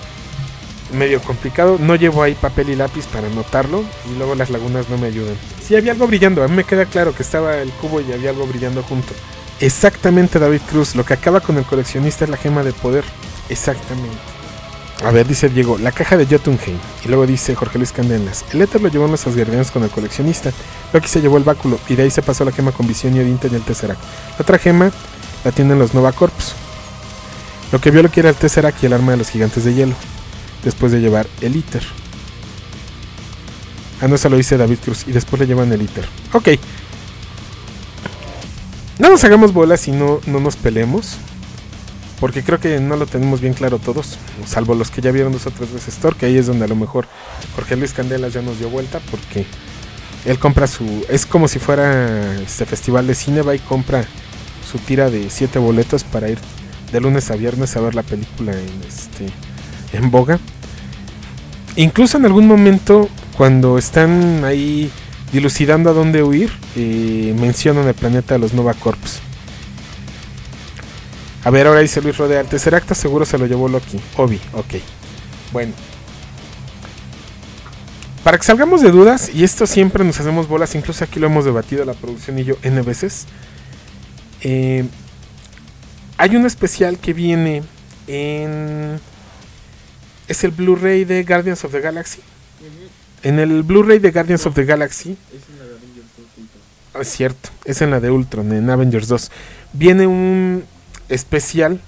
medio 0.93 1.21
complicado. 1.21 1.77
No 1.79 1.95
llevo 1.95 2.23
ahí 2.23 2.35
papel 2.35 2.69
y 2.69 2.75
lápiz 2.75 3.05
para 3.07 3.27
anotarlo. 3.27 3.83
Y 4.09 4.17
luego 4.17 4.35
las 4.35 4.49
lagunas 4.49 4.89
no 4.89 4.97
me 4.97 5.07
ayudan. 5.07 5.35
Si 5.61 5.75
había 5.75 5.91
algo 5.91 6.07
brillando. 6.07 6.43
A 6.43 6.47
mí 6.47 6.55
me 6.55 6.63
queda 6.63 6.85
claro 6.85 7.13
que 7.13 7.23
estaba 7.23 7.57
el 7.57 7.71
cubo 7.71 8.01
y 8.01 8.11
había 8.11 8.29
algo 8.29 8.47
brillando 8.47 8.81
junto. 8.83 9.13
Exactamente, 9.59 10.39
David 10.39 10.61
Cruz. 10.69 10.95
Lo 10.95 11.05
que 11.05 11.13
acaba 11.13 11.41
con 11.41 11.57
el 11.57 11.65
coleccionista 11.65 12.23
es 12.23 12.29
la 12.29 12.37
gema 12.37 12.63
de 12.63 12.71
poder. 12.71 13.03
Exactamente. 13.49 14.38
A 15.03 15.11
ver, 15.11 15.25
dice 15.25 15.47
Diego, 15.47 15.77
la 15.77 15.93
caja 15.93 16.17
de 16.17 16.25
Jotunheim. 16.25 16.77
Y 17.05 17.07
luego 17.07 17.25
dice 17.25 17.55
Jorge 17.55 17.77
Luis 17.77 17.93
Candenas. 17.93 18.43
El 18.51 18.61
éter 18.61 18.81
lo 18.81 18.89
llevó 18.89 19.05
en 19.05 19.11
los 19.11 19.25
Asgardianos 19.25 19.71
con 19.71 19.83
el 19.83 19.89
coleccionista. 19.89 20.51
Loki 20.91 21.07
se 21.07 21.21
llevó 21.21 21.37
el 21.37 21.43
báculo 21.43 21.79
y 21.87 21.95
de 21.95 22.03
ahí 22.03 22.11
se 22.11 22.21
pasó 22.21 22.43
la 22.43 22.51
gema 22.51 22.73
con 22.73 22.85
visión 22.85 23.15
y 23.15 23.19
Odín 23.19 23.39
y 23.41 23.55
el 23.55 23.61
Tesseract. 23.61 24.01
La 24.37 24.41
otra 24.41 24.57
gema 24.57 24.91
la 25.45 25.51
tienen 25.51 25.79
los 25.79 25.93
Nova 25.93 26.11
Corps. 26.11 26.53
Lo 27.71 27.79
que 27.79 27.91
vio 27.91 28.03
lo 28.03 28.11
que 28.11 28.19
era 28.19 28.29
el 28.29 28.35
Tesseract 28.35 28.83
y 28.83 28.87
el 28.87 28.93
arma 28.93 29.11
de 29.13 29.17
los 29.19 29.29
gigantes 29.29 29.63
de 29.63 29.73
hielo. 29.73 29.95
Después 30.65 30.91
de 30.91 30.99
llevar 30.99 31.27
el 31.39 31.55
ITER. 31.55 31.83
Ah, 34.01 34.07
no, 34.09 34.15
eso 34.15 34.27
lo 34.27 34.35
dice 34.35 34.57
David 34.57 34.79
Cruz. 34.83 35.05
Y 35.07 35.13
después 35.13 35.39
le 35.39 35.47
llevan 35.47 35.71
el 35.71 35.81
ITER. 35.81 36.07
Ok. 36.33 36.49
No 38.97 39.09
nos 39.09 39.23
hagamos 39.23 39.53
bolas 39.53 39.87
y 39.87 39.91
no, 39.91 40.19
no 40.25 40.41
nos 40.41 40.57
peleemos. 40.57 41.17
Porque 42.19 42.43
creo 42.43 42.59
que 42.59 42.79
no 42.79 42.97
lo 42.97 43.05
tenemos 43.05 43.41
bien 43.41 43.53
claro 43.53 43.79
todos. 43.79 44.17
Salvo 44.45 44.75
los 44.75 44.91
que 44.91 45.01
ya 45.01 45.11
vieron 45.11 45.31
dos 45.31 45.45
o 45.47 45.51
tres 45.51 45.71
veces 45.71 45.95
Thor. 45.95 46.15
Que 46.15 46.25
ahí 46.25 46.37
es 46.37 46.47
donde 46.47 46.65
a 46.65 46.67
lo 46.67 46.75
mejor 46.75 47.07
Jorge 47.55 47.75
Luis 47.75 47.93
Candelas 47.93 48.33
ya 48.33 48.41
nos 48.41 48.59
dio 48.59 48.69
vuelta. 48.69 48.99
Porque 49.11 49.45
él 50.25 50.37
compra 50.39 50.67
su. 50.67 51.05
Es 51.09 51.25
como 51.25 51.47
si 51.47 51.59
fuera 51.59 52.35
este 52.41 52.65
festival 52.65 53.07
de 53.07 53.15
cine. 53.15 53.41
Va 53.41 53.55
y 53.55 53.59
compra 53.59 54.03
su 54.69 54.77
tira 54.79 55.09
de 55.09 55.29
siete 55.29 55.59
boletos 55.59 56.03
para 56.03 56.29
ir 56.29 56.39
de 56.91 57.01
lunes 57.01 57.29
a 57.31 57.35
viernes 57.35 57.75
a 57.75 57.81
ver 57.81 57.95
la 57.95 58.03
película 58.03 58.51
en, 58.51 58.81
este, 58.87 59.27
en 59.93 60.11
boga. 60.11 60.39
Incluso 61.75 62.17
en 62.17 62.25
algún 62.25 62.47
momento, 62.47 63.07
cuando 63.37 63.77
están 63.77 64.43
ahí 64.43 64.91
dilucidando 65.31 65.89
a 65.89 65.93
dónde 65.93 66.23
huir, 66.23 66.51
eh, 66.75 67.33
mencionan 67.39 67.87
el 67.87 67.93
planeta 67.93 68.33
de 68.33 68.39
los 68.39 68.53
Nova 68.53 68.73
Corps. 68.73 69.21
A 71.43 71.49
ver, 71.49 71.67
ahora 71.67 71.79
dice 71.79 72.01
Luis 72.01 72.17
Rodea, 72.17 72.41
el 72.41 72.73
acto 72.73 72.93
seguro 72.95 73.25
se 73.25 73.37
lo 73.37 73.45
llevó 73.45 73.67
Loki. 73.69 73.99
Obi, 74.17 74.39
ok. 74.53 74.75
Bueno. 75.51 75.73
para 78.23 78.37
que 78.37 78.43
salgamos 78.43 78.81
de 78.81 78.91
dudas, 78.91 79.31
y 79.33 79.43
esto 79.43 79.65
siempre 79.65 80.03
nos 80.03 80.19
hacemos 80.19 80.47
bolas, 80.47 80.75
incluso 80.75 81.03
aquí 81.03 81.19
lo 81.19 81.27
hemos 81.27 81.45
debatido 81.45 81.85
la 81.85 81.93
producción 81.93 82.37
y 82.37 82.43
yo 82.43 82.55
N 82.61 82.81
veces. 82.81 83.25
eh, 84.41 84.85
hay 86.17 86.35
un 86.35 86.45
especial 86.45 86.99
que 86.99 87.13
viene 87.13 87.63
en. 88.07 88.99
Es 90.27 90.43
el 90.43 90.51
Blu-ray 90.51 91.05
de 91.05 91.23
Guardians 91.23 91.63
of 91.63 91.71
the 91.71 91.79
Galaxy. 91.79 92.19
En 93.23 93.39
el 93.39 93.63
Blu-ray 93.63 93.99
de 93.99 94.11
Guardians 94.11 94.45
of 94.45 94.53
the 94.53 94.65
Galaxy. 94.65 95.17
Ah, 96.93 96.99
Es 97.01 97.07
cierto, 97.09 97.49
es 97.63 97.81
en 97.81 97.91
la 97.91 98.01
de 98.01 98.11
Ultron, 98.11 98.51
en 98.51 98.69
Avengers 98.69 99.07
2. 99.07 99.31
Viene 99.73 100.07
un 100.07 100.65
especial 101.09 101.81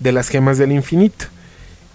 de 0.00 0.12
las 0.12 0.28
gemas 0.28 0.58
del 0.58 0.72
infinito. 0.72 1.26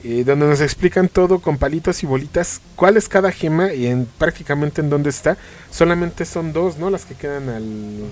eh, 0.03 0.23
donde 0.25 0.45
nos 0.47 0.61
explican 0.61 1.09
todo 1.09 1.39
con 1.39 1.57
palitos 1.57 2.03
y 2.03 2.05
bolitas. 2.05 2.61
¿Cuál 2.75 2.97
es 2.97 3.09
cada 3.09 3.31
gema 3.31 3.73
y 3.73 3.87
en 3.87 4.05
prácticamente 4.17 4.81
en 4.81 4.89
dónde 4.89 5.09
está? 5.09 5.37
Solamente 5.71 6.25
son 6.25 6.53
dos, 6.53 6.77
¿no? 6.77 6.89
Las 6.89 7.05
que 7.05 7.15
quedan 7.15 7.49
al, 7.49 8.05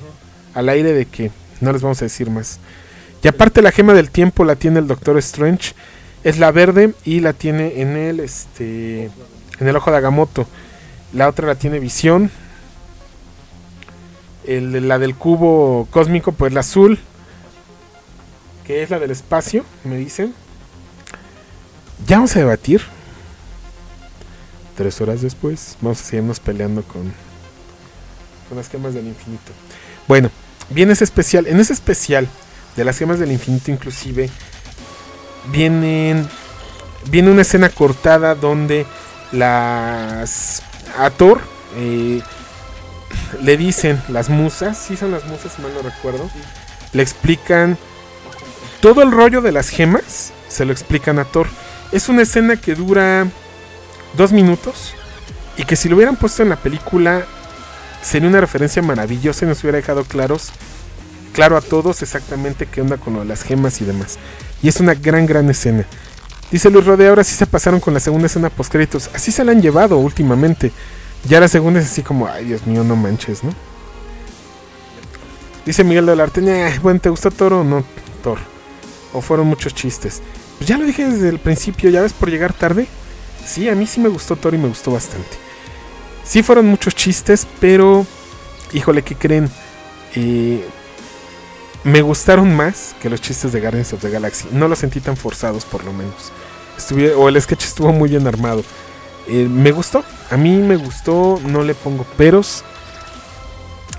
al 0.54 0.70
aire 0.70 0.94
de 0.94 1.06
que 1.06 1.32
no 1.62 1.72
les 1.72 1.82
vamos 1.82 2.02
a 2.02 2.06
decir 2.06 2.30
más. 2.30 2.60
Y 3.24 3.28
aparte 3.28 3.62
la 3.62 3.72
gema 3.72 3.94
del 3.94 4.12
tiempo 4.12 4.44
la 4.44 4.56
tiene 4.56 4.80
el 4.80 4.88
Doctor 4.88 5.18
Strange. 5.20 5.74
Es 6.24 6.40
la 6.40 6.52
verde 6.52 6.94
y 7.06 7.22
la 7.22 7.34
tiene 7.34 7.82
en 7.82 7.96
el 7.96 8.20
este 8.20 9.06
en 9.60 9.68
el 9.68 9.76
ojo 9.76 9.92
de 9.92 9.98
Agamotto. 9.98 10.46
La 11.14 11.30
otra 11.30 11.48
la 11.48 11.56
tiene 11.56 11.80
Visión. 11.80 12.30
El, 14.46 14.88
la 14.88 15.00
del 15.00 15.16
cubo 15.16 15.88
cósmico, 15.92 16.32
pues 16.32 16.54
la 16.54 16.62
azul. 16.62 17.00
Que 18.68 18.84
es 18.84 18.90
la 18.90 19.00
del 19.00 19.12
espacio, 19.12 19.64
me 19.86 19.96
dicen. 19.96 20.36
Ya 22.06 22.18
vamos 22.18 22.36
a 22.36 22.40
debatir. 22.40 22.82
Tres 24.76 25.00
horas 25.02 25.22
después, 25.22 25.78
vamos 25.82 26.02
a 26.02 26.04
seguirnos 26.04 26.40
peleando 26.40 26.84
con, 26.84 27.14
con 28.50 28.58
las 28.58 28.70
gemas 28.70 28.94
del 28.94 29.08
infinito. 29.08 29.54
Bueno, 30.08 30.30
viene 30.70 30.94
ese 30.94 31.06
especial. 31.06 31.48
En 31.48 31.60
ese 31.62 31.72
especial 31.72 32.28
de 32.76 32.84
las 32.84 32.98
gemas 32.98 33.20
del 33.20 33.32
infinito, 33.32 33.72
inclusive, 33.72 34.30
vienen. 35.50 36.28
Viene 37.10 37.32
una 37.32 37.44
escena 37.44 37.70
cortada 37.70 38.36
donde 38.36 38.86
las. 39.32 40.62
A 40.98 41.10
Thor 41.10 41.42
eh, 41.78 42.22
le 43.42 43.58
dicen 43.58 44.02
las 44.10 44.30
musas, 44.30 44.78
sí 44.78 44.98
son 44.98 45.12
las 45.12 45.26
musas, 45.26 45.54
si 45.54 45.62
mal 45.62 45.74
no 45.74 45.82
recuerdo. 45.82 46.30
Le 46.94 47.02
explican 47.02 47.78
todo 48.82 49.02
el 49.02 49.12
rollo 49.12 49.42
de 49.42 49.52
las 49.52 49.70
gemas, 49.70 50.34
se 50.48 50.66
lo 50.66 50.72
explican 50.72 51.20
a 51.20 51.26
Thor. 51.26 51.48
Es 51.92 52.10
una 52.10 52.24
escena 52.24 52.56
que 52.56 52.76
dura 52.76 53.28
dos 54.16 54.32
minutos 54.32 54.94
y 55.58 55.64
que 55.64 55.76
si 55.76 55.90
lo 55.90 55.96
hubieran 55.96 56.16
puesto 56.16 56.44
en 56.44 56.50
la 56.50 56.56
película 56.56 57.26
sería 58.02 58.30
una 58.30 58.42
referencia 58.42 58.82
maravillosa 58.82 59.46
y 59.46 59.48
nos 59.48 59.64
hubiera 59.64 59.78
dejado 59.78 60.04
claros, 60.04 60.52
claro 61.34 61.58
a 61.58 61.62
todos 61.62 62.02
exactamente 62.02 62.66
qué 62.66 62.82
onda 62.82 62.98
con 62.98 63.14
lo 63.14 63.20
de 63.22 63.26
las 63.26 63.44
gemas 63.44 63.82
y 63.82 63.86
demás. 63.86 64.18
Y 64.62 64.68
es 64.68 64.80
una 64.80 64.94
gran, 64.94 65.26
gran 65.26 65.50
escena. 65.50 65.86
Dice 66.52 66.70
Luis 66.70 66.86
Rodea, 66.86 67.10
ahora 67.10 67.24
sí 67.24 67.36
se 67.36 67.46
pasaron 67.46 67.80
con 67.80 67.94
la 67.94 68.00
segunda 68.00 68.28
escena 68.28 68.50
post 68.50 68.72
créditos. 68.72 69.10
Así 69.14 69.32
se 69.32 69.44
la 69.44 69.52
han 69.52 69.62
llevado 69.62 69.98
últimamente. 69.98 70.72
Ya 71.28 71.40
la 71.40 71.48
segunda 71.48 71.80
es 71.80 71.88
así 71.88 72.04
como, 72.04 72.28
ay 72.28 72.46
Dios 72.46 72.66
mío, 72.66 72.84
no 72.84 72.96
manches, 72.96 73.44
¿no? 73.44 73.54
Dice 75.66 75.84
Miguel 75.84 76.06
de 76.06 76.16
la 76.16 76.24
Arte, 76.24 76.80
bueno, 76.82 77.00
¿te 77.02 77.10
gustó 77.10 77.30
Thor 77.30 77.54
o 77.54 77.64
no 77.64 77.84
Thor? 78.24 78.57
¿O 79.14 79.22
fueron 79.22 79.48
muchos 79.48 79.74
chistes? 79.74 80.22
Pues 80.58 80.68
ya 80.70 80.78
lo 80.78 80.86
dije 80.86 81.06
desde 81.08 81.30
el 81.30 81.40
principio, 81.40 81.90
ya 81.90 82.02
ves 82.02 82.14
por 82.14 82.30
llegar 82.30 82.54
tarde. 82.54 82.88
Sí, 83.46 83.70
a 83.70 83.76
mí 83.76 83.88
sí 83.88 84.00
me 84.00 84.10
gustó 84.10 84.36
Thor 84.36 84.54
y 84.54 84.58
me 84.58 84.68
gustó 84.68 84.92
bastante. 84.92 85.38
Sí 86.24 86.44
fueron 86.44 86.66
muchos 86.68 86.94
chistes, 86.96 87.48
pero, 87.62 88.06
híjole, 88.74 89.02
¿qué 89.04 89.16
creen? 89.16 89.50
Eh, 90.16 90.66
me 91.84 92.02
gustaron 92.02 92.54
más 92.56 92.96
que 93.02 93.10
los 93.10 93.22
chistes 93.22 93.54
de 93.54 93.62
Guardians 93.62 93.94
of 93.94 94.02
the 94.02 94.10
Galaxy. 94.10 94.48
No 94.52 94.68
los 94.68 94.80
sentí 94.80 95.00
tan 95.00 95.16
forzados, 95.16 95.64
por 95.64 95.86
lo 95.86 95.94
menos. 95.94 96.32
Estuvi- 96.78 97.14
o 97.16 97.30
el 97.30 97.42
sketch 97.42 97.64
estuvo 97.64 97.94
muy 97.94 98.10
bien 98.10 98.28
armado. 98.28 98.64
Eh, 99.28 99.48
me 99.50 99.72
gustó, 99.72 100.04
a 100.30 100.38
mí 100.38 100.58
me 100.58 100.76
gustó, 100.76 101.40
no 101.46 101.64
le 101.64 101.76
pongo 101.76 102.04
peros. 102.04 102.64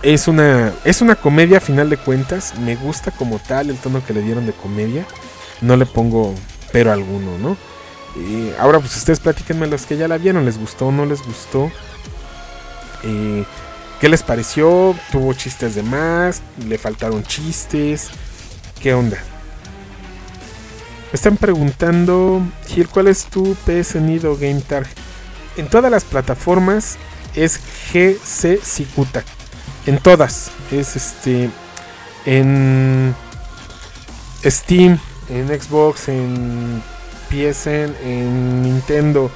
Es 0.02 0.28
una, 0.28 0.72
es 0.84 1.00
una 1.00 1.16
comedia 1.16 1.58
a 1.58 1.60
final 1.60 1.90
de 1.90 1.96
cuentas. 1.96 2.54
Me 2.58 2.76
gusta 2.76 3.10
como 3.10 3.38
tal 3.38 3.70
el 3.70 3.76
tono 3.78 4.04
que 4.04 4.14
le 4.14 4.22
dieron 4.22 4.46
de 4.46 4.52
comedia. 4.52 5.06
No 5.60 5.76
le 5.76 5.86
pongo 5.86 6.34
pero 6.72 6.92
alguno, 6.92 7.38
¿no? 7.38 7.56
Eh, 8.16 8.54
ahora 8.58 8.78
pues 8.78 8.96
ustedes 8.96 9.20
platíquenme 9.20 9.66
los 9.66 9.86
que 9.86 9.96
ya 9.96 10.06
la 10.06 10.18
vieron. 10.18 10.44
¿Les 10.44 10.58
gustó 10.58 10.86
o 10.88 10.92
no 10.92 11.04
les 11.04 11.22
gustó? 11.22 11.70
Eh, 13.02 13.44
¿Qué 14.00 14.08
les 14.08 14.22
pareció? 14.22 14.94
¿Tuvo 15.10 15.32
chistes 15.34 15.74
de 15.74 15.82
más? 15.82 16.42
¿Le 16.64 16.78
faltaron 16.78 17.24
chistes? 17.24 18.10
¿Qué 18.80 18.94
onda? 18.94 19.18
Me 21.10 21.16
están 21.16 21.36
preguntando, 21.36 22.42
Gil, 22.68 22.88
¿cuál 22.88 23.08
es 23.08 23.24
tu 23.24 23.56
PSN 23.64 24.24
o 24.26 24.36
Game? 24.36 24.62
En 25.56 25.68
todas 25.68 25.90
las 25.90 26.04
plataformas 26.04 26.98
es 27.34 27.58
GC 27.92 28.60
Cicuta. 28.62 29.24
En 29.88 29.96
todas. 29.96 30.50
Es 30.70 30.96
este. 30.96 31.48
En 32.26 33.14
Steam, 34.44 34.98
en 35.30 35.48
Xbox, 35.48 36.10
en 36.10 36.82
PSN, 37.30 37.94
en 38.04 38.62
Nintendo, 38.62 39.30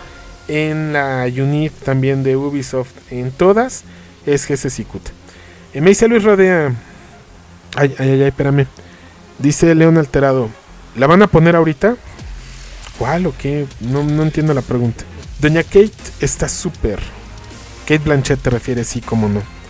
en 0.48 0.92
la 0.92 1.24
Unit 1.24 1.72
también 1.72 2.22
de 2.22 2.36
Ubisoft. 2.36 2.90
En 3.11 3.30
todas 3.30 3.84
es 4.26 4.46
GC 4.46 4.68
Cicuta. 4.68 5.11
Eh, 5.72 5.80
me 5.80 5.88
dice 5.88 6.07
Luis 6.07 6.22
Rodea. 6.22 6.74
Ay, 7.74 7.94
ay, 7.98 8.11
ay, 8.11 8.22
espérame. 8.24 8.66
Dice 9.38 9.74
León 9.74 9.96
Alterado. 9.96 10.50
¿La 10.96 11.07
van 11.07 11.22
a 11.22 11.28
poner 11.28 11.57
ahorita? 11.57 11.96
¿Cuál 12.98 13.24
o 13.24 13.34
qué? 13.38 13.66
No, 13.80 14.00
entiendo 14.22 14.53
la 14.53 14.61
pregunta. 14.61 15.05
Doña 15.40 15.62
Kate 15.62 15.92
está 16.20 16.46
súper. 16.46 16.98
Kate 17.86 18.05
Blanchett 18.05 18.42
te 18.42 18.50
refieres, 18.50 18.88
sí, 18.88 19.00
como 19.00 19.30
no. 19.30 19.61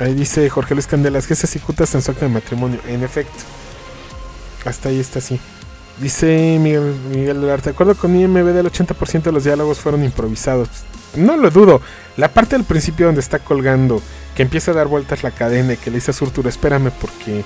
Ahí 0.00 0.14
dice 0.14 0.48
Jorge 0.48 0.74
Luis 0.74 0.86
Candelas, 0.86 1.26
que 1.26 1.34
se 1.34 1.46
cicutas 1.46 1.94
en 1.94 2.02
su 2.02 2.10
acta 2.10 2.26
de 2.26 2.32
matrimonio. 2.32 2.80
En 2.86 3.02
efecto. 3.02 3.44
Hasta 4.64 4.88
ahí 4.90 5.00
está 5.00 5.18
así. 5.18 5.40
Dice 6.00 6.58
Miguel, 6.60 6.94
Miguel 7.10 7.40
de 7.40 7.70
acuerdo 7.70 7.96
con 7.96 8.14
IMB 8.14 8.52
del 8.52 8.70
80% 8.70 9.22
de 9.22 9.32
los 9.32 9.44
diálogos 9.44 9.78
fueron 9.80 10.04
improvisados. 10.04 10.68
No 11.16 11.36
lo 11.36 11.50
dudo. 11.50 11.80
La 12.16 12.32
parte 12.32 12.56
del 12.56 12.64
principio 12.64 13.06
donde 13.06 13.20
está 13.20 13.40
colgando, 13.40 14.00
que 14.36 14.42
empieza 14.42 14.70
a 14.70 14.74
dar 14.74 14.86
vueltas 14.86 15.24
la 15.24 15.32
cadena 15.32 15.72
y 15.72 15.76
que 15.76 15.90
le 15.90 15.96
dice 15.96 16.12
a 16.12 16.14
Surtur, 16.14 16.46
espérame 16.46 16.92
porque 17.00 17.44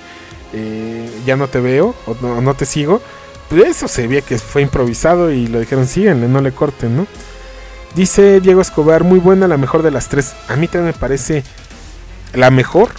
eh, 0.53 1.11
ya 1.25 1.37
no 1.37 1.49
te 1.49 1.61
veo 1.61 1.95
o 2.07 2.17
no, 2.21 2.43
no 2.43 2.55
te 2.55 2.67
sigo. 2.67 3.01
Pues 3.49 3.65
eso 3.65 3.89
se 3.89 4.07
veía 4.07 4.21
que 4.21 4.39
fue 4.39 4.61
improvisado 4.61 5.31
y 5.31 5.47
lo 5.47 5.61
dijeron, 5.61 5.87
síganle, 5.87 6.29
no 6.29 6.43
le 6.43 6.53
corten, 6.53 6.97
¿no? 6.97 7.07
Dice 7.95 8.41
Diego 8.41 8.61
Escobar, 8.61 9.05
muy 9.05 9.19
buena, 9.19 9.49
la 9.49 9.57
mejor 9.57 9.83
de 9.83 9.91
las 9.91 10.09
tres. 10.09 10.35
A 10.49 10.57
mí 10.57 10.69
también 10.69 10.95
me 10.95 10.99
parece 10.99 11.45
la 12.35 12.51
mejor. 12.51 12.91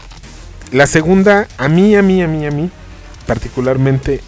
La 0.71 0.87
segunda, 0.87 1.47
a 1.57 1.67
mí, 1.67 1.95
a 1.95 2.01
mí, 2.01 2.21
a 2.23 2.27
mí, 2.27 2.45
a 2.45 2.51
mí, 2.51 2.71
particularmente 3.27 4.21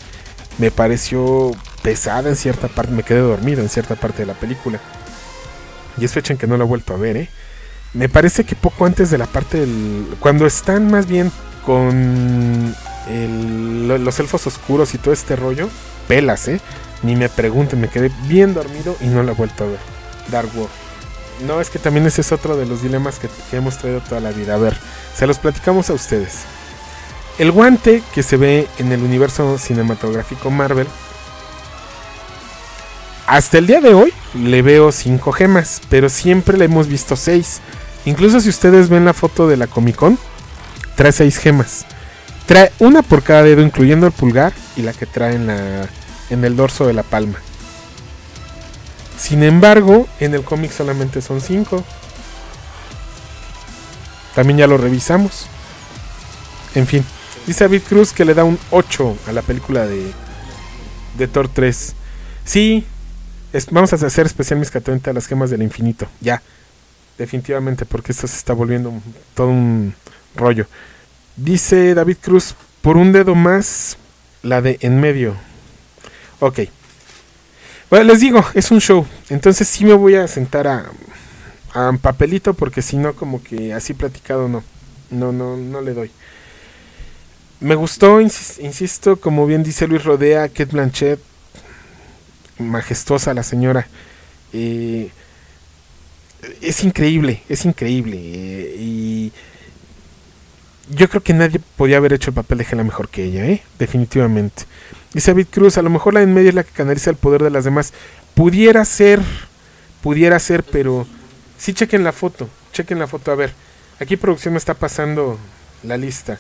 me 0.58 0.72
pareció 0.72 1.52
pesada 1.82 2.30
en 2.30 2.36
cierta 2.36 2.68
parte. 2.68 2.92
Me 2.92 3.04
quedé 3.04 3.20
dormido 3.20 3.62
en 3.62 3.70
cierta 3.70 3.96
parte 3.96 4.20
de 4.20 4.28
la 4.28 4.34
película. 4.34 4.80
Y 5.98 6.06
es 6.06 6.12
fecha 6.12 6.34
en 6.34 6.38
que 6.38 6.48
no 6.48 6.58
la 6.58 6.66
he 6.66 6.68
vuelto 6.68 6.94
a 6.94 6.98
ver, 6.98 7.18
¿eh? 7.18 7.30
Me 7.94 8.10
parece 8.10 8.44
que 8.44 8.56
poco 8.56 8.86
antes 8.86 9.10
de 9.10 9.18
la 9.18 9.26
parte 9.26 9.60
del. 9.60 10.16
Cuando 10.20 10.46
están 10.46 10.92
más 10.92 11.08
bien 11.08 11.32
con 11.66 12.76
los 13.88 14.20
elfos 14.20 14.46
oscuros 14.48 14.94
y 14.94 14.98
todo 14.98 15.14
este 15.14 15.36
rollo, 15.36 15.70
pelas, 16.08 16.48
¿eh? 16.48 16.60
Ni 17.04 17.16
me 17.16 17.30
pregunten, 17.30 17.80
me 17.80 17.88
quedé 17.88 18.12
bien 18.28 18.54
dormido 18.54 18.98
y 19.00 19.06
no 19.06 19.24
la 19.24 19.32
he 19.32 19.36
vuelto 19.36 19.64
a 19.64 19.68
ver. 19.68 19.80
Dark 20.30 20.50
World. 20.56 20.85
No, 21.42 21.60
es 21.60 21.70
que 21.70 21.80
también 21.80 22.06
ese 22.06 22.22
es 22.22 22.32
otro 22.32 22.56
de 22.56 22.66
los 22.66 22.82
dilemas 22.82 23.20
que, 23.20 23.30
hemos 23.52 23.78
traído 23.78 24.02
toda 24.02 24.22
la 24.22 24.32
vida. 24.32 24.56
A 24.56 24.58
ver, 24.58 24.78
se 25.16 25.28
los 25.28 25.38
platicamos 25.38 25.90
a 25.90 25.94
ustedes. 25.94 26.44
El 27.38 27.52
guante 27.52 28.02
que 28.14 28.24
se 28.24 28.38
ve 28.38 28.68
en 28.78 28.92
el 28.92 29.04
universo 29.04 29.58
cinematográfico 29.58 30.50
Marvel. 30.50 30.88
Hasta 33.28 33.58
el 33.58 33.68
día 33.68 33.82
de 33.82 33.94
hoy 33.94 34.14
le 34.36 34.62
veo 34.62 34.92
5 34.92 35.32
gemas, 35.32 35.82
pero 35.90 36.10
siempre 36.10 36.58
le 36.58 36.66
hemos 36.66 36.88
visto 36.88 37.16
6. 37.16 37.60
Incluso 38.06 38.40
si 38.40 38.50
ustedes 38.50 38.88
ven 38.88 39.04
la 39.04 39.14
foto 39.14 39.48
de 39.48 39.58
la 39.58 39.68
Comic 39.68 39.96
Con, 39.96 40.18
trae 40.96 41.12
6 41.12 41.38
gemas. 41.38 41.86
Trae 42.46 42.72
una 42.80 43.02
por 43.02 43.24
cada 43.24 43.44
dedo, 43.44 43.62
incluyendo 43.62 44.06
el 44.06 44.14
pulgar 44.14 44.54
y 44.78 44.84
la 44.84 44.94
que 44.94 45.08
trae 45.08 45.34
en, 45.36 45.48
la, 45.48 45.90
en 46.30 46.46
el 46.46 46.56
dorso 46.56 46.86
de 46.86 46.94
la 46.94 47.04
palma. 47.04 47.40
Sin 49.18 49.44
embargo, 49.44 50.08
en 50.20 50.34
el 50.34 50.44
cómic 50.44 50.72
solamente 50.72 51.22
son 51.22 51.42
5. 51.42 51.84
También 54.36 54.60
ya 54.60 54.68
lo 54.68 54.78
revisamos. 54.78 55.48
En 56.76 56.86
fin, 56.86 57.06
dice 57.48 57.64
David 57.64 57.84
Cruz 57.88 58.12
que 58.12 58.26
le 58.26 58.34
da 58.34 58.44
un 58.44 58.60
8 58.72 59.18
a 59.28 59.32
la 59.32 59.42
película 59.42 59.86
de, 59.86 60.12
de 61.18 61.28
Thor 61.28 61.48
3. 61.48 61.94
Sí, 62.44 62.86
vamos 63.72 63.94
a 63.94 63.96
hacer 63.96 64.26
especial 64.26 64.60
mis 64.60 64.72
40 64.72 65.14
las 65.14 65.28
gemas 65.28 65.50
del 65.50 65.62
infinito. 65.62 66.08
Ya. 66.20 66.42
definitivamente, 67.18 67.86
porque 67.86 68.12
esto 68.12 68.28
se 68.28 68.36
está 68.36 68.54
volviendo 68.54 68.92
todo 69.34 69.48
un 69.48 69.94
rollo. 70.36 70.68
Dice 71.38 71.94
David 71.94 72.18
Cruz, 72.22 72.56
por 72.82 72.98
un 72.98 73.14
dedo 73.14 73.36
más, 73.36 73.98
la 74.44 74.62
de 74.62 74.78
en 74.82 75.00
medio. 75.00 75.36
Ok. 76.40 76.60
Bueno, 77.90 78.06
les 78.06 78.20
digo, 78.20 78.44
es 78.54 78.72
un 78.72 78.80
show. 78.80 79.06
Entonces 79.30 79.68
sí 79.68 79.86
me 79.86 79.94
voy 79.94 80.16
a 80.16 80.28
sentar 80.28 80.68
a, 80.68 80.86
a 81.74 81.92
papelito 82.02 82.54
porque 82.54 82.82
si 82.82 82.98
no, 82.98 83.14
como 83.14 83.44
que 83.44 83.74
así 83.74 83.94
platicado 83.94 84.48
no. 84.48 84.64
No, 85.12 85.32
no, 85.32 85.56
no 85.56 85.82
le 85.82 85.94
doy. 85.94 86.12
Me 87.60 87.76
gustó, 87.76 88.20
insisto, 88.20 89.18
como 89.18 89.46
bien 89.46 89.64
dice 89.64 89.88
Luis 89.88 90.04
Rodea, 90.04 90.50
Kate 90.50 90.66
Blanchett, 90.66 91.20
majestuosa 92.60 93.34
la 93.34 93.44
señora. 93.44 93.88
Eh, 94.52 95.10
es 96.62 96.84
increíble, 96.84 97.44
es 97.50 97.66
increíble. 97.66 98.18
Eh, 98.18 98.76
y 98.80 99.32
yo 100.90 101.10
creo 101.10 101.24
que 101.24 101.34
nadie 101.34 101.60
podía 101.78 101.98
haber 101.98 102.14
hecho 102.14 102.30
el 102.30 102.36
papel 102.36 102.60
de 102.60 102.68
Hela 102.70 102.84
mejor 102.84 103.10
que 103.10 103.24
ella, 103.24 103.46
¿eh? 103.46 103.64
definitivamente. 103.80 104.64
Dice 105.16 105.32
David 105.32 105.48
Cruz, 105.50 105.78
a 105.78 105.82
lo 105.82 105.90
mejor 105.90 106.14
la 106.14 106.22
en 106.22 106.34
medio 106.34 106.50
es 106.50 106.56
la 106.56 106.66
que 106.66 106.74
canaliza 106.74 107.10
el 107.10 107.16
poder 107.16 107.42
de 107.42 107.50
las 107.50 107.64
demás. 107.64 107.94
Pudiera 108.34 108.84
ser, 108.84 109.22
pudiera 110.04 110.38
ser, 110.40 110.62
pero 110.62 111.08
sí 111.58 111.74
chequen 111.74 112.04
la 112.04 112.12
foto, 112.12 112.50
chequen 112.74 113.00
la 113.00 113.08
foto. 113.08 113.32
A 113.32 113.36
ver, 113.36 113.54
aquí 114.02 114.18
producción 114.18 114.56
me 114.56 114.58
está 114.58 114.74
pasando 114.74 115.40
la 115.84 115.96
lista. 115.96 116.38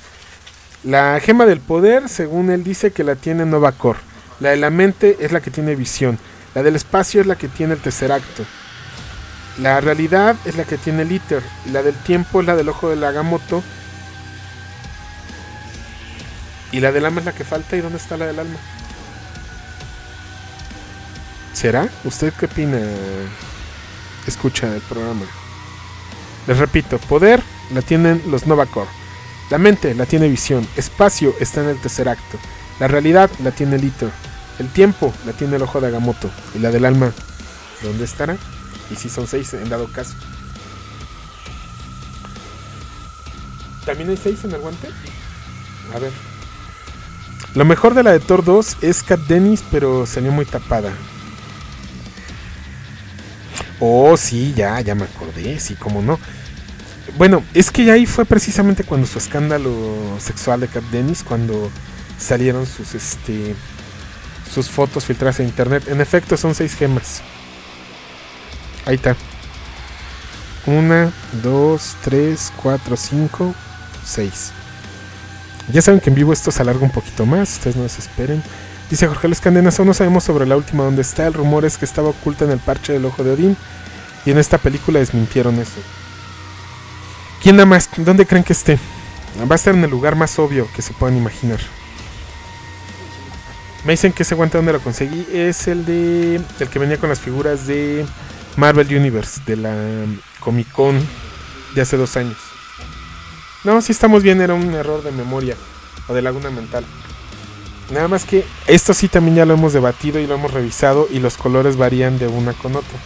La 0.83 1.17
gema 1.21 1.45
del 1.45 1.61
poder, 1.61 2.09
según 2.09 2.51
él 2.51 2.65
dice 2.65 2.91
que 2.91 3.05
la 3.05 3.15
tiene 3.15 3.45
Nova 3.45 3.71
Core. 3.71 3.99
La 4.41 4.49
de 4.49 4.57
la 4.57 4.71
mente 4.71 5.15
es 5.21 5.31
la 5.31 5.39
que 5.39 5.51
tiene 5.51 5.73
visión. 5.77 6.19
La 6.53 6.61
del 6.61 6.75
espacio 6.75 7.21
es 7.21 7.27
la 7.27 7.37
que 7.37 7.47
tiene 7.47 7.75
el 7.75 7.79
tercer 7.79 8.11
acto. 8.11 8.43
La 9.57 9.79
realidad 9.79 10.35
es 10.43 10.57
la 10.57 10.65
que 10.65 10.77
tiene 10.77 11.03
el 11.03 11.13
ITER. 11.13 11.43
Y 11.65 11.69
la 11.69 11.81
del 11.81 11.95
tiempo 11.95 12.41
es 12.41 12.45
la 12.45 12.57
del 12.57 12.67
ojo 12.67 12.89
de 12.89 12.97
la 12.97 13.07
Agamotto. 13.07 13.63
Y 16.75 16.81
la 16.81 16.91
del 16.91 17.05
alma 17.05 17.21
es 17.21 17.25
la 17.25 17.31
que 17.31 17.45
falta. 17.45 17.77
¿Y 17.77 17.79
dónde 17.79 17.97
está 17.97 18.17
la 18.17 18.25
del 18.25 18.37
alma? 18.37 18.57
¿Será? 21.53 21.87
¿Usted 22.03 22.33
qué 22.33 22.47
opina? 22.47 22.81
Escucha 24.27 24.67
el 24.75 24.81
programa. 24.81 25.25
Les 26.47 26.57
repito, 26.57 26.97
poder 26.97 27.41
la 27.73 27.81
tienen 27.81 28.21
los 28.27 28.43
Core. 28.43 28.89
La 29.49 29.57
mente 29.57 29.95
la 29.95 30.05
tiene 30.05 30.27
visión. 30.27 30.67
Espacio 30.75 31.33
está 31.39 31.61
en 31.61 31.69
el 31.69 31.79
tercer 31.79 32.09
acto. 32.09 32.37
La 32.81 32.89
realidad 32.89 33.31
la 33.41 33.51
tiene 33.51 33.77
el 33.77 33.85
ITER. 33.85 34.11
El 34.59 34.67
tiempo 34.67 35.13
la 35.25 35.31
tiene 35.31 35.55
el 35.55 35.61
ojo 35.61 35.79
de 35.79 35.87
Agamotto. 35.87 36.29
Y 36.55 36.59
la 36.59 36.71
del 36.71 36.83
alma, 36.83 37.13
¿dónde 37.83 38.03
estará? 38.03 38.35
Y 38.91 38.97
si 38.97 39.07
son 39.07 39.27
seis 39.27 39.53
en 39.53 39.69
dado 39.69 39.89
caso. 39.93 40.13
¿También 43.85 44.09
hay 44.09 44.17
seis 44.17 44.43
en 44.43 44.51
el 44.51 44.59
guante? 44.59 44.89
A 45.95 45.99
ver. 45.99 46.34
Lo 47.55 47.63
mejor 47.63 47.93
de 47.93 48.03
la 48.03 48.11
de 48.11 48.19
Thor 48.19 48.43
2 48.43 48.77
es 48.81 49.01
Kat 49.01 49.21
Dennis, 49.21 49.63
pero 49.71 50.05
salió 50.05 50.31
muy 50.31 50.45
tapada. 50.45 50.91
Oh, 53.79 54.17
sí, 54.17 54.53
ya, 54.55 54.79
ya 54.81 54.93
me 54.93 55.05
acordé, 55.05 55.59
sí, 55.59 55.75
cómo 55.75 56.01
no. 56.01 56.19
Bueno, 57.17 57.43
es 57.53 57.71
que 57.71 57.89
ahí 57.91 58.05
fue 58.05 58.25
precisamente 58.25 58.83
cuando 58.83 59.07
su 59.07 59.17
escándalo 59.17 59.71
sexual 60.19 60.59
de 60.59 60.67
Kat 60.67 60.83
Dennis, 60.91 61.23
cuando 61.23 61.71
salieron 62.17 62.65
sus 62.65 62.93
este 62.93 63.55
sus 64.53 64.69
fotos 64.69 65.05
filtradas 65.05 65.39
en 65.39 65.47
internet. 65.47 65.87
En 65.87 66.01
efecto, 66.01 66.37
son 66.37 66.55
seis 66.55 66.75
gemas. 66.75 67.21
Ahí 68.85 68.95
está. 68.95 69.15
Una, 70.65 71.11
dos, 71.43 71.95
tres, 72.03 72.51
cuatro, 72.61 72.97
cinco, 72.97 73.53
seis. 74.03 74.51
Ya 75.71 75.81
saben 75.81 75.99
que 75.99 76.09
en 76.09 76.15
vivo 76.15 76.31
esto 76.31 76.51
se 76.51 76.61
alarga 76.61 76.83
un 76.83 76.91
poquito 76.91 77.25
más, 77.25 77.53
ustedes 77.53 77.75
no 77.75 77.83
desesperen. 77.83 78.43
Dice 78.89 79.07
Jorge 79.07 79.27
Luis 79.27 79.41
Candenas, 79.41 79.79
aún 79.79 79.87
no 79.87 79.93
sabemos 79.93 80.23
sobre 80.23 80.45
la 80.45 80.55
última 80.55 80.83
donde 80.83 81.01
está. 81.01 81.25
El 81.25 81.33
rumor 81.33 81.65
es 81.65 81.77
que 81.77 81.85
estaba 81.85 82.09
oculta 82.09 82.45
en 82.45 82.51
el 82.51 82.59
parche 82.59 82.93
del 82.93 83.05
ojo 83.05 83.23
de 83.23 83.31
Odín. 83.31 83.57
Y 84.25 84.31
en 84.31 84.37
esta 84.37 84.57
película 84.57 84.99
desmintieron 84.99 85.59
eso. 85.59 85.79
¿Quién 87.41 87.57
da 87.57 87.65
más? 87.65 87.89
¿Dónde 87.97 88.25
creen 88.25 88.43
que 88.43 88.53
esté? 88.53 88.79
Va 89.39 89.53
a 89.53 89.55
estar 89.55 89.73
en 89.73 89.83
el 89.83 89.89
lugar 89.89 90.15
más 90.15 90.37
obvio 90.39 90.67
que 90.75 90.81
se 90.81 90.93
puedan 90.93 91.17
imaginar. 91.17 91.59
Me 93.83 93.93
dicen 93.93 94.13
que 94.13 94.23
ese 94.23 94.33
guante 94.33 94.57
donde 94.57 94.73
lo 94.73 94.79
conseguí 94.79 95.27
es 95.31 95.67
el 95.67 95.85
de. 95.85 96.41
el 96.59 96.69
que 96.69 96.79
venía 96.79 96.97
con 96.97 97.09
las 97.09 97.19
figuras 97.19 97.67
de 97.67 98.05
Marvel 98.55 98.95
Universe 98.95 99.41
de 99.45 99.57
la 99.57 99.75
Comic 100.39 100.71
Con 100.71 100.99
de 101.75 101.81
hace 101.81 101.97
dos 101.97 102.17
años. 102.17 102.37
No, 103.65 103.81
si 103.81 103.93
estamos 103.93 104.21
bien, 104.21 104.41
era 104.41 104.53
un 104.53 104.75
error 104.75 105.03
de 105.03 105.11
memoria 105.11 105.57
o 106.07 106.13
de 106.13 106.21
laguna 106.21 106.51
mental. 106.51 106.85
Nada 107.91 108.07
más 108.07 108.23
que 108.23 108.45
esto 108.67 108.93
sí 108.93 109.07
también 109.07 109.37
ya 109.37 109.45
lo 109.45 109.55
hemos 109.55 109.73
debatido 109.73 110.19
y 110.19 110.27
lo 110.27 110.35
hemos 110.35 110.53
revisado 110.53 111.07
y 111.11 111.19
los 111.19 111.35
colores 111.35 111.75
varían 111.75 112.19
de 112.19 112.27
una 112.27 112.53
con 112.53 112.75
otra. 112.75 112.99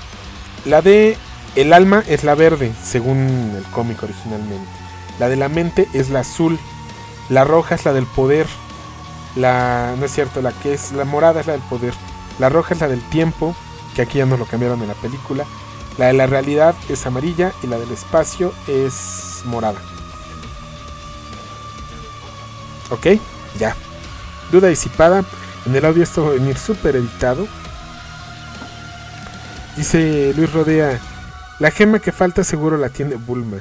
La 0.66 0.82
de 0.82 1.18
el 1.56 1.72
alma 1.72 2.04
es 2.08 2.26
la 2.26 2.36
verde, 2.36 2.74
según 2.84 3.54
el 3.56 3.64
cómic 3.72 4.04
originalmente. 4.04 4.70
La 5.18 5.30
de 5.30 5.38
la 5.38 5.48
mente 5.48 5.88
es 5.94 6.10
la 6.10 6.20
azul. 6.20 6.60
La 7.30 7.46
roja 7.46 7.76
es 7.76 7.86
la 7.86 7.94
del 7.94 8.06
poder. 8.06 8.46
La 9.38 9.96
no 9.98 10.06
es 10.06 10.12
cierto, 10.12 10.42
la 10.42 10.52
que 10.52 10.74
es 10.74 10.92
la 10.92 11.06
morada 11.06 11.40
es 11.40 11.48
la 11.48 11.54
del 11.54 11.62
poder. 11.62 11.94
La 12.38 12.50
roja 12.50 12.74
es 12.74 12.82
la 12.82 12.90
del 12.90 13.02
tiempo 13.10 13.56
que 13.96 14.02
aquí 14.02 14.18
ya 14.18 14.26
nos 14.26 14.40
lo 14.40 14.46
cambiaron 14.46 14.82
en 14.82 14.90
la 14.90 14.94
película. 14.96 15.46
La 15.98 16.08
de 16.08 16.14
la 16.14 16.28
realidad 16.28 16.76
es 16.90 17.06
amarilla 17.06 17.54
y 17.64 17.68
la 17.68 17.78
del 17.78 17.92
espacio 17.92 18.54
es 18.68 19.42
morada. 19.46 19.80
Ok, 22.90 23.08
ya. 23.60 23.76
Duda 24.52 24.68
disipada. 24.68 25.24
En 25.66 25.76
el 25.76 25.86
audio 25.86 26.04
esto 26.04 26.24
va 26.24 26.30
a 26.30 26.34
venir 26.34 26.58
súper 26.58 26.96
editado. 26.96 27.48
Dice 29.76 30.34
Luis 30.36 30.52
Rodea. 30.52 31.00
La 31.60 31.72
gema 31.72 32.00
que 32.00 32.12
falta 32.12 32.44
seguro 32.44 32.78
la 32.78 32.90
tiene 32.90 33.16
Bulma. 33.16 33.60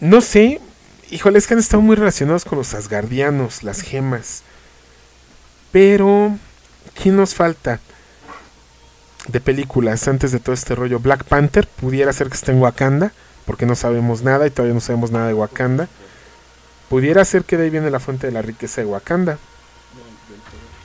No 0.00 0.20
sé. 0.20 0.60
Híjole, 1.10 1.38
es 1.38 1.46
que 1.46 1.54
han 1.54 1.60
estado 1.60 1.82
muy 1.82 1.96
relacionados 1.96 2.44
con 2.44 2.58
los 2.58 2.74
asgardianos, 2.74 3.62
las 3.62 3.82
gemas. 3.82 4.42
Pero, 5.70 6.36
¿quién 7.00 7.16
nos 7.16 7.34
falta 7.34 7.80
de 9.28 9.40
películas 9.40 10.08
antes 10.08 10.32
de 10.32 10.40
todo 10.40 10.54
este 10.54 10.74
rollo? 10.74 10.98
Black 11.00 11.24
Panther 11.24 11.66
pudiera 11.66 12.12
ser 12.12 12.28
que 12.28 12.34
esté 12.34 12.52
en 12.52 12.60
Wakanda, 12.60 13.12
porque 13.46 13.66
no 13.66 13.74
sabemos 13.74 14.22
nada 14.22 14.46
y 14.46 14.50
todavía 14.50 14.74
no 14.74 14.80
sabemos 14.80 15.10
nada 15.10 15.28
de 15.28 15.34
Wakanda. 15.34 15.88
Pudiera 16.88 17.24
ser 17.24 17.44
que 17.44 17.56
de 17.56 17.64
ahí 17.64 17.70
viene 17.70 17.90
la 17.90 18.00
fuente 18.00 18.26
de 18.26 18.32
la 18.32 18.42
riqueza 18.42 18.80
de 18.80 18.86
Wakanda. 18.86 19.38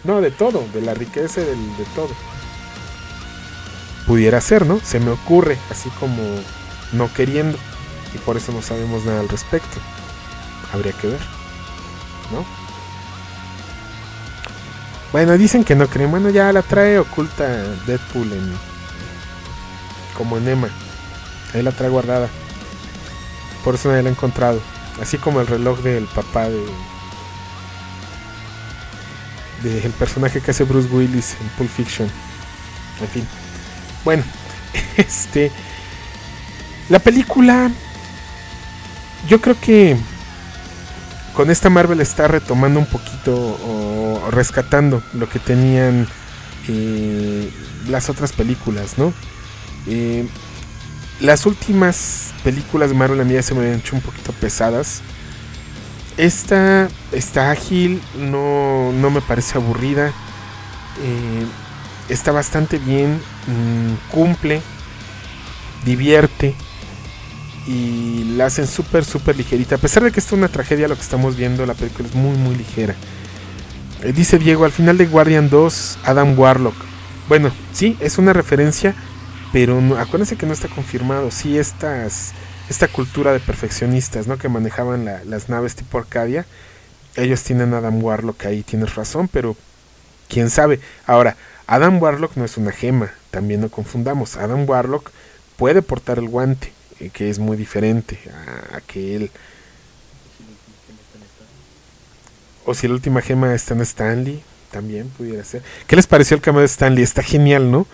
No, 0.03 0.22
de 0.22 0.32
todo, 0.32 0.66
de 0.74 0.82
la 0.82 0.93
riqueza 0.93 1.41
de 1.41 1.55
todo. 1.95 2.10
Pudiera 4.05 4.39
ser, 4.39 4.66
¿no? 4.66 4.80
Se 4.80 5.01
me 5.01 5.12
ocurre, 5.12 5.58
así 5.70 5.89
como 5.99 6.24
no 6.93 7.14
queriendo. 7.14 7.58
Y 8.16 8.18
por 8.20 8.38
eso 8.38 8.53
no 8.53 8.62
sabemos 8.62 9.03
nada 9.03 9.20
al 9.20 9.28
respecto. 9.28 9.80
Habría 10.72 10.93
que 10.93 11.08
ver, 11.08 11.20
¿no? 12.32 12.45
Bueno, 15.12 15.38
dicen 15.38 15.64
que 15.64 15.76
no 15.76 15.88
creen. 15.88 16.12
Bueno, 16.12 16.30
ya 16.30 16.51
la 16.53 16.62
trae 16.62 16.99
oculta 16.99 17.45
Deadpool 17.86 18.32
en. 18.32 18.53
Como 20.18 20.38
en 20.38 20.47
Emma. 20.47 20.70
Ahí 21.53 21.62
la 21.62 21.72
trae 21.72 21.89
guardada. 21.89 22.30
Por 23.68 23.76
eso 23.76 23.89
nadie 23.89 24.03
la 24.03 24.07
ha 24.07 24.13
encontrado. 24.13 24.61
Así 25.01 25.18
como 25.18 25.41
el 25.41 25.47
reloj 25.47 25.80
del 25.80 26.05
papá 26.05 26.47
de. 26.47 26.63
De 29.61 29.86
el 29.86 29.91
personaje 29.91 30.39
que 30.39 30.51
hace 30.51 30.63
Bruce 30.63 30.88
Willis 30.88 31.36
en 31.41 31.49
Pulp 31.49 31.70
Fiction. 31.70 32.09
En 33.01 33.07
fin. 33.09 33.28
Bueno, 34.05 34.24
este. 34.95 35.51
La 36.88 36.99
película. 36.99 37.70
Yo 39.28 39.41
creo 39.41 39.59
que 39.59 39.97
con 41.34 41.51
esta 41.51 41.70
Marvel 41.70 41.99
está 41.99 42.30
retomando 42.30 42.80
un 42.80 42.86
poquito 42.86 43.36
o 43.36 44.32
rescatando 44.32 45.03
lo 45.11 45.28
que 45.28 45.39
tenían 45.39 46.07
eh, 46.70 47.51
las 47.89 48.09
otras 48.09 48.32
películas, 48.32 48.97
¿no? 48.97 49.11
Eh, 49.88 50.26
las 51.20 51.45
últimas 51.45 52.34
películas 52.43 52.89
de 52.89 52.95
Marvel 52.95 53.20
a 53.22 53.24
mí 53.24 53.34
ya 53.34 53.41
se 53.41 53.53
me 53.53 53.61
habían 53.61 53.80
hecho 53.80 53.95
un 53.95 54.01
poquito 54.01 54.32
pesadas. 54.34 55.01
Esta 56.18 56.89
está 57.11 57.51
ágil, 57.51 58.01
no, 58.18 58.91
no 58.93 59.09
me 59.09 59.22
parece 59.22 59.57
aburrida. 59.57 60.07
Eh, 61.03 61.45
está 62.09 62.32
bastante 62.32 62.80
bien, 62.80 63.20
mm, 63.47 64.11
cumple, 64.11 64.61
divierte 65.86 66.55
y 67.68 68.36
la 68.38 68.45
hacen 68.45 68.65
súper, 68.65 69.03
súper 69.03 69.36
ligerita. 69.36 69.76
A 69.76 69.78
pesar 69.80 70.03
de 70.03 70.11
que 70.11 70.20
esto 70.20 70.36
es 70.36 70.39
una 70.39 70.47
tragedia, 70.47 70.88
lo 70.88 70.95
que 70.95 71.01
estamos 71.01 71.36
viendo, 71.36 71.65
la 71.65 71.74
película 71.74 72.07
es 72.07 72.15
muy, 72.15 72.36
muy 72.38 72.55
ligera. 72.55 72.95
Eh, 74.03 74.13
dice 74.13 74.39
Diego, 74.39 74.65
al 74.65 74.72
final 74.72 74.97
de 74.97 75.05
Guardian 75.05 75.49
2, 75.49 75.99
Adam 76.05 76.38
Warlock. 76.39 76.76
Bueno, 77.28 77.51
sí, 77.74 77.97
es 77.99 78.18
una 78.18 78.32
referencia, 78.32 78.95
pero 79.53 79.81
no, 79.81 79.97
acuérdense 79.97 80.35
que 80.37 80.45
no 80.45 80.53
está 80.53 80.67
confirmado. 80.67 81.31
Sí, 81.31 81.57
estas, 81.57 82.33
esta 82.69 82.87
cultura 82.87 83.31
de 83.33 83.39
perfeccionistas, 83.39 84.27
¿no? 84.27 84.37
Que 84.37 84.49
manejaban 84.49 85.05
la- 85.05 85.23
las 85.23 85.49
naves 85.49 85.75
tipo 85.75 85.97
Arcadia. 85.97 86.45
Ellos 87.15 87.41
tienen 87.43 87.73
a 87.73 87.79
Adam 87.79 88.03
Warlock 88.03 88.45
ahí, 88.45 88.63
tienes 88.63 88.95
razón, 88.95 89.27
pero 89.27 89.55
quién 90.29 90.49
sabe. 90.49 90.79
Ahora, 91.05 91.35
Adam 91.65 92.01
Warlock 92.01 92.35
no 92.37 92.45
es 92.45 92.57
una 92.57 92.71
gema, 92.71 93.11
también 93.31 93.61
no 93.61 93.69
confundamos. 93.69 94.37
Adam 94.37 94.69
Warlock 94.69 95.11
puede 95.57 95.81
portar 95.81 96.19
el 96.19 96.29
guante, 96.29 96.71
eh, 96.99 97.09
que 97.09 97.29
es 97.29 97.39
muy 97.39 97.57
diferente 97.57 98.19
a, 98.71 98.77
a 98.77 98.81
que 98.81 99.15
él. 99.15 99.31
O 102.65 102.73
si 102.73 102.87
la 102.87 102.93
última 102.93 103.21
gema 103.21 103.53
está 103.55 103.73
en 103.73 103.81
Stanley, 103.81 104.43
también 104.71 105.09
pudiera 105.09 105.43
ser. 105.43 105.63
¿Qué 105.87 105.95
les 105.95 106.05
pareció 106.07 106.35
el 106.35 106.41
cameo 106.41 106.61
de 106.61 106.67
Stanley? 106.67 107.03
Está 107.03 107.23
genial, 107.23 107.71
¿no? 107.71 107.87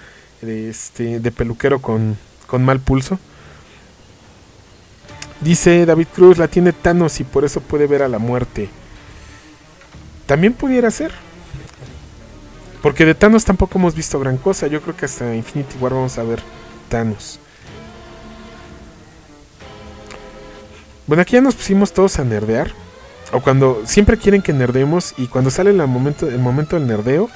De, 0.44 0.70
este, 0.70 1.20
de 1.20 1.32
peluquero 1.32 1.82
con, 1.82 2.18
con 2.48 2.64
mal 2.64 2.80
pulso. 2.80 3.20
Dice 5.42 5.86
David 5.86 6.08
Cruz, 6.14 6.38
la 6.38 6.48
tiene 6.48 6.72
Thanos 6.72 7.20
y 7.20 7.24
por 7.24 7.44
eso 7.44 7.60
puede 7.62 7.88
ver 7.88 8.02
a 8.02 8.08
la 8.08 8.20
muerte. 8.20 8.70
También 10.26 10.54
pudiera 10.54 10.90
ser. 10.90 11.12
Porque 12.82 13.06
de 13.06 13.16
Thanos 13.16 13.46
tampoco 13.46 13.78
hemos 13.78 13.96
visto 13.96 14.20
gran 14.20 14.38
cosa. 14.38 14.68
Yo 14.68 14.82
creo 14.82 14.96
que 14.96 15.06
hasta 15.06 15.36
Infinity 15.36 15.78
War 15.80 15.94
vamos 15.94 16.18
a 16.18 16.24
ver 16.24 16.42
Thanos. 16.90 17.40
Bueno, 21.08 21.22
aquí 21.22 21.34
ya 21.34 21.42
nos 21.42 21.56
pusimos 21.56 21.92
todos 21.92 22.20
a 22.20 22.24
nerdear. 22.24 22.72
O 23.32 23.42
cuando 23.42 23.82
siempre 23.86 24.18
quieren 24.18 24.42
que 24.42 24.54
nerdemos 24.54 25.14
y 25.18 25.28
cuando 25.28 25.50
sale 25.50 25.72
el 25.72 25.88
momento, 25.88 26.28
el 26.28 26.40
momento 26.40 26.78
del 26.78 26.88
nerdeo, 26.88 27.30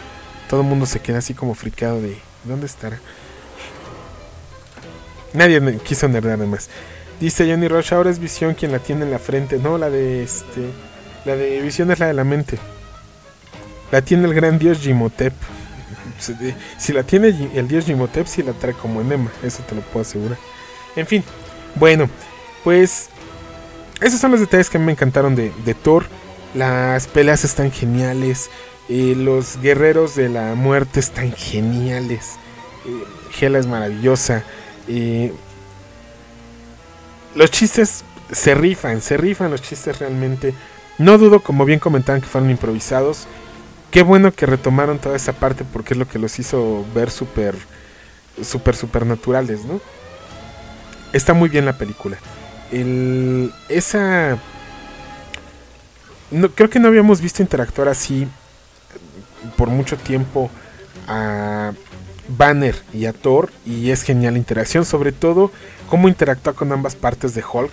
todo 0.50 0.62
el 0.62 0.68
mundo 0.68 0.86
se 0.86 1.00
queda 1.00 1.18
así 1.18 1.34
como 1.34 1.56
fricado 1.56 2.02
de 2.02 2.18
¿dónde 2.48 2.66
estará? 2.66 3.00
Nadie 5.34 5.80
quiso 5.84 6.08
nerdear 6.08 6.38
además. 6.40 6.70
Dice 7.20 7.50
Johnny 7.50 7.68
Rush, 7.68 7.94
ahora 7.94 8.10
es 8.10 8.20
Visión 8.20 8.54
quien 8.54 8.72
la 8.72 8.80
tiene 8.80 9.04
en 9.06 9.12
la 9.12 9.20
frente. 9.20 9.58
No, 9.58 9.78
la 9.78 9.90
de 9.90 10.24
este. 10.24 10.70
La 11.26 11.36
de 11.36 11.62
Visión 11.62 11.92
es 11.92 12.00
la 12.00 12.08
de 12.08 12.14
la 12.14 12.24
mente. 12.24 12.58
La 13.92 14.02
tiene 14.02 14.28
el 14.28 14.34
gran 14.34 14.58
dios 14.60 14.80
Jimotep. 14.80 15.34
Si- 16.80 16.94
la 16.94 17.04
tiene 17.04 17.28
el 17.54 17.68
dios 17.68 17.86
Jimotep, 17.86 18.26
si 18.26 18.42
la 18.42 18.54
trae 18.54 18.74
como 18.74 19.02
enema. 19.02 19.32
Eso 19.44 19.62
te 19.64 19.76
lo 19.76 19.82
puedo 19.82 20.02
asegurar. 20.02 20.38
En 20.96 21.06
fin. 21.06 21.24
Bueno, 21.76 22.10
pues. 22.64 23.10
Esos 24.02 24.20
son 24.20 24.32
los 24.32 24.40
detalles 24.40 24.70
que 24.70 24.80
me 24.80 24.92
encantaron 24.92 25.36
de, 25.36 25.52
de 25.66 25.74
Thor. 25.74 26.06
Las 26.54 27.08
peleas 27.08 27.44
están 27.44 27.72
geniales. 27.72 28.50
Eh, 28.90 29.16
los 29.18 29.60
guerreros 29.62 30.16
de 30.16 30.30
la 30.30 30.56
muerte 30.56 31.00
están 31.00 31.34
geniales. 31.34 32.36
eh, 32.86 33.04
Hela 33.40 33.60
es 33.60 33.68
maravillosa. 33.68 34.44
los 37.36 37.52
chistes 37.52 38.04
se 38.32 38.56
rifan, 38.56 39.02
se 39.02 39.18
rifan 39.18 39.52
los 39.52 39.62
chistes 39.62 40.00
realmente. 40.00 40.54
No 40.98 41.18
dudo, 41.18 41.42
como 41.42 41.66
bien 41.66 41.80
comentaban, 41.80 42.22
que 42.22 42.28
fueron 42.28 42.50
improvisados. 42.50 43.28
Qué 43.92 44.02
bueno 44.02 44.32
que 44.34 44.46
retomaron 44.46 45.00
toda 45.00 45.16
esa 45.16 45.34
parte 45.34 45.64
porque 45.64 45.94
es 45.94 45.98
lo 45.98 46.08
que 46.08 46.20
los 46.20 46.38
hizo 46.40 46.86
ver 46.94 47.12
súper, 47.12 47.56
súper, 48.42 48.76
súper 48.76 49.06
naturales, 49.06 49.64
¿no? 49.66 49.80
Está 51.14 51.34
muy 51.34 51.50
bien 51.50 51.66
la 51.66 51.78
película. 51.78 52.18
El, 52.72 53.54
esa... 53.70 54.38
No, 56.32 56.50
creo 56.50 56.70
que 56.70 56.80
no 56.80 56.90
habíamos 56.90 57.22
visto 57.22 57.42
interactuar 57.42 57.88
así 57.88 58.28
por 59.56 59.70
mucho 59.70 59.98
tiempo 59.98 60.50
a 61.08 61.72
Banner 62.28 62.76
y 62.94 63.06
a 63.06 63.14
Thor 63.14 63.52
y 63.66 63.92
es 63.92 64.04
genial 64.04 64.34
la 64.34 64.40
interacción, 64.40 64.86
sobre 64.86 65.12
todo 65.12 65.52
cómo 65.90 66.08
interactúa 66.08 66.54
con 66.54 66.72
ambas 66.72 66.96
partes 66.96 67.34
de 67.34 67.44
Hulk, 67.44 67.72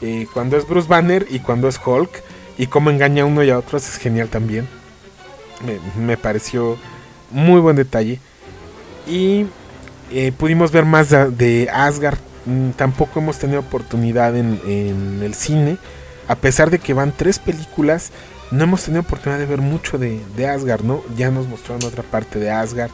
eh, 0.00 0.26
cuando 0.32 0.56
es 0.56 0.66
Bruce 0.66 0.88
Banner 0.88 1.26
y 1.30 1.38
cuando 1.38 1.68
es 1.68 1.80
Hulk 1.84 2.10
y 2.58 2.66
cómo 2.66 2.90
engaña 2.90 3.22
a 3.22 3.26
uno 3.26 3.42
y 3.42 3.50
a 3.50 3.58
otro 3.58 3.78
es 3.78 3.96
genial 3.96 4.28
también. 4.28 4.68
Me, 5.96 6.16
pareció 6.16 6.76
muy 7.30 7.60
buen 7.60 7.76
detalle 7.76 8.18
y 9.06 9.46
eh, 10.10 10.32
pudimos 10.36 10.72
ver 10.72 10.84
más 10.84 11.10
de, 11.10 11.70
Asgard. 11.72 12.18
Mm, 12.44 12.70
Tampoco 12.70 13.20
hemos 13.20 13.38
tenido 13.38 13.60
oportunidad 13.60 14.36
en 14.36 15.20
el 15.22 15.34
cine, 15.34 15.78
a 16.28 16.34
pesar 16.34 16.70
de 16.70 16.80
que 16.80 16.92
van 16.92 17.12
tres 17.16 17.38
películas. 17.38 18.10
No 18.50 18.64
hemos 18.64 18.84
tenido 18.84 19.02
oportunidad 19.02 19.38
de 19.38 19.46
ver 19.46 19.60
mucho 19.60 19.98
de, 19.98 20.20
de 20.36 20.48
Asgard, 20.48 20.82
¿no? 20.82 21.02
Ya 21.16 21.30
nos 21.30 21.48
mostraron 21.48 21.84
otra 21.84 22.02
parte 22.02 22.38
de 22.38 22.50
Asgard. 22.50 22.90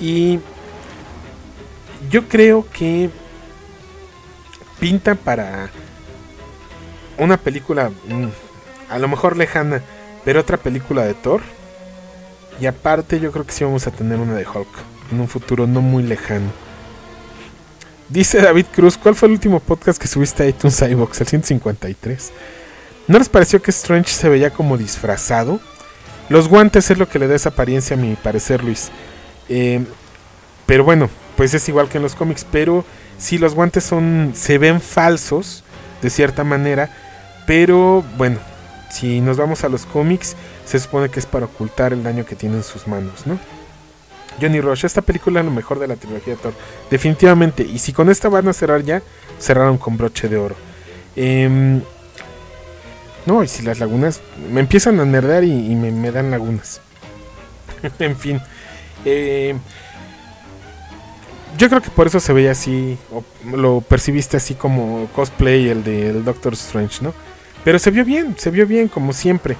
Y 0.00 0.38
yo 2.10 2.28
creo 2.28 2.66
que 2.72 3.10
pinta 4.78 5.14
para 5.14 5.70
una 7.18 7.36
película 7.36 7.90
mm, 7.90 8.28
a 8.88 8.98
lo 8.98 9.08
mejor 9.08 9.36
lejana, 9.36 9.82
pero 10.24 10.40
otra 10.40 10.56
película 10.56 11.04
de 11.04 11.14
Thor. 11.14 11.42
Y 12.60 12.66
aparte 12.66 13.20
yo 13.20 13.30
creo 13.30 13.46
que 13.46 13.52
sí 13.52 13.64
vamos 13.64 13.86
a 13.86 13.90
tener 13.90 14.18
una 14.18 14.34
de 14.34 14.46
Hulk 14.46 14.68
en 15.12 15.20
un 15.20 15.28
futuro 15.28 15.66
no 15.66 15.80
muy 15.80 16.02
lejano. 16.02 16.50
Dice 18.08 18.40
David 18.40 18.66
Cruz, 18.74 18.96
¿cuál 18.96 19.14
fue 19.14 19.28
el 19.28 19.32
último 19.32 19.60
podcast 19.60 20.00
que 20.00 20.08
subiste 20.08 20.42
a 20.42 20.46
iTunes 20.46 20.80
iVox? 20.80 21.20
El 21.20 21.26
153. 21.26 22.32
¿No 23.08 23.18
les 23.18 23.28
pareció 23.30 23.62
que 23.62 23.70
Strange 23.70 24.10
se 24.10 24.28
veía 24.28 24.50
como 24.50 24.76
disfrazado? 24.76 25.60
Los 26.28 26.46
guantes 26.46 26.90
es 26.90 26.98
lo 26.98 27.08
que 27.08 27.18
le 27.18 27.26
da 27.26 27.34
esa 27.34 27.48
apariencia 27.48 27.96
a 27.96 27.98
mi 27.98 28.14
parecer, 28.16 28.62
Luis. 28.62 28.90
Eh, 29.48 29.82
pero 30.66 30.84
bueno, 30.84 31.08
pues 31.36 31.54
es 31.54 31.66
igual 31.70 31.88
que 31.88 31.96
en 31.96 32.02
los 32.02 32.14
cómics. 32.14 32.46
Pero 32.50 32.84
sí, 33.16 33.38
los 33.38 33.54
guantes 33.54 33.84
son. 33.84 34.32
se 34.34 34.58
ven 34.58 34.82
falsos, 34.82 35.64
de 36.02 36.10
cierta 36.10 36.44
manera. 36.44 36.90
Pero 37.46 38.04
bueno, 38.18 38.38
si 38.90 39.22
nos 39.22 39.38
vamos 39.38 39.64
a 39.64 39.70
los 39.70 39.86
cómics, 39.86 40.36
se 40.66 40.78
supone 40.78 41.08
que 41.08 41.18
es 41.18 41.24
para 41.24 41.46
ocultar 41.46 41.94
el 41.94 42.02
daño 42.02 42.26
que 42.26 42.36
tiene 42.36 42.56
en 42.56 42.62
sus 42.62 42.86
manos, 42.86 43.26
¿no? 43.26 43.38
Johnny 44.38 44.60
Rush, 44.60 44.84
esta 44.84 45.00
película 45.00 45.40
es 45.40 45.46
lo 45.46 45.52
mejor 45.52 45.78
de 45.78 45.88
la 45.88 45.96
trilogía 45.96 46.34
de 46.34 46.40
Thor. 46.40 46.52
Definitivamente. 46.90 47.62
Y 47.62 47.78
si 47.78 47.94
con 47.94 48.10
esta 48.10 48.28
van 48.28 48.48
a 48.48 48.52
cerrar 48.52 48.82
ya, 48.82 49.02
cerraron 49.40 49.78
con 49.78 49.96
broche 49.96 50.28
de 50.28 50.36
oro. 50.36 50.54
Em, 51.16 51.80
no, 53.26 53.42
y 53.42 53.48
si 53.48 53.62
las 53.62 53.78
lagunas 53.78 54.20
me 54.50 54.60
empiezan 54.60 55.00
a 55.00 55.04
nerdear 55.04 55.44
y, 55.44 55.74
me, 55.74 56.10
dan 56.10 56.30
lagunas. 56.30 56.80
en 57.98 58.16
fin. 58.16 58.40
Eh, 59.04 59.54
yo 61.56 61.68
creo 61.68 61.82
que 61.82 61.90
por 61.90 62.06
eso 62.06 62.20
se 62.20 62.32
veía 62.32 62.52
así, 62.52 62.96
o 63.12 63.24
lo 63.56 63.80
percibiste 63.80 64.36
así 64.36 64.54
como 64.54 65.08
cosplay 65.14 65.68
el 65.68 65.82
del 65.82 66.24
Doctor 66.24 66.52
Strange, 66.52 67.02
¿no? 67.02 67.12
Pero 67.64 67.78
se 67.78 67.90
vio 67.90 68.04
bien, 68.04 68.36
se 68.38 68.50
vio 68.50 68.66
bien 68.66 68.88
como 68.88 69.12
siempre. 69.12 69.56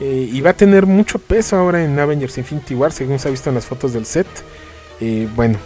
Eh, 0.00 0.30
y 0.32 0.40
va 0.40 0.50
a 0.50 0.54
tener 0.54 0.86
mucho 0.86 1.18
peso 1.18 1.56
ahora 1.56 1.84
en 1.84 1.98
Avengers 1.98 2.38
Infinity 2.38 2.74
War, 2.74 2.92
según 2.92 3.18
se 3.18 3.28
ha 3.28 3.30
visto 3.30 3.50
en 3.50 3.56
las 3.56 3.66
fotos 3.66 3.92
del 3.92 4.06
set. 4.06 4.26
Eh, 5.00 5.28
bueno. 5.34 5.58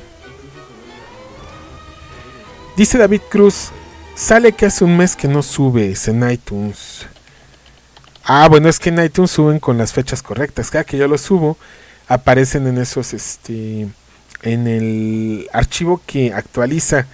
Dice 2.76 2.99
David 2.99 3.20
Cruz, 3.28 3.70
sale 4.16 4.53
que 4.53 4.66
hace 4.66 4.84
un 4.84 4.97
mes 4.97 5.14
que 5.14 5.28
no 5.28 5.42
subes 5.42 6.09
en 6.09 6.28
iTunes. 6.28 7.07
Ah, 8.27 8.49
bueno, 8.49 8.70
es 8.70 8.79
que 8.79 8.89
en 8.89 9.05
iTunes 9.05 9.31
suben 9.31 9.61
con 9.61 9.77
las 9.77 9.93
fechas 9.93 10.22
correctas. 10.22 10.70
Cada 10.70 10.85
que 10.85 10.97
yo 10.97 11.07
lo 11.07 11.18
subo, 11.18 11.59
aparecen 12.09 12.66
en 12.66 12.79
esos, 12.79 13.12
este, 13.12 13.87
en 14.43 14.66
el 14.66 15.47
archivo 15.53 16.01
que 16.07 16.33
actualiza 16.33 17.07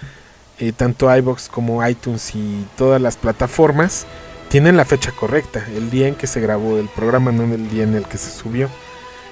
eh, 0.60 0.70
tanto 0.70 1.14
iBox 1.14 1.48
como 1.48 1.84
iTunes 1.86 2.36
y 2.36 2.64
todas 2.76 3.02
las 3.02 3.16
plataformas. 3.16 4.06
Tienen 4.48 4.76
la 4.76 4.84
fecha 4.84 5.10
correcta, 5.10 5.66
el 5.74 5.90
día 5.90 6.06
en 6.06 6.14
que 6.14 6.28
se 6.28 6.40
grabó 6.40 6.78
el 6.78 6.88
programa, 6.88 7.32
no 7.32 7.42
el 7.42 7.68
día 7.70 7.82
en 7.82 7.96
el 7.96 8.04
que 8.04 8.16
se 8.18 8.30
subió. 8.30 8.68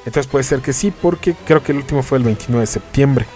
Entonces 0.05 0.26
puede 0.26 0.43
ser 0.43 0.61
que 0.61 0.72
sí, 0.72 0.91
porque 0.91 1.37
creo 1.47 1.62
que 1.62 1.70
el 1.70 1.79
último 1.79 2.03
fue 2.03 2.18
el 2.18 2.24
29 2.24 2.61
de 2.61 2.66
septiembre. 2.66 3.26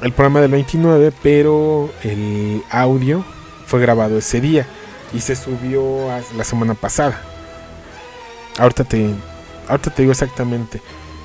El 0.00 0.12
programa 0.12 0.40
del 0.40 0.52
29, 0.52 1.12
pero 1.22 1.92
el 2.02 2.62
audio 2.70 3.26
fue 3.66 3.80
grabado 3.80 4.16
ese 4.16 4.40
día 4.40 4.66
y 5.12 5.20
se 5.20 5.36
subió 5.36 6.08
la 6.36 6.44
semana 6.44 6.74
pasada. 6.74 7.20
Ahorita 8.58 8.84
te, 8.84 9.14
digo 9.96 10.12
exactamente. 10.12 10.80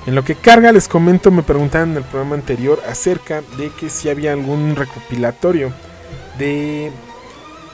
En 0.06 0.14
lo 0.14 0.24
que 0.24 0.34
carga 0.34 0.70
les 0.72 0.88
comento, 0.88 1.30
me 1.30 1.42
preguntaban 1.42 1.92
en 1.92 1.96
el 1.98 2.04
programa 2.04 2.36
anterior 2.36 2.82
acerca 2.88 3.42
de 3.56 3.70
que 3.70 3.90
si 3.90 4.08
había 4.08 4.32
algún 4.32 4.76
recopilatorio 4.76 5.72
de, 6.38 6.92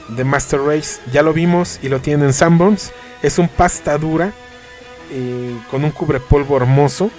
de 0.09 0.23
Master 0.23 0.61
Race. 0.61 0.99
Ya 1.11 1.21
lo 1.21 1.33
vimos 1.33 1.79
y 1.81 1.89
lo 1.89 1.99
tienen 1.99 2.27
en 2.27 2.33
Sanborns. 2.33 2.91
Es 3.21 3.37
un 3.37 3.47
pasta 3.47 3.97
dura 3.97 4.33
eh, 5.11 5.57
con 5.69 5.83
un 5.83 5.91
cubrepolvo 5.91 6.57
hermoso. 6.57 7.11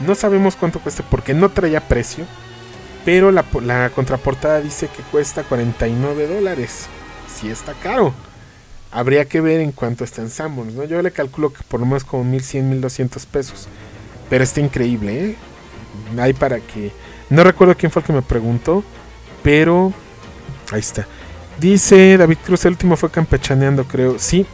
No 0.00 0.14
sabemos 0.14 0.56
cuánto 0.56 0.80
cuesta 0.80 1.04
porque 1.08 1.34
no 1.34 1.50
traía 1.50 1.86
precio. 1.86 2.24
Pero 3.04 3.30
la 3.30 3.90
contraportada 3.94 4.62
dice 4.62 4.88
que 4.88 5.02
cuesta 5.02 5.42
49 5.42 6.26
dólares. 6.26 6.88
Si 7.34 7.48
está 7.48 7.72
caro. 7.74 8.14
Habría 8.90 9.24
que 9.24 9.40
ver 9.40 9.60
en 9.60 9.72
cuánto 9.72 10.04
está 10.04 10.22
en 10.22 10.30
Sanborns. 10.30 10.74
¿no? 10.74 10.84
Yo 10.84 11.02
le 11.02 11.10
calculo 11.10 11.52
que 11.52 11.62
por 11.64 11.80
lo 11.80 11.86
menos 11.86 12.04
como 12.04 12.24
1100, 12.24 12.70
1200 12.70 13.26
pesos. 13.26 13.66
Pero 14.30 14.44
está 14.44 14.60
increíble, 14.60 15.24
¿eh? 15.30 15.36
Hay 16.18 16.32
para 16.32 16.60
que... 16.60 16.92
No 17.30 17.42
recuerdo 17.42 17.76
quién 17.76 17.90
fue 17.90 18.00
el 18.00 18.06
que 18.06 18.12
me 18.12 18.22
preguntó, 18.22 18.84
pero... 19.42 19.92
Ahí 20.72 20.80
está. 20.80 21.06
Dice 21.58 22.16
David 22.16 22.38
Cruz, 22.44 22.64
el 22.64 22.72
último 22.72 22.96
fue 22.96 23.10
campechaneando, 23.10 23.84
creo. 23.84 24.18
Sí. 24.18 24.46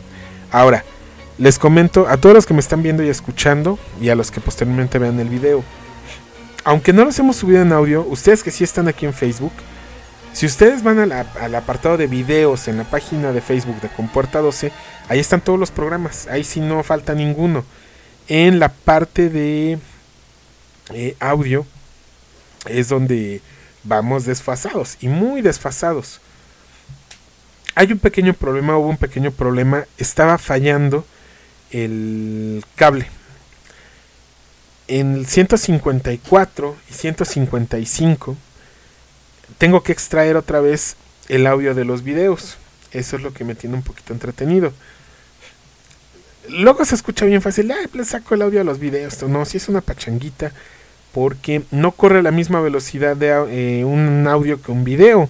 Ahora, 0.51 0.85
les 1.39 1.59
comento 1.59 2.07
a 2.09 2.16
todos 2.18 2.35
los 2.35 2.47
que 2.47 2.55
me 2.55 2.61
están 2.61 2.83
viendo 2.83 3.03
y 3.03 3.09
escuchando 3.09 3.78
y 4.01 4.11
a 4.11 4.14
los 4.14 4.31
que 4.31 4.41
posteriormente 4.41 4.99
vean 4.99 5.18
el 5.20 5.28
video. 5.28 5.64
Aunque 6.64 6.93
no 6.93 7.05
los 7.05 7.18
hemos 7.18 7.37
subido 7.37 7.62
en 7.62 7.72
audio, 7.72 8.03
ustedes 8.03 8.43
que 8.43 8.51
sí 8.51 8.64
están 8.64 8.89
aquí 8.89 9.07
en 9.07 9.14
Facebook, 9.14 9.53
si 10.33 10.47
ustedes 10.47 10.83
van 10.83 10.99
al 10.99 11.55
apartado 11.55 11.97
de 11.97 12.07
videos 12.07 12.68
en 12.68 12.78
la 12.78 12.85
página 12.85 13.33
de 13.33 13.41
Facebook 13.41 13.81
de 13.81 13.89
Compuerta 13.89 14.41
12, 14.41 14.72
ahí 15.09 15.18
están 15.18 15.41
todos 15.41 15.59
los 15.59 15.70
programas. 15.70 16.28
Ahí 16.28 16.45
sí 16.45 16.61
no 16.61 16.83
falta 16.83 17.14
ninguno. 17.14 17.64
En 18.28 18.59
la 18.59 18.68
parte 18.68 19.28
de 19.28 19.78
eh, 20.95 21.16
audio 21.18 21.66
es 22.66 22.89
donde 22.89 23.41
vamos 23.83 24.24
desfasados 24.24 24.97
y 25.01 25.09
muy 25.09 25.43
desfasados. 25.43 26.20
Hay 27.74 27.93
un 27.93 27.99
pequeño 27.99 28.35
problema, 28.35 28.76
hubo 28.76 28.89
un 28.89 28.97
pequeño 28.97 29.33
problema, 29.33 29.87
estaba 29.99 30.39
fallando 30.39 31.05
el 31.70 32.64
cable. 32.76 33.07
En 34.87 35.14
el 35.14 35.26
154 35.26 36.76
y 36.89 36.93
155 36.93 38.37
tengo 39.59 39.82
que 39.82 39.92
extraer 39.92 40.36
otra 40.36 40.61
vez 40.61 40.96
el 41.28 41.46
audio 41.46 41.74
de 41.74 41.84
los 41.84 42.03
videos. 42.03 42.57
Eso 42.92 43.16
es 43.16 43.22
lo 43.22 43.32
que 43.32 43.44
me 43.44 43.55
tiene 43.55 43.76
un 43.76 43.82
poquito 43.82 44.12
entretenido. 44.12 44.72
Luego 46.48 46.84
se 46.84 46.94
escucha 46.94 47.26
bien 47.26 47.42
fácil, 47.42 47.70
ah, 47.70 47.88
le 47.92 48.05
saco 48.05 48.34
el 48.34 48.42
audio 48.42 48.61
a 48.61 48.64
los 48.64 48.78
videos. 48.78 49.22
No, 49.22 49.44
si 49.44 49.59
es 49.59 49.68
una 49.68 49.80
pachanguita 49.80 50.53
porque 51.12 51.62
no 51.70 51.92
corre 51.92 52.22
la 52.22 52.30
misma 52.30 52.61
velocidad 52.61 53.16
de 53.16 53.80
eh, 53.80 53.84
un 53.84 54.26
audio 54.26 54.61
que 54.61 54.72
un 54.72 54.84
video. 54.84 55.28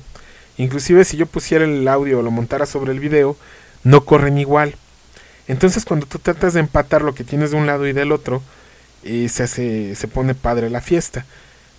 Inclusive 0.56 1.04
si 1.04 1.16
yo 1.16 1.26
pusiera 1.26 1.64
el 1.64 1.86
audio 1.88 2.18
o 2.18 2.22
lo 2.22 2.30
montara 2.30 2.66
sobre 2.66 2.92
el 2.92 3.00
video, 3.00 3.36
no 3.82 4.04
corren 4.04 4.38
igual. 4.38 4.74
Entonces 5.48 5.84
cuando 5.84 6.06
tú 6.06 6.18
tratas 6.18 6.54
de 6.54 6.60
empatar 6.60 7.02
lo 7.02 7.14
que 7.14 7.24
tienes 7.24 7.50
de 7.50 7.56
un 7.56 7.66
lado 7.66 7.86
y 7.86 7.92
del 7.92 8.12
otro, 8.12 8.42
eh, 9.02 9.28
se, 9.28 9.42
hace, 9.42 9.94
se 9.94 10.08
pone 10.08 10.34
padre 10.34 10.70
la 10.70 10.80
fiesta. 10.80 11.24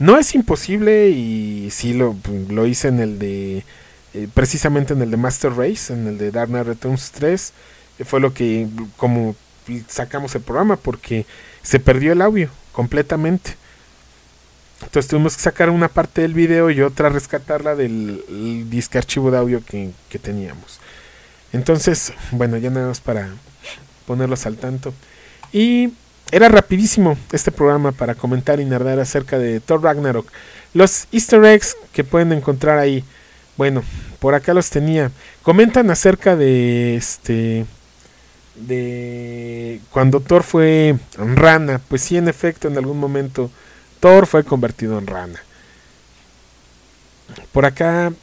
No 0.02 0.18
es 0.18 0.34
imposible 0.34 1.10
y 1.10 1.70
sí 1.70 1.94
lo, 1.94 2.16
lo 2.50 2.66
hice 2.66 2.88
en 2.88 3.00
el 3.00 3.20
de, 3.20 3.64
eh, 4.16 4.28
precisamente 4.34 4.94
en 4.94 5.02
el 5.04 5.12
de 5.12 5.18
Master 5.18 5.54
Race, 5.54 5.94
en 5.94 6.08
el 6.08 6.18
de 6.18 6.32
Dark 6.32 6.52
Returns 6.52 7.12
3, 7.12 7.54
fue 8.04 8.20
lo 8.20 8.34
que 8.34 8.68
como 8.98 9.36
sacamos 9.88 10.34
el 10.34 10.42
programa 10.42 10.76
porque 10.76 11.28
se 11.62 11.80
perdió 11.80 12.14
el 12.14 12.24
audio 12.24 12.50
completamente. 12.72 13.56
Entonces 14.82 15.08
tuvimos 15.08 15.36
que 15.36 15.44
sacar 15.44 15.70
una 15.70 15.88
parte 15.88 16.22
del 16.22 16.34
video 16.34 16.72
y 16.72 16.82
otra 16.82 17.10
rescatarla 17.10 17.76
del 17.76 18.24
disque 18.72 18.98
archivo 18.98 19.30
de 19.30 19.38
audio 19.38 19.64
que, 19.64 19.92
teníamos. 20.20 20.80
Entonces, 21.54 22.12
bueno, 22.32 22.58
ya 22.58 22.72
nada 22.72 22.88
más 22.88 23.02
para 23.02 23.30
ponerlos 24.08 24.48
al 24.48 24.58
tanto. 24.58 24.96
Y 25.54 25.94
era 26.32 26.48
rapidísimo 26.50 27.18
este 27.32 27.52
programa 27.52 27.92
para 27.92 28.16
comentar 28.16 28.60
y 28.60 28.66
nerdar 28.66 29.00
acerca 29.00 29.38
de 29.38 29.60
Thor 29.60 29.84
Ragnarok. 29.84 30.28
Los 30.74 31.08
easter 31.12 31.44
eggs 31.44 31.76
que 31.94 32.04
pueden 32.04 32.32
encontrar 32.32 32.80
ahí. 32.80 33.04
Bueno, 33.58 33.84
por 34.20 34.34
acá 34.34 34.54
los 34.54 34.70
tenía. 34.70 35.12
Comentan 35.44 35.92
acerca 35.92 36.36
de 36.36 36.96
este 36.96 37.66
de 38.56 39.82
cuando 39.92 40.20
Thor 40.20 40.44
fue 40.44 40.98
rana, 41.18 41.82
pues 41.88 42.02
sí 42.02 42.18
en 42.18 42.28
efecto 42.28 42.68
en 42.68 42.78
algún 42.78 43.00
momento 43.00 43.50
Thor 44.00 44.26
fue 44.26 44.44
convertido 44.44 44.98
en 44.98 45.08
rana. 45.08 45.44
Por 47.52 47.66
acá. 47.66 48.14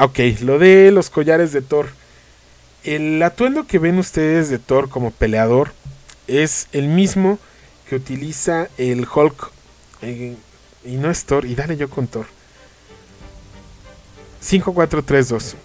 Ok, 0.00 0.18
lo 0.40 0.58
de 0.58 0.90
los 0.90 1.10
collares 1.10 1.52
de 1.52 1.60
Thor. 1.60 1.88
El 2.82 3.22
atuendo 3.22 3.66
que 3.66 3.78
ven 3.78 3.98
ustedes 3.98 4.48
de 4.48 4.58
Thor 4.58 4.88
como 4.88 5.10
peleador 5.10 5.72
es 6.32 6.68
el 6.72 6.88
mismo 6.88 7.38
que 7.88 7.96
utiliza 7.96 8.68
el 8.78 9.06
Hulk. 9.12 9.50
Eh, 10.02 10.36
y 10.84 10.96
no 10.96 11.10
es 11.10 11.24
Thor, 11.24 11.44
y 11.44 11.54
dale 11.54 11.76
yo 11.76 11.88
con 11.88 12.06
Thor. 12.06 12.26
5432. 14.40 15.56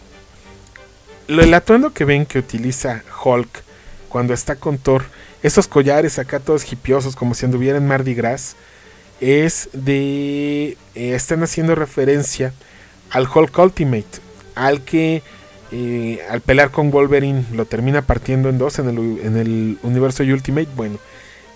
El 1.28 1.54
atuendo 1.54 1.94
que 1.94 2.06
ven 2.06 2.26
que 2.26 2.40
utiliza 2.40 3.04
Hulk 3.24 3.64
cuando 4.10 4.34
está 4.34 4.56
con 4.56 4.78
Thor, 4.78 5.06
esos 5.42 5.68
collares 5.68 6.20
acá 6.20 6.40
todos 6.40 6.72
hipiosos 6.72 7.16
como 7.16 7.34
si 7.34 7.46
anduviera 7.46 7.78
en 7.78 7.88
Mardi 7.88 8.14
Gras, 8.14 8.56
es 9.20 9.70
de... 9.74 10.78
Eh, 10.96 11.16
están 11.16 11.44
haciendo 11.44 11.76
referencia 11.76 12.54
al 13.10 13.28
Hulk 13.28 13.58
Ultimate, 13.58 14.20
al 14.56 14.82
que 14.82 15.24
al 16.30 16.42
pelear 16.42 16.72
con 16.72 16.92
Wolverine 16.92 17.46
lo 17.54 17.66
termina 17.66 18.02
partiendo 18.02 18.50
en 18.50 18.58
dos 18.58 18.80
en 18.80 18.90
el, 18.90 19.20
en 19.26 19.38
el 19.38 19.78
universo 19.84 20.24
Ultimate. 20.24 20.70
Bueno, 20.76 20.98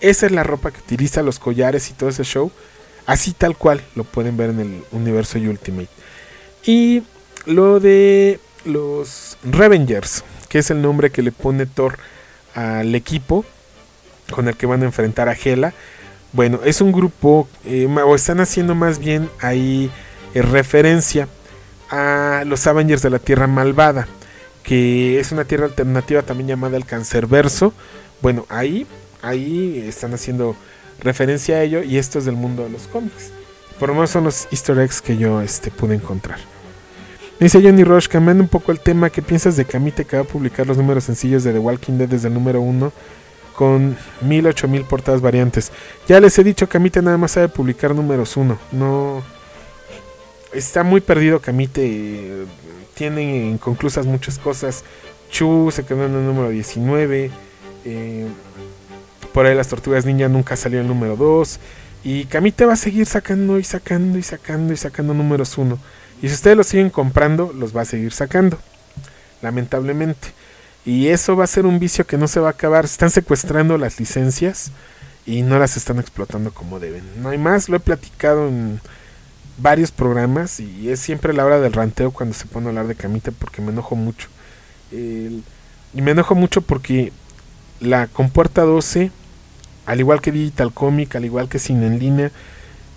esa 0.00 0.26
es 0.26 0.32
la 0.32 0.42
ropa 0.42 0.70
que 0.70 0.80
utiliza, 0.80 1.22
los 1.22 1.38
collares 1.38 1.90
y 1.90 1.94
todo 1.94 2.10
ese 2.10 2.24
show. 2.24 2.50
Así 3.06 3.32
tal 3.32 3.56
cual 3.56 3.80
lo 3.94 4.04
pueden 4.04 4.36
ver 4.36 4.50
en 4.50 4.60
el 4.60 4.84
universo 4.92 5.38
Ultimate. 5.38 5.88
Y 6.64 7.02
lo 7.46 7.80
de 7.80 8.38
los 8.64 9.36
Revengers, 9.42 10.24
que 10.48 10.58
es 10.58 10.70
el 10.70 10.82
nombre 10.82 11.10
que 11.10 11.22
le 11.22 11.32
pone 11.32 11.66
Thor 11.66 11.98
al 12.54 12.94
equipo 12.94 13.44
con 14.30 14.48
el 14.48 14.56
que 14.56 14.66
van 14.66 14.82
a 14.82 14.86
enfrentar 14.86 15.28
a 15.28 15.34
Hela. 15.34 15.72
Bueno, 16.32 16.60
es 16.64 16.80
un 16.80 16.92
grupo, 16.92 17.48
eh, 17.66 17.86
o 17.86 18.14
están 18.14 18.40
haciendo 18.40 18.74
más 18.74 18.98
bien 18.98 19.28
ahí 19.40 19.90
eh, 20.34 20.42
referencia 20.42 21.28
a 21.92 22.42
los 22.46 22.66
Avengers 22.66 23.02
de 23.02 23.10
la 23.10 23.20
Tierra 23.20 23.46
Malvada, 23.46 24.08
que 24.64 25.20
es 25.20 25.30
una 25.30 25.44
tierra 25.44 25.66
alternativa 25.66 26.22
también 26.22 26.48
llamada 26.48 26.76
el 26.76 26.86
Cancerverso. 26.86 27.72
Bueno, 28.20 28.46
ahí, 28.48 28.86
ahí 29.22 29.84
están 29.86 30.14
haciendo 30.14 30.56
referencia 31.00 31.56
a 31.56 31.62
ello 31.62 31.82
y 31.82 31.98
esto 31.98 32.18
es 32.18 32.24
del 32.24 32.34
mundo 32.34 32.64
de 32.64 32.70
los 32.70 32.88
cómics. 32.88 33.30
Por 33.78 33.90
lo 33.90 33.94
menos 33.94 34.10
son 34.10 34.24
los 34.24 34.48
easter 34.50 34.78
eggs 34.78 35.00
que 35.00 35.16
yo 35.16 35.40
este, 35.40 35.70
pude 35.70 35.94
encontrar. 35.94 36.38
Dice 37.38 37.60
Johnny 37.62 37.84
Rush, 37.84 38.08
cambiando 38.08 38.42
un 38.42 38.48
poco 38.48 38.72
el 38.72 38.80
tema, 38.80 39.10
¿qué 39.10 39.20
piensas 39.20 39.56
de 39.56 39.64
Camite 39.64 40.04
que 40.04 40.16
va 40.16 40.22
a 40.22 40.26
publicar 40.26 40.66
los 40.66 40.76
números 40.76 41.04
sencillos 41.04 41.44
de 41.44 41.52
The 41.52 41.58
Walking 41.58 41.98
Dead 41.98 42.08
desde 42.08 42.28
el 42.28 42.34
número 42.34 42.60
1? 42.60 42.92
con 43.52 43.96
mil, 44.22 44.46
ocho 44.46 44.66
mil 44.66 44.84
portadas 44.84 45.20
variantes. 45.20 45.70
Ya 46.08 46.20
les 46.20 46.38
he 46.38 46.42
dicho, 46.44 46.68
Camite 46.68 47.02
nada 47.02 47.18
más 47.18 47.32
sabe 47.32 47.48
publicar 47.48 47.94
números 47.94 48.36
uno. 48.36 48.58
No. 48.72 49.22
Está 50.52 50.82
muy 50.82 51.00
perdido 51.00 51.40
Camite. 51.40 52.44
Tiene 52.94 53.48
inconclusas 53.48 54.06
muchas 54.06 54.38
cosas. 54.38 54.84
Chu 55.30 55.70
se 55.72 55.84
quedó 55.84 56.04
en 56.04 56.14
el 56.14 56.24
número 56.26 56.50
19. 56.50 57.30
Eh, 57.84 58.26
por 59.32 59.46
ahí 59.46 59.54
las 59.54 59.68
tortugas 59.68 60.04
ninja 60.04 60.28
nunca 60.28 60.56
salió 60.56 60.80
el 60.80 60.88
número 60.88 61.16
2. 61.16 61.58
Y 62.04 62.24
Camite 62.26 62.66
va 62.66 62.74
a 62.74 62.76
seguir 62.76 63.06
sacando 63.06 63.58
y 63.58 63.64
sacando 63.64 64.18
y 64.18 64.22
sacando 64.22 64.72
y 64.72 64.76
sacando 64.76 65.14
números 65.14 65.56
1. 65.56 65.78
Y 66.20 66.28
si 66.28 66.34
ustedes 66.34 66.56
los 66.56 66.66
siguen 66.66 66.90
comprando, 66.90 67.52
los 67.54 67.74
va 67.74 67.82
a 67.82 67.86
seguir 67.86 68.12
sacando. 68.12 68.58
Lamentablemente. 69.40 70.28
Y 70.84 71.08
eso 71.08 71.36
va 71.36 71.44
a 71.44 71.48
ser 71.48 71.64
un 71.64 71.78
vicio 71.78 72.06
que 72.06 72.18
no 72.18 72.28
se 72.28 72.40
va 72.40 72.48
a 72.48 72.52
acabar. 72.52 72.84
Están 72.84 73.10
secuestrando 73.10 73.78
las 73.78 73.98
licencias 73.98 74.70
y 75.24 75.42
no 75.42 75.58
las 75.58 75.76
están 75.76 75.98
explotando 75.98 76.52
como 76.52 76.80
deben. 76.80 77.04
No 77.22 77.30
hay 77.30 77.38
más, 77.38 77.68
lo 77.68 77.76
he 77.76 77.80
platicado 77.80 78.48
en 78.48 78.80
varios 79.58 79.90
programas 79.90 80.60
y 80.60 80.88
es 80.88 81.00
siempre 81.00 81.32
la 81.32 81.44
hora 81.44 81.60
del 81.60 81.72
ranteo 81.72 82.10
cuando 82.10 82.34
se 82.34 82.46
pone 82.46 82.66
a 82.66 82.68
hablar 82.70 82.86
de 82.86 82.94
camita 82.94 83.30
porque 83.32 83.62
me 83.62 83.70
enojo 83.72 83.96
mucho. 83.96 84.28
y 84.90 86.00
me 86.00 86.10
enojo 86.10 86.34
mucho 86.34 86.62
porque 86.62 87.12
la 87.80 88.06
compuerta 88.06 88.62
12, 88.62 89.10
al 89.86 90.00
igual 90.00 90.20
que 90.20 90.32
Digital 90.32 90.72
Comic, 90.72 91.16
al 91.16 91.24
igual 91.24 91.48
que 91.48 91.58
Cine 91.58 91.86
en 91.86 91.98
línea, 91.98 92.30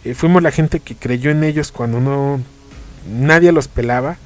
eh, 0.03 0.13
fuimos 0.13 0.43
la 0.43 0.51
gente 0.51 0.79
que 0.79 0.95
creyó 0.95 1.31
en 1.31 1.43
ellos 1.43 1.71
cuando 1.71 1.99
no 1.99 2.41
nadie 3.09 3.51
los 3.51 3.67
pelaba. 3.67 4.17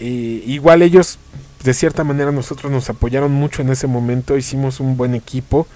igual 0.00 0.82
ellos 0.82 1.18
de 1.62 1.72
cierta 1.72 2.04
manera 2.04 2.30
nosotros 2.30 2.70
nos 2.70 2.90
apoyaron 2.90 3.32
mucho 3.32 3.62
en 3.62 3.70
ese 3.70 3.86
momento, 3.86 4.36
hicimos 4.36 4.80
un 4.80 4.96
buen 4.96 5.14
equipo 5.14 5.66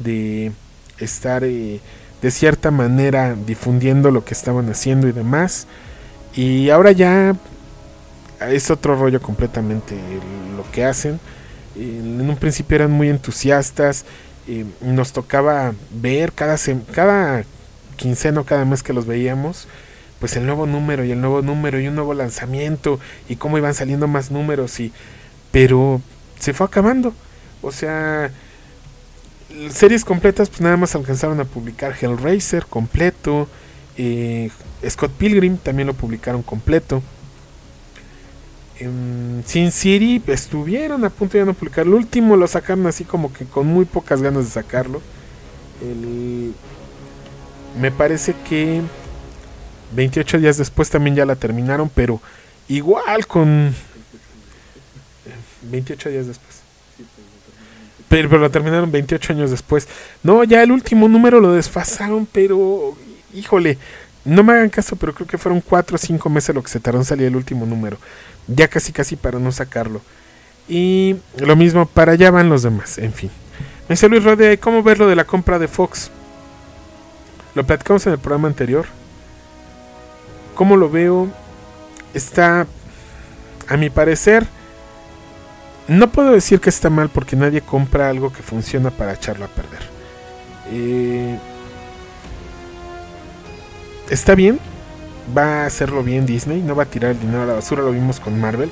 de 0.00 0.52
estar 0.98 1.44
eh, 1.44 1.80
de 2.22 2.30
cierta 2.30 2.70
manera 2.70 3.34
difundiendo 3.34 4.10
lo 4.10 4.24
que 4.24 4.34
estaban 4.34 4.68
haciendo 4.68 5.08
y 5.08 5.12
demás. 5.12 5.66
Y 6.34 6.70
ahora 6.70 6.92
ya 6.92 7.36
es 8.40 8.70
otro 8.70 8.96
rollo 8.96 9.20
completamente 9.20 9.96
lo 10.56 10.70
que 10.70 10.84
hacen. 10.84 11.20
En 11.76 12.28
un 12.28 12.36
principio 12.36 12.76
eran 12.76 12.90
muy 12.90 13.08
entusiastas, 13.08 14.04
nos 14.80 15.12
tocaba 15.12 15.74
ver 15.90 16.32
cada, 16.32 16.56
cada 16.92 17.44
quincena 17.96 18.42
cada 18.44 18.64
mes 18.64 18.82
que 18.82 18.92
los 18.92 19.06
veíamos, 19.06 19.68
pues 20.18 20.36
el 20.36 20.46
nuevo 20.46 20.66
número 20.66 21.04
y 21.04 21.12
el 21.12 21.20
nuevo 21.20 21.42
número 21.42 21.78
y 21.80 21.88
un 21.88 21.94
nuevo 21.94 22.14
lanzamiento 22.14 22.98
y 23.28 23.36
cómo 23.36 23.58
iban 23.58 23.74
saliendo 23.74 24.08
más 24.08 24.30
números 24.30 24.80
y 24.80 24.92
pero 25.50 26.00
se 26.38 26.54
fue 26.54 26.66
acabando. 26.66 27.12
O 27.62 27.72
sea, 27.72 28.30
series 29.70 30.04
completas, 30.04 30.48
pues 30.48 30.60
nada 30.60 30.76
más 30.76 30.94
alcanzaron 30.94 31.40
a 31.40 31.44
publicar 31.44 31.94
Hellraiser 32.00 32.66
completo. 32.66 33.48
eh, 33.96 34.50
Scott 34.88 35.10
Pilgrim 35.12 35.56
también 35.56 35.88
lo 35.88 35.94
publicaron 35.94 36.42
completo. 36.42 37.02
En 38.78 39.42
Sin 39.44 39.72
City 39.72 40.22
estuvieron 40.28 41.04
a 41.04 41.10
punto 41.10 41.36
de 41.36 41.44
no 41.44 41.54
publicar. 41.54 41.84
El 41.86 41.94
último 41.94 42.36
lo 42.36 42.46
sacaron 42.46 42.86
así 42.86 43.04
como 43.04 43.32
que 43.32 43.44
con 43.44 43.66
muy 43.66 43.84
pocas 43.84 44.22
ganas 44.22 44.44
de 44.44 44.50
sacarlo. 44.52 45.02
El- 45.82 46.54
me 47.80 47.90
parece 47.90 48.34
que 48.48 48.82
28 49.94 50.38
días 50.38 50.58
después 50.58 50.90
también 50.90 51.16
ya 51.16 51.26
la 51.26 51.34
terminaron, 51.36 51.90
pero 51.92 52.20
igual 52.68 53.26
con 53.26 53.74
28 55.62 56.08
días 56.10 56.26
después. 56.28 56.60
Pero, 58.08 58.38
la 58.38 58.48
terminaron 58.48 58.90
28 58.90 59.32
años 59.34 59.50
después. 59.50 59.86
No, 60.22 60.44
ya 60.44 60.62
el 60.62 60.72
último 60.72 61.08
número 61.08 61.40
lo 61.40 61.52
desfasaron, 61.52 62.26
pero 62.30 62.96
híjole, 63.34 63.78
no 64.24 64.42
me 64.42 64.54
hagan 64.54 64.70
caso, 64.70 64.96
pero 64.96 65.14
creo 65.14 65.26
que 65.26 65.38
fueron 65.38 65.60
4 65.60 65.94
o 65.94 65.98
5 65.98 66.30
meses 66.30 66.54
lo 66.54 66.62
que 66.62 66.70
se 66.70 66.80
tardó 66.80 66.98
en 66.98 67.04
salir 67.04 67.26
el 67.26 67.36
último 67.36 67.66
número. 67.66 67.98
Ya 68.46 68.68
casi 68.68 68.92
casi 68.92 69.16
para 69.16 69.38
no 69.38 69.52
sacarlo. 69.52 70.00
Y 70.68 71.16
lo 71.38 71.56
mismo, 71.56 71.86
para 71.86 72.12
allá 72.12 72.30
van 72.30 72.48
los 72.48 72.62
demás, 72.62 72.98
en 72.98 73.12
fin. 73.12 73.30
Me 73.88 73.94
dice 73.94 74.08
Luis 74.08 74.24
Rodea, 74.24 74.52
¿y 74.52 74.58
cómo 74.58 74.82
ver 74.82 74.98
lo 74.98 75.06
de 75.06 75.16
la 75.16 75.24
compra 75.24 75.58
de 75.58 75.68
Fox? 75.68 76.10
Lo 77.54 77.66
platicamos 77.66 78.06
en 78.06 78.12
el 78.12 78.18
programa 78.18 78.48
anterior. 78.48 78.86
¿Cómo 80.54 80.76
lo 80.76 80.90
veo? 80.90 81.28
Está, 82.12 82.66
a 83.66 83.76
mi 83.76 83.90
parecer, 83.90 84.46
no 85.88 86.10
puedo 86.10 86.32
decir 86.32 86.60
que 86.60 86.68
está 86.68 86.90
mal 86.90 87.08
porque 87.08 87.34
nadie 87.34 87.62
compra 87.62 88.10
algo 88.10 88.32
que 88.32 88.42
funciona 88.42 88.90
para 88.90 89.14
echarlo 89.14 89.46
a 89.46 89.48
perder. 89.48 89.80
Eh, 90.70 91.38
está 94.10 94.34
bien, 94.34 94.60
va 95.36 95.62
a 95.62 95.66
hacerlo 95.66 96.02
bien 96.02 96.26
Disney, 96.26 96.60
no 96.60 96.76
va 96.76 96.82
a 96.82 96.86
tirar 96.86 97.12
el 97.12 97.20
dinero 97.20 97.42
a 97.42 97.46
la 97.46 97.54
basura, 97.54 97.82
lo 97.82 97.92
vimos 97.92 98.20
con 98.20 98.38
Marvel. 98.38 98.70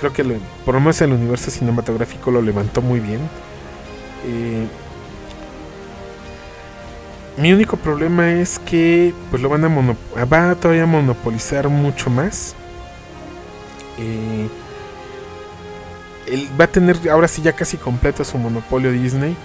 Creo 0.00 0.12
que 0.12 0.24
por 0.64 0.74
lo 0.74 0.80
menos 0.80 1.00
el 1.02 1.12
universo 1.12 1.50
cinematográfico 1.50 2.30
lo 2.30 2.40
levantó 2.40 2.80
muy 2.80 2.98
bien. 2.98 3.20
Eh, 4.26 4.66
mi 7.36 7.52
único 7.52 7.76
problema 7.76 8.32
es 8.32 8.58
que 8.58 9.12
pues 9.30 9.42
lo 9.42 9.48
van 9.48 9.64
a 9.64 9.68
va 9.68 10.50
a 10.50 10.54
todavía 10.54 10.86
monopolizar 10.86 11.68
mucho 11.68 12.08
más. 12.08 12.54
Eh, 13.98 14.48
él 16.26 16.48
va 16.58 16.64
a 16.64 16.68
tener 16.68 16.96
ahora 17.10 17.28
sí 17.28 17.42
ya 17.42 17.52
casi 17.52 17.76
completo 17.76 18.24
su 18.24 18.38
monopolio 18.38 18.92
Disney. 18.92 19.36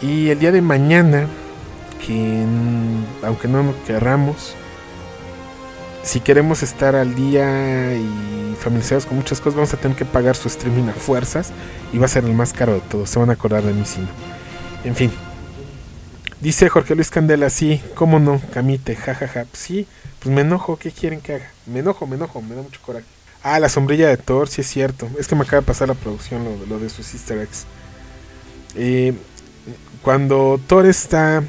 Y 0.00 0.30
el 0.30 0.38
día 0.38 0.50
de 0.50 0.62
mañana, 0.62 1.26
que 2.04 2.44
aunque 3.22 3.48
no 3.48 3.62
nos 3.62 3.76
querramos, 3.86 4.54
si 6.02 6.20
queremos 6.20 6.62
estar 6.62 6.96
al 6.96 7.14
día 7.14 7.94
y 7.94 8.56
familiarizados 8.58 9.06
con 9.06 9.16
muchas 9.16 9.40
cosas, 9.40 9.54
vamos 9.54 9.74
a 9.74 9.76
tener 9.76 9.96
que 9.96 10.04
pagar 10.04 10.34
su 10.34 10.48
streaming 10.48 10.88
a 10.88 10.92
fuerzas 10.92 11.52
y 11.92 11.98
va 11.98 12.06
a 12.06 12.08
ser 12.08 12.24
el 12.24 12.34
más 12.34 12.52
caro 12.52 12.74
de 12.74 12.80
todos. 12.80 13.08
Se 13.08 13.18
van 13.18 13.30
a 13.30 13.34
acordar 13.34 13.62
de 13.62 13.72
mí 13.72 13.84
si. 13.84 14.00
En 14.84 14.96
fin. 14.96 15.12
Dice 16.40 16.68
Jorge 16.68 16.96
Luis 16.96 17.08
Candela, 17.10 17.50
sí, 17.50 17.80
cómo 17.94 18.18
no, 18.18 18.40
Camite, 18.52 18.96
jajaja. 18.96 19.46
Sí, 19.52 19.86
pues 20.18 20.34
me 20.34 20.40
enojo, 20.40 20.76
¿qué 20.76 20.90
quieren 20.90 21.20
que 21.20 21.34
haga? 21.34 21.50
Me 21.66 21.78
enojo, 21.78 22.04
me 22.08 22.16
enojo, 22.16 22.42
me 22.42 22.56
da 22.56 22.62
mucho 22.62 22.80
coraje. 22.84 23.06
Ah, 23.42 23.58
la 23.58 23.68
sombrilla 23.68 24.08
de 24.08 24.16
Thor, 24.16 24.48
sí 24.48 24.60
es 24.60 24.68
cierto. 24.68 25.08
Es 25.18 25.26
que 25.26 25.34
me 25.34 25.42
acaba 25.42 25.60
de 25.60 25.66
pasar 25.66 25.88
la 25.88 25.94
producción 25.94 26.44
lo, 26.68 26.78
de 26.78 26.88
sus 26.88 27.12
easter 27.12 27.38
eggs. 27.38 27.64
Eh, 28.76 29.14
cuando 30.02 30.60
Thor 30.66 30.86
está 30.86 31.42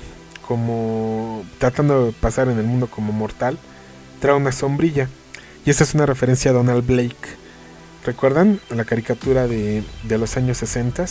como 0.47 1.45
tratando 1.59 2.07
de 2.07 2.11
pasar 2.13 2.49
en 2.49 2.57
el 2.57 2.65
mundo 2.65 2.87
como 2.87 3.13
mortal, 3.13 3.59
trae 4.19 4.35
una 4.35 4.51
sombrilla. 4.51 5.07
Y 5.65 5.69
esta 5.69 5.83
es 5.83 5.93
una 5.93 6.05
referencia 6.05 6.51
a 6.51 6.53
Donald 6.53 6.85
Blake. 6.85 7.15
¿Recuerdan 8.05 8.59
la 8.69 8.85
caricatura 8.85 9.47
de, 9.47 9.83
de 10.03 10.17
los 10.17 10.35
años 10.35 10.57
60? 10.57 11.05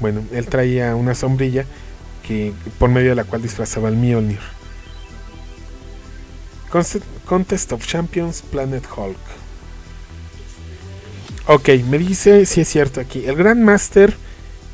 Bueno, 0.00 0.22
él 0.32 0.46
traía 0.46 0.94
una 0.94 1.14
sombrilla 1.14 1.64
que 2.26 2.52
por 2.78 2.90
medio 2.90 3.10
de 3.10 3.14
la 3.14 3.24
cual 3.24 3.40
disfrazaba 3.40 3.88
al 3.88 3.96
Mjolnir. 3.96 4.55
Contest 6.70 7.72
of 7.72 7.86
Champions 7.86 8.42
Planet 8.42 8.84
Hulk. 8.96 9.16
Ok, 11.48 11.68
me 11.88 11.98
dice 11.98 12.44
si 12.44 12.62
es 12.62 12.68
cierto 12.68 13.00
aquí. 13.00 13.24
El 13.24 13.36
Grand 13.36 13.62
Master, 13.62 14.16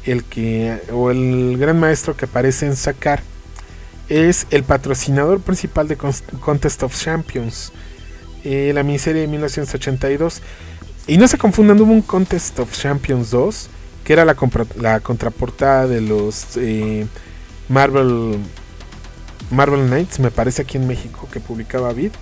el 0.05 0.24
que 0.24 0.80
o 0.90 1.11
el 1.11 1.59
Gran 1.59 1.78
Maestro 1.78 2.16
que 2.16 2.24
aparece 2.24 2.66
en 2.66 2.76
Sakar, 2.76 3.22
es 4.09 4.47
el 4.51 4.64
patrocinador 4.64 5.40
principal 5.40 5.86
de 5.88 5.97
Contest 5.97 6.82
of 6.82 6.99
Champions, 6.99 7.72
eh, 8.45 8.72
la 8.74 8.82
miniserie 8.82 9.22
de 9.22 9.28
1982. 9.28 10.40
Y 11.07 11.18
no 11.18 11.28
se 11.28 11.36
confundan, 11.36 11.80
hubo 11.80 11.93
un 11.93 12.03
Contest 12.03 12.59
of 12.59 12.72
Champions 12.72 13.30
2, 13.30 13.68
que 14.05 14.12
era 14.14 14.24
la 14.24 15.01
contraportada 15.01 15.86
de 15.86 16.01
los 16.01 16.57
eh, 16.57 17.07
Marvel 17.68 18.38
Marvel 19.53 19.86
Knights, 19.86 20.18
me 20.18 20.30
parece 20.30 20.62
aquí 20.62 20.78
en 20.78 20.86
México, 20.86 21.28
que 21.30 21.38
publicaba 21.38 21.92
Vid. 21.92 22.12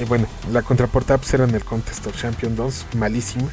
Y 0.00 0.04
bueno, 0.04 0.28
la 0.52 0.62
contraportada 0.62 1.18
pues, 1.18 1.34
era 1.34 1.44
en 1.44 1.54
el 1.54 1.64
Contest 1.64 2.06
of 2.06 2.16
Champions 2.16 2.56
2, 2.56 2.86
malísima. 2.94 3.48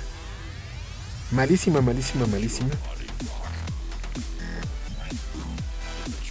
Malísima, 1.31 1.81
malísima, 1.81 2.27
malísima. 2.27 2.69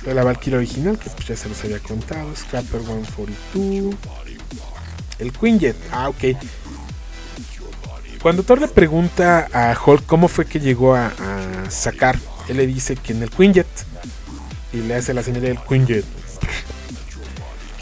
La 0.06 0.22
Valkyrie 0.22 0.58
original, 0.58 0.96
que 0.96 1.10
pues 1.10 1.26
ya 1.26 1.36
se 1.36 1.48
los 1.48 1.62
había 1.64 1.80
contado. 1.80 2.34
Scrapper 2.36 2.80
142. 2.82 3.96
El 5.18 5.32
Quinjet. 5.32 5.76
Ah, 5.90 6.08
ok. 6.08 6.38
Cuando 8.22 8.44
Thor 8.44 8.60
le 8.60 8.68
pregunta 8.68 9.48
a 9.52 9.76
Hulk 9.76 10.06
cómo 10.06 10.28
fue 10.28 10.46
que 10.46 10.60
llegó 10.60 10.94
a, 10.94 11.06
a 11.08 11.70
sacar, 11.70 12.16
él 12.48 12.58
le 12.58 12.66
dice 12.68 12.94
que 12.94 13.12
en 13.12 13.24
el 13.24 13.30
Quinjet. 13.30 13.66
Y 14.76 14.82
le 14.82 14.96
hace 14.96 15.14
la 15.14 15.22
señal 15.22 15.40
del 15.40 15.58
Quinjet. 15.58 16.04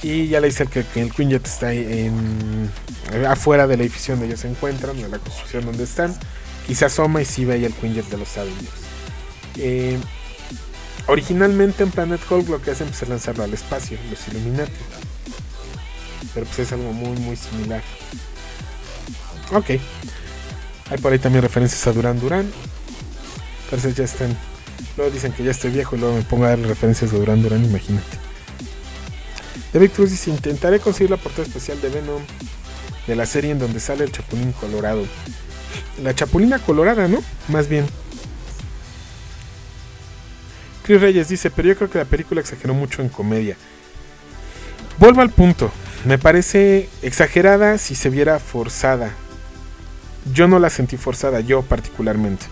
Y 0.02 0.28
ya 0.28 0.40
le 0.40 0.48
dice 0.48 0.66
que, 0.66 0.84
el 1.00 1.12
Quinjet 1.12 1.44
está 1.44 1.68
ahí 1.68 1.78
en, 2.06 2.70
afuera 3.26 3.66
del 3.66 3.80
edificio 3.80 4.14
donde 4.14 4.28
ellos 4.28 4.40
se 4.40 4.48
encuentran, 4.48 4.96
de 5.00 5.08
la 5.08 5.18
construcción 5.18 5.64
donde 5.64 5.84
están. 5.84 6.14
Y 6.68 6.76
se 6.76 6.84
asoma 6.84 7.20
y 7.20 7.24
sí 7.24 7.44
ve 7.44 7.54
ahí 7.54 7.64
el 7.64 7.72
Quinjet 7.72 8.06
de 8.10 8.18
los 8.18 8.36
Avengers. 8.36 8.70
Eh, 9.56 9.98
originalmente 11.08 11.82
en 11.82 11.90
Planet 11.90 12.20
Hulk 12.30 12.48
lo 12.48 12.62
que 12.62 12.70
hacen 12.70 12.86
pues, 12.88 13.02
es 13.02 13.08
lanzarlo 13.08 13.42
al 13.42 13.52
espacio, 13.52 13.98
los 14.08 14.28
Illuminati. 14.28 14.72
Pero 16.32 16.46
pues 16.46 16.58
es 16.60 16.72
algo 16.72 16.92
muy 16.92 17.18
muy 17.18 17.36
similar. 17.36 17.82
Ok. 19.52 19.80
Hay 20.90 20.98
por 20.98 21.12
ahí 21.12 21.18
también 21.18 21.42
referencias 21.42 21.84
a 21.86 21.92
Duran 21.92 22.20
Duran. 22.20 22.52
Entonces 23.64 23.96
ya 23.96 24.04
están. 24.04 24.36
Luego 24.96 25.12
dicen 25.12 25.32
que 25.32 25.42
ya 25.42 25.50
estoy 25.50 25.70
viejo 25.70 25.96
y 25.96 25.98
luego 25.98 26.14
me 26.14 26.22
pongo 26.22 26.44
a 26.44 26.50
dar 26.50 26.58
referencias 26.60 27.10
de 27.10 27.18
Duran 27.18 27.42
Duran, 27.42 27.64
imagínate. 27.64 28.18
David 29.72 29.90
Cruz 29.90 30.10
dice, 30.10 30.30
intentaré 30.30 30.78
conseguir 30.78 31.10
la 31.10 31.16
portada 31.16 31.42
especial 31.46 31.80
de 31.80 31.88
Venom 31.88 32.22
de 33.06 33.16
la 33.16 33.26
serie 33.26 33.50
en 33.50 33.58
donde 33.58 33.80
sale 33.80 34.04
el 34.04 34.12
Chapulín 34.12 34.52
Colorado. 34.52 35.04
La 36.02 36.14
Chapulina 36.14 36.58
Colorada, 36.58 37.08
¿no? 37.08 37.22
Más 37.48 37.68
bien. 37.68 37.86
Chris 40.84 41.00
Reyes 41.00 41.28
dice, 41.28 41.50
pero 41.50 41.68
yo 41.68 41.76
creo 41.76 41.90
que 41.90 41.98
la 41.98 42.04
película 42.04 42.40
exageró 42.40 42.74
mucho 42.74 43.02
en 43.02 43.08
comedia. 43.08 43.56
Vuelvo 44.98 45.22
al 45.22 45.30
punto. 45.30 45.72
Me 46.04 46.18
parece 46.18 46.88
exagerada 47.02 47.78
si 47.78 47.94
se 47.94 48.10
viera 48.10 48.38
forzada. 48.38 49.12
Yo 50.32 50.46
no 50.46 50.58
la 50.58 50.70
sentí 50.70 50.96
forzada, 50.96 51.40
yo 51.40 51.62
particularmente. 51.62 52.46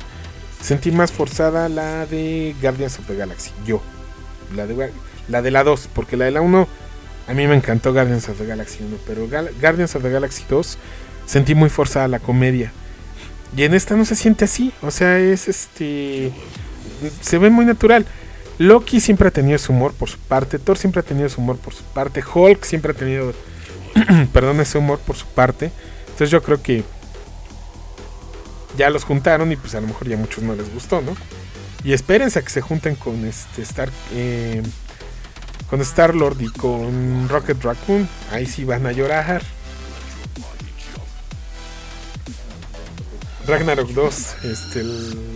Sentí 0.63 0.93
más 0.93 1.11
forzada 1.11 1.69
la 1.69 2.07
de 2.07 2.55
Guardians 2.63 2.99
of 2.99 3.07
the 3.07 3.17
Galaxy, 3.17 3.51
yo. 3.67 3.83
La 4.55 4.67
de 4.67 4.91
la, 5.29 5.43
de 5.43 5.51
la 5.51 5.65
2, 5.65 5.89
porque 5.93 6.17
la 6.17 6.25
de 6.27 6.31
la 6.31 6.41
1 6.41 6.69
a 7.29 7.35
mí 7.35 7.47
me 7.47 7.57
encantó 7.57 7.93
Guardians 7.93 8.29
of 8.29 8.39
the 8.39 8.47
Galaxy 8.47 8.79
1, 8.83 8.97
pero 9.07 9.29
Guardians 9.61 9.95
of 9.97 10.03
the 10.03 10.11
Galaxy 10.11 10.45
2 10.49 10.79
sentí 11.27 11.55
muy 11.55 11.69
forzada 11.69 12.09
la 12.09 12.21
comedia. 12.21 12.73
Y 13.57 13.65
en 13.65 13.75
esta 13.75 13.97
no 13.97 14.05
se 14.05 14.15
siente 14.15 14.45
así, 14.45 14.73
o 14.83 14.91
sea, 14.91 15.19
es 15.19 15.49
este 15.49 16.33
se 17.21 17.39
ve 17.39 17.51
muy 17.51 17.65
natural. 17.65 18.07
Loki 18.59 19.01
siempre 19.01 19.29
ha 19.29 19.31
tenido 19.33 19.59
su 19.59 19.73
humor 19.73 19.93
por 19.93 20.09
su 20.09 20.19
parte, 20.19 20.59
Thor 20.59 20.79
siempre 20.79 21.01
ha 21.01 21.05
tenido 21.05 21.29
su 21.29 21.41
humor 21.41 21.59
por 21.59 21.75
su 21.75 21.83
parte, 21.83 22.23
Hulk 22.23 22.65
siempre 22.65 22.93
ha 22.93 22.95
tenido 22.95 23.33
perdón, 24.33 24.61
ese 24.61 24.79
humor 24.79 24.99
por 25.01 25.17
su 25.17 25.27
parte. 25.27 25.71
Entonces 26.07 26.31
yo 26.31 26.43
creo 26.43 26.63
que 26.63 26.85
ya 28.77 28.91
los 28.91 29.05
juntaron 29.05 29.53
y 29.53 29.57
pues 29.57 29.75
a 29.75 29.81
lo 29.81 29.89
mejor 29.89 30.09
ya 30.09 30.17
a 30.17 30.19
muchos 30.19 30.43
no 30.43 30.55
les 30.55 30.73
gustó, 30.73 31.01
¿no? 31.01 31.17
Y 31.85 31.93
espérense 31.93 32.39
a 32.39 32.43
que 32.43 32.51
se 32.51 32.61
junten 32.61 32.95
con 32.95 33.25
este 33.25 33.63
Star 33.63 33.91
eh, 34.13 34.63
con 35.73 35.81
Star 35.81 36.15
Lord 36.15 36.41
y 36.41 36.49
con 36.49 37.29
Rocket 37.31 37.63
Raccoon. 37.63 38.07
Ahí 38.31 38.45
sí 38.47 38.65
van 38.65 38.87
a 38.87 38.93
llorar. 38.93 39.43
Ragnarok 43.47 43.89
2, 43.89 44.35
este, 44.45 44.85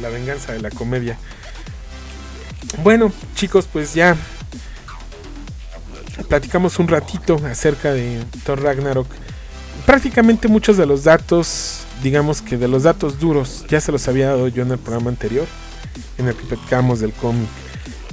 la 0.02 0.10
venganza 0.10 0.52
de 0.52 0.60
la 0.60 0.70
comedia. 0.70 1.18
Bueno, 2.82 3.10
chicos, 3.34 3.66
pues 3.72 3.94
ya 3.94 4.14
platicamos 6.28 6.78
un 6.78 6.88
ratito 6.88 7.40
acerca 7.50 7.92
de 7.92 8.22
Thor 8.44 8.62
Ragnarok. 8.62 9.08
Prácticamente 9.86 10.48
muchos 10.48 10.76
de 10.76 10.84
los 10.84 11.04
datos, 11.04 11.85
digamos 12.02 12.42
que 12.42 12.56
de 12.56 12.68
los 12.68 12.82
datos 12.82 13.18
duros, 13.18 13.64
ya 13.68 13.80
se 13.80 13.92
los 13.92 14.06
había 14.08 14.28
dado 14.28 14.48
yo 14.48 14.62
en 14.62 14.72
el 14.72 14.78
programa 14.78 15.10
anterior, 15.10 15.46
en 16.18 16.28
el 16.28 16.34
que 16.34 16.44
platicamos 16.44 17.00
del 17.00 17.12
cómic. 17.12 17.48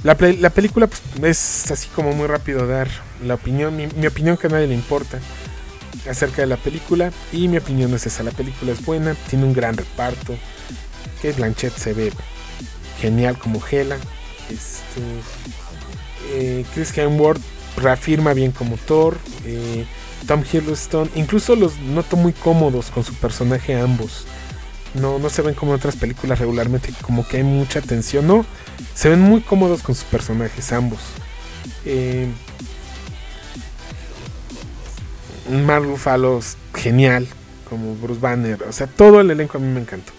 La, 0.02 0.16
película 0.16 0.86
pues, 0.86 1.00
es 1.22 1.70
así 1.70 1.88
como 1.94 2.12
muy 2.12 2.26
rápido 2.26 2.66
dar 2.66 2.88
la 3.24 3.34
opinión, 3.34 3.74
mi, 3.74 4.06
opinión 4.06 4.36
que 4.36 4.48
a 4.48 4.50
nadie 4.50 4.66
le 4.66 4.74
importa 4.74 5.18
acerca 6.08 6.42
de 6.42 6.46
la 6.46 6.58
película 6.58 7.10
y 7.32 7.48
mi 7.48 7.56
opinión 7.56 7.94
es 7.94 8.06
esa, 8.06 8.22
la 8.22 8.30
película 8.30 8.72
es 8.72 8.84
buena, 8.84 9.14
tiene 9.30 9.46
un 9.46 9.54
gran 9.54 9.76
reparto, 9.78 10.36
que 11.22 11.32
Blanchett 11.32 11.74
se 11.74 11.94
ve 11.94 12.12
genial 13.00 13.38
como 13.38 13.62
Hela, 13.66 13.96
este, 14.50 15.00
eh, 16.32 16.66
Chris 16.74 16.96
Hemsworth 16.96 17.40
reafirma 17.78 18.34
bien 18.34 18.52
como 18.52 18.76
Thor, 18.76 19.16
eh, 19.46 19.86
Tom 20.26 20.42
Hiddleston, 20.50 21.10
incluso 21.14 21.56
los 21.56 21.78
noto 21.78 22.16
muy 22.16 22.32
cómodos 22.32 22.90
con 22.90 23.04
su 23.04 23.14
personaje 23.14 23.78
ambos. 23.78 24.26
No, 24.94 25.18
no 25.18 25.28
se 25.28 25.42
ven 25.42 25.54
como 25.54 25.72
en 25.72 25.78
otras 25.78 25.96
películas 25.96 26.38
regularmente, 26.38 26.90
como 27.02 27.26
que 27.26 27.38
hay 27.38 27.42
mucha 27.42 27.80
tensión. 27.80 28.26
No, 28.26 28.46
se 28.94 29.08
ven 29.08 29.20
muy 29.20 29.40
cómodos 29.40 29.82
con 29.82 29.94
sus 29.94 30.04
personajes 30.04 30.72
ambos. 30.72 31.00
Eh, 31.84 32.28
Mark 35.50 35.84
genial, 36.74 37.26
como 37.68 37.94
Bruce 37.96 38.20
Banner. 38.20 38.62
O 38.62 38.72
sea, 38.72 38.86
todo 38.86 39.20
el 39.20 39.30
elenco 39.30 39.58
a 39.58 39.60
mí 39.60 39.68
me 39.68 39.80
encantó. 39.80 40.12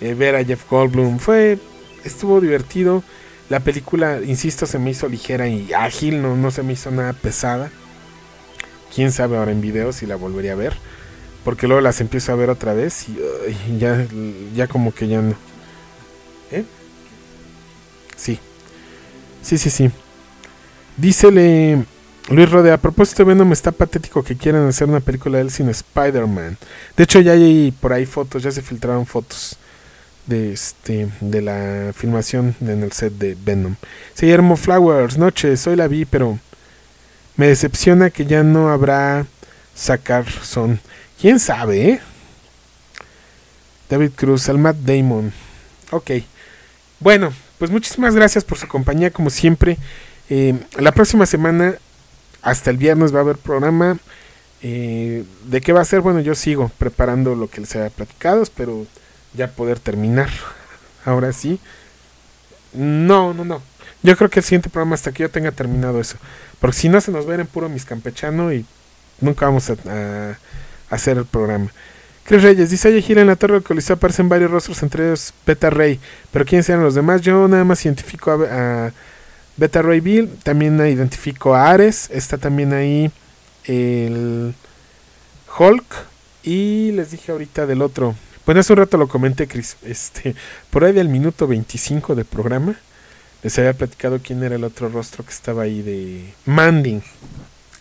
Eh, 0.00 0.14
ver 0.14 0.36
a 0.36 0.44
Jeff 0.44 0.68
Goldblum 0.68 1.18
fue. 1.18 1.58
Estuvo 2.04 2.40
divertido. 2.40 3.02
La 3.48 3.60
película, 3.60 4.20
insisto, 4.22 4.66
se 4.66 4.78
me 4.78 4.90
hizo 4.90 5.08
ligera 5.08 5.48
y 5.48 5.72
ágil, 5.72 6.20
no, 6.20 6.36
no 6.36 6.50
se 6.50 6.62
me 6.62 6.74
hizo 6.74 6.90
nada 6.90 7.14
pesada. 7.14 7.70
Quién 8.94 9.12
sabe 9.12 9.36
ahora 9.36 9.52
en 9.52 9.60
video 9.60 9.92
si 9.92 10.06
la 10.06 10.16
volvería 10.16 10.52
a 10.52 10.56
ver. 10.56 10.74
Porque 11.44 11.66
luego 11.66 11.80
las 11.80 12.00
empiezo 12.00 12.32
a 12.32 12.36
ver 12.36 12.50
otra 12.50 12.74
vez 12.74 13.06
y, 13.08 13.78
ya, 13.78 14.06
ya 14.54 14.66
como 14.66 14.92
que 14.92 15.08
ya 15.08 15.22
no. 15.22 15.34
¿Eh? 16.50 16.64
Sí. 18.16 18.38
Sí, 19.42 19.56
sí, 19.56 19.70
sí. 19.70 19.90
Dícele 20.96 21.84
Luis 22.30 22.50
Rodea, 22.50 22.74
a 22.74 22.78
propósito 22.78 23.22
de 23.24 23.28
Venom, 23.32 23.52
está 23.52 23.72
patético 23.72 24.22
que 24.22 24.36
quieran 24.36 24.66
hacer 24.68 24.86
una 24.86 25.00
película 25.00 25.38
de 25.38 25.44
él 25.44 25.50
sin 25.50 25.70
Spider-Man. 25.70 26.58
De 26.94 27.04
hecho, 27.04 27.20
ya 27.20 27.32
hay 27.32 27.72
por 27.80 27.94
ahí 27.94 28.04
fotos, 28.04 28.42
ya 28.42 28.50
se 28.50 28.60
filtraron 28.60 29.06
fotos 29.06 29.56
de 30.26 30.52
este 30.52 31.08
de 31.22 31.40
la 31.40 31.92
filmación 31.94 32.54
en 32.60 32.82
el 32.82 32.92
set 32.92 33.14
de 33.14 33.34
Venom. 33.42 33.76
Guillermo 34.20 34.56
Flowers, 34.56 35.16
noches, 35.16 35.66
hoy 35.66 35.76
la 35.76 35.88
vi, 35.88 36.04
pero 36.04 36.38
me 37.38 37.46
decepciona 37.46 38.10
que 38.10 38.26
ya 38.26 38.42
no 38.42 38.68
habrá 38.68 39.24
sacar 39.74 40.28
son. 40.28 40.80
¿Quién 41.20 41.38
sabe, 41.38 41.88
eh? 41.88 42.00
David 43.88 44.10
Cruz, 44.16 44.48
al 44.48 44.58
Matt 44.58 44.76
Damon. 44.78 45.32
Ok. 45.92 46.10
Bueno, 46.98 47.32
pues 47.58 47.70
muchísimas 47.70 48.16
gracias 48.16 48.42
por 48.42 48.58
su 48.58 48.66
compañía, 48.66 49.12
como 49.12 49.30
siempre. 49.30 49.78
Eh, 50.28 50.58
la 50.78 50.90
próxima 50.90 51.26
semana 51.26 51.76
hasta 52.42 52.70
el 52.70 52.76
viernes 52.76 53.14
va 53.14 53.18
a 53.18 53.22
haber 53.22 53.36
programa. 53.36 53.98
Eh, 54.60 55.24
¿De 55.44 55.60
qué 55.60 55.72
va 55.72 55.80
a 55.80 55.84
ser? 55.84 56.00
Bueno, 56.00 56.18
yo 56.18 56.34
sigo 56.34 56.72
preparando 56.76 57.36
lo 57.36 57.48
que 57.48 57.60
les 57.60 57.76
haya 57.76 57.90
platicado, 57.90 58.42
espero 58.42 58.84
ya 59.34 59.52
poder 59.52 59.78
terminar. 59.78 60.28
Ahora 61.04 61.32
sí. 61.32 61.60
No, 62.72 63.32
no, 63.32 63.44
no. 63.44 63.62
Yo 64.02 64.16
creo 64.16 64.28
que 64.28 64.40
el 64.40 64.44
siguiente 64.44 64.70
programa 64.70 64.94
hasta 64.94 65.12
que 65.12 65.22
yo 65.22 65.30
tenga 65.30 65.52
terminado 65.52 66.00
eso. 66.00 66.16
Porque 66.60 66.76
si 66.76 66.88
no 66.88 67.00
se 67.00 67.12
nos 67.12 67.28
va 67.28 67.34
en 67.34 67.46
puro 67.46 67.68
mis 67.68 67.84
campechano 67.84 68.52
y 68.52 68.64
nunca 69.20 69.46
vamos 69.46 69.70
a, 69.70 70.38
hacer 70.90 71.18
el 71.18 71.26
programa. 71.26 71.70
Chris 72.24 72.42
Reyes 72.42 72.70
dice, 72.70 72.88
oye, 72.88 73.02
gira 73.02 73.20
en 73.20 73.26
la 73.26 73.36
torre 73.36 73.54
del 73.54 73.62
Coliseo 73.62 73.96
aparecen 73.96 74.28
varios 74.28 74.50
rostros, 74.50 74.82
entre 74.82 75.06
ellos 75.06 75.32
Beta 75.46 75.70
Rey. 75.70 75.98
Pero 76.30 76.44
¿quiénes 76.44 76.66
sean 76.66 76.82
los 76.82 76.94
demás? 76.94 77.20
Yo 77.20 77.48
nada 77.48 77.64
más 77.64 77.84
identifico 77.84 78.30
a 78.32 78.92
Beta 79.56 79.82
Ray 79.82 80.00
Bill, 80.00 80.30
también 80.42 80.78
identifico 80.78 81.54
a 81.54 81.70
Ares, 81.70 82.08
está 82.12 82.38
también 82.38 82.72
ahí 82.72 83.10
el 83.64 84.54
Hulk 85.58 85.84
y 86.42 86.92
les 86.92 87.10
dije 87.10 87.32
ahorita 87.32 87.66
del 87.66 87.82
otro. 87.82 88.14
Pues 88.44 88.56
hace 88.56 88.72
un 88.72 88.78
rato 88.78 88.96
lo 88.96 89.08
comenté, 89.08 89.46
Chris. 89.46 89.76
Este, 89.82 90.34
por 90.70 90.84
ahí 90.84 90.92
del 90.92 91.08
minuto 91.08 91.46
25 91.46 92.14
del 92.14 92.24
programa 92.24 92.76
les 93.42 93.58
había 93.58 93.72
platicado 93.72 94.20
quién 94.22 94.42
era 94.42 94.56
el 94.56 94.64
otro 94.64 94.88
rostro 94.88 95.24
que 95.24 95.30
estaba 95.30 95.62
ahí 95.62 95.82
de 95.82 96.32
Manding. 96.46 97.02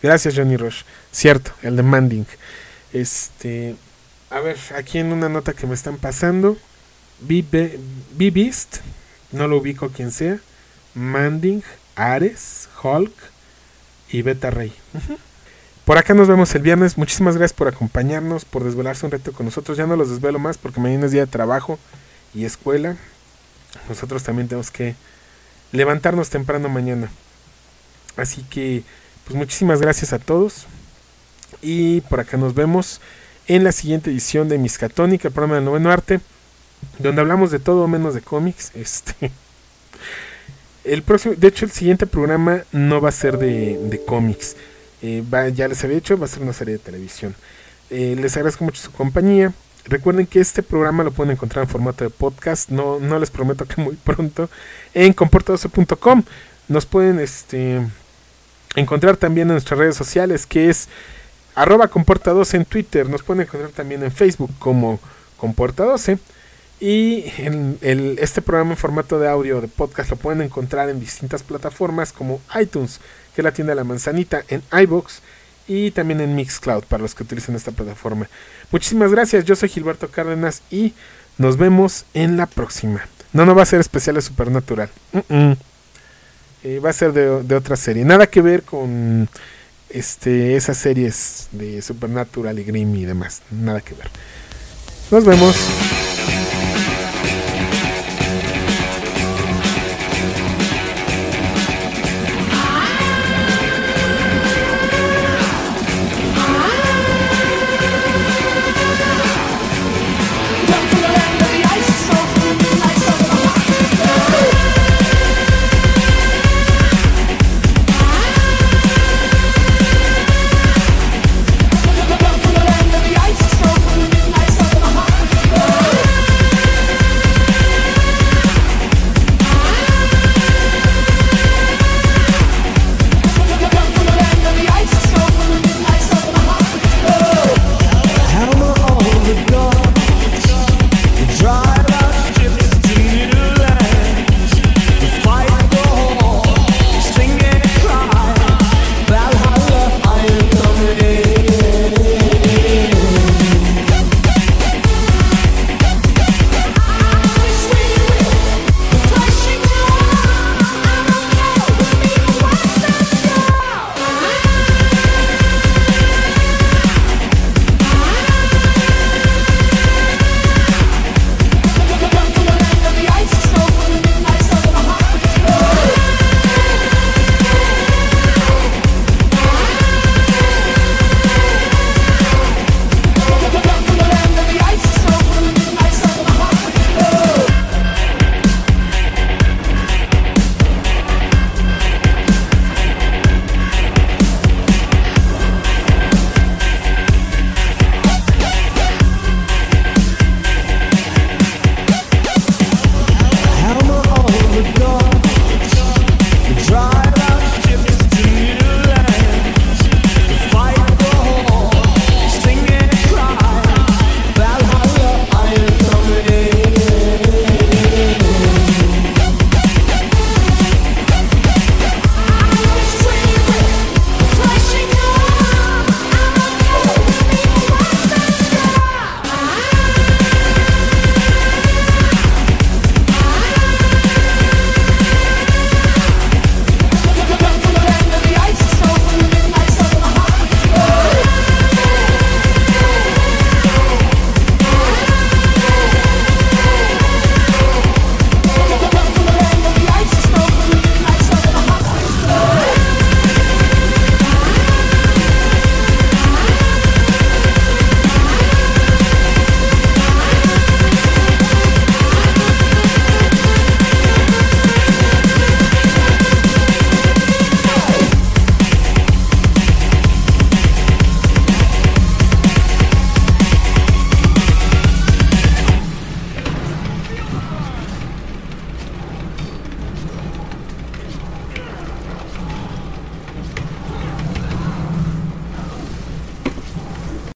Gracias, 0.02 0.36
Johnny 0.36 0.58
Rush. 0.58 0.84
Cierto, 1.12 1.52
el 1.64 1.76
de 1.76 1.84
Manding. 1.84 2.26
Este, 2.94 3.76
a 4.30 4.40
ver, 4.40 4.58
aquí 4.76 5.00
en 5.00 5.12
una 5.12 5.30
nota 5.30 5.54
que 5.54 5.68
me 5.68 5.74
están 5.74 5.98
pasando, 5.98 6.58
B-Beast, 7.20 8.78
no 9.32 9.48
lo 9.48 9.58
ubico 9.58 9.90
quien 9.90 10.12
sea. 10.12 10.40
Manding, 10.94 11.64
Ares, 11.96 12.70
Hulk 12.82 13.14
y 14.10 14.22
Beta 14.22 14.50
Rey. 14.52 14.74
Por 15.86 15.98
acá 15.98 16.14
nos 16.14 16.28
vemos 16.28 16.54
el 16.54 16.62
viernes. 16.62 16.98
Muchísimas 16.98 17.38
gracias 17.38 17.58
por 17.58 17.68
acompañarnos, 17.68 18.46
por 18.46 18.64
desvelarse 18.64 19.06
un 19.06 19.12
reto 19.12 19.32
con 19.32 19.46
nosotros. 19.46 19.78
Ya 19.78 19.88
no 19.88 19.96
los 19.96 20.10
desvelo 20.10 20.38
más 20.38 20.58
porque 20.58 20.82
mañana 20.82 21.06
es 21.06 21.12
día 21.12 21.22
de 21.22 21.32
trabajo 21.32 21.80
y 22.34 22.46
escuela. 22.46 22.98
Nosotros 23.88 24.24
también 24.24 24.48
tenemos 24.48 24.70
que 24.70 24.96
levantarnos 25.78 26.30
temprano 26.30 26.68
mañana. 26.70 27.10
Así 28.18 28.44
que, 28.44 28.84
pues 29.26 29.36
muchísimas 29.36 29.80
gracias 29.80 30.12
a 30.12 30.20
todos. 30.20 30.66
Y 31.62 32.02
por 32.02 32.20
acá 32.20 32.38
nos 32.38 32.54
vemos 32.54 33.00
en 33.48 33.64
la 33.64 33.72
siguiente 33.72 34.10
edición 34.10 34.50
de 34.50 34.58
Miscatónica, 34.58 35.28
el 35.28 35.34
programa 35.34 35.56
del 35.56 35.66
noveno 35.66 35.92
arte, 35.92 36.20
donde 37.00 37.22
hablamos 37.22 37.52
de 37.52 37.60
todo 37.60 37.88
menos 37.88 38.14
de 38.14 38.22
cómics. 38.22 38.72
Este. 38.76 39.32
El 40.84 41.04
próximo, 41.04 41.36
de 41.38 41.48
hecho, 41.48 41.66
el 41.66 41.72
siguiente 41.72 42.08
programa 42.08 42.64
no 42.72 43.02
va 43.02 43.10
a 43.10 43.12
ser 43.12 43.38
de, 43.38 44.02
cómics. 44.08 44.56
Eh, 45.02 45.24
ya 45.54 45.68
les 45.68 45.84
había 45.84 45.98
dicho, 45.98 46.18
va 46.18 46.26
a 46.26 46.30
ser 46.30 46.44
una 46.44 46.54
serie 46.54 46.74
de 46.74 46.80
televisión. 46.80 47.36
Eh, 47.90 48.16
les 48.18 48.36
agradezco 48.36 48.64
mucho 48.64 48.82
su 48.82 48.92
compañía. 48.92 49.54
Recuerden 49.90 50.26
que 50.28 50.42
este 50.42 50.64
programa 50.64 51.04
lo 51.04 51.12
pueden 51.12 51.32
encontrar 51.32 51.64
en 51.64 51.70
formato 51.70 52.04
de 52.04 52.10
podcast. 52.10 52.70
No, 52.70 53.00
no 53.00 53.20
les 53.20 53.30
prometo 53.30 53.66
que 53.66 53.82
muy 53.82 53.96
pronto. 53.96 54.50
En 54.94 55.14
comportadoce.com. 55.14 56.24
Nos 56.68 56.86
pueden 56.86 57.20
este, 57.20 57.82
encontrar 58.76 59.16
también 59.16 59.48
en 59.48 59.54
nuestras 59.54 59.80
redes 59.80 59.96
sociales, 59.96 60.46
que 60.46 60.70
es 60.70 60.90
arroba 61.56 61.90
comporta12 61.90 62.56
en 62.56 62.66
Twitter. 62.66 63.10
Nos 63.10 63.24
pueden 63.24 63.44
encontrar 63.44 63.72
también 63.72 64.04
en 64.04 64.12
Facebook 64.12 64.52
como 64.60 65.00
comporta12. 65.40 66.20
Y 66.80 67.32
el, 67.40 68.18
este 68.20 68.42
programa 68.42 68.72
en 68.72 68.78
formato 68.78 69.20
de 69.20 69.30
audio 69.30 69.62
de 69.62 69.68
podcast 69.68 70.12
lo 70.12 70.18
pueden 70.18 70.42
encontrar 70.42 70.90
en 70.90 71.00
distintas 71.00 71.44
plataformas 71.44 72.12
como 72.12 72.42
iTunes, 72.60 73.00
que 73.34 73.42
es 73.42 73.44
la 73.44 73.52
tienda 73.52 73.72
de 73.72 73.78
la 73.78 73.84
manzanita, 73.84 74.44
en 74.50 74.62
iBox 74.72 75.22
y 75.68 75.92
también 75.92 76.22
en 76.22 76.36
Mixcloud 76.36 76.84
para 76.84 77.02
los 77.04 77.14
que 77.14 77.24
utilizan 77.24 77.56
esta 77.56 77.72
plataforma. 77.72 78.30
Muchísimas 78.72 79.12
gracias, 79.12 79.46
yo 79.46 79.56
soy 79.56 79.70
Gilberto 79.70 80.10
Cárdenas 80.10 80.62
y 80.72 80.94
nos 81.38 81.58
vemos 81.58 82.06
en 82.14 82.38
la 82.38 82.46
próxima. 82.46 83.08
No, 83.34 83.46
no 83.46 83.54
va 83.54 83.64
a 83.64 83.66
ser 83.66 83.80
especial 83.80 84.16
de 84.16 84.22
Supernatural. 84.22 84.90
Eh, 86.64 86.80
va 86.80 86.90
a 86.90 86.94
ser 86.94 87.14
de, 87.14 87.44
de, 87.44 87.56
otra 87.56 87.76
serie. 87.76 88.04
Nada 88.04 88.28
que 88.28 88.42
ver 88.42 88.64
con 88.64 89.30
este, 89.90 90.56
esas 90.56 90.78
series 90.78 91.48
de 91.52 91.82
Supernatural 91.82 92.58
y 92.58 92.64
Grimm 92.64 92.96
y 92.96 93.06
demás. 93.06 93.42
Nada 93.52 93.82
que 93.82 93.94
ver. 93.94 94.10
Nos 95.12 95.24
vemos. 95.24 95.56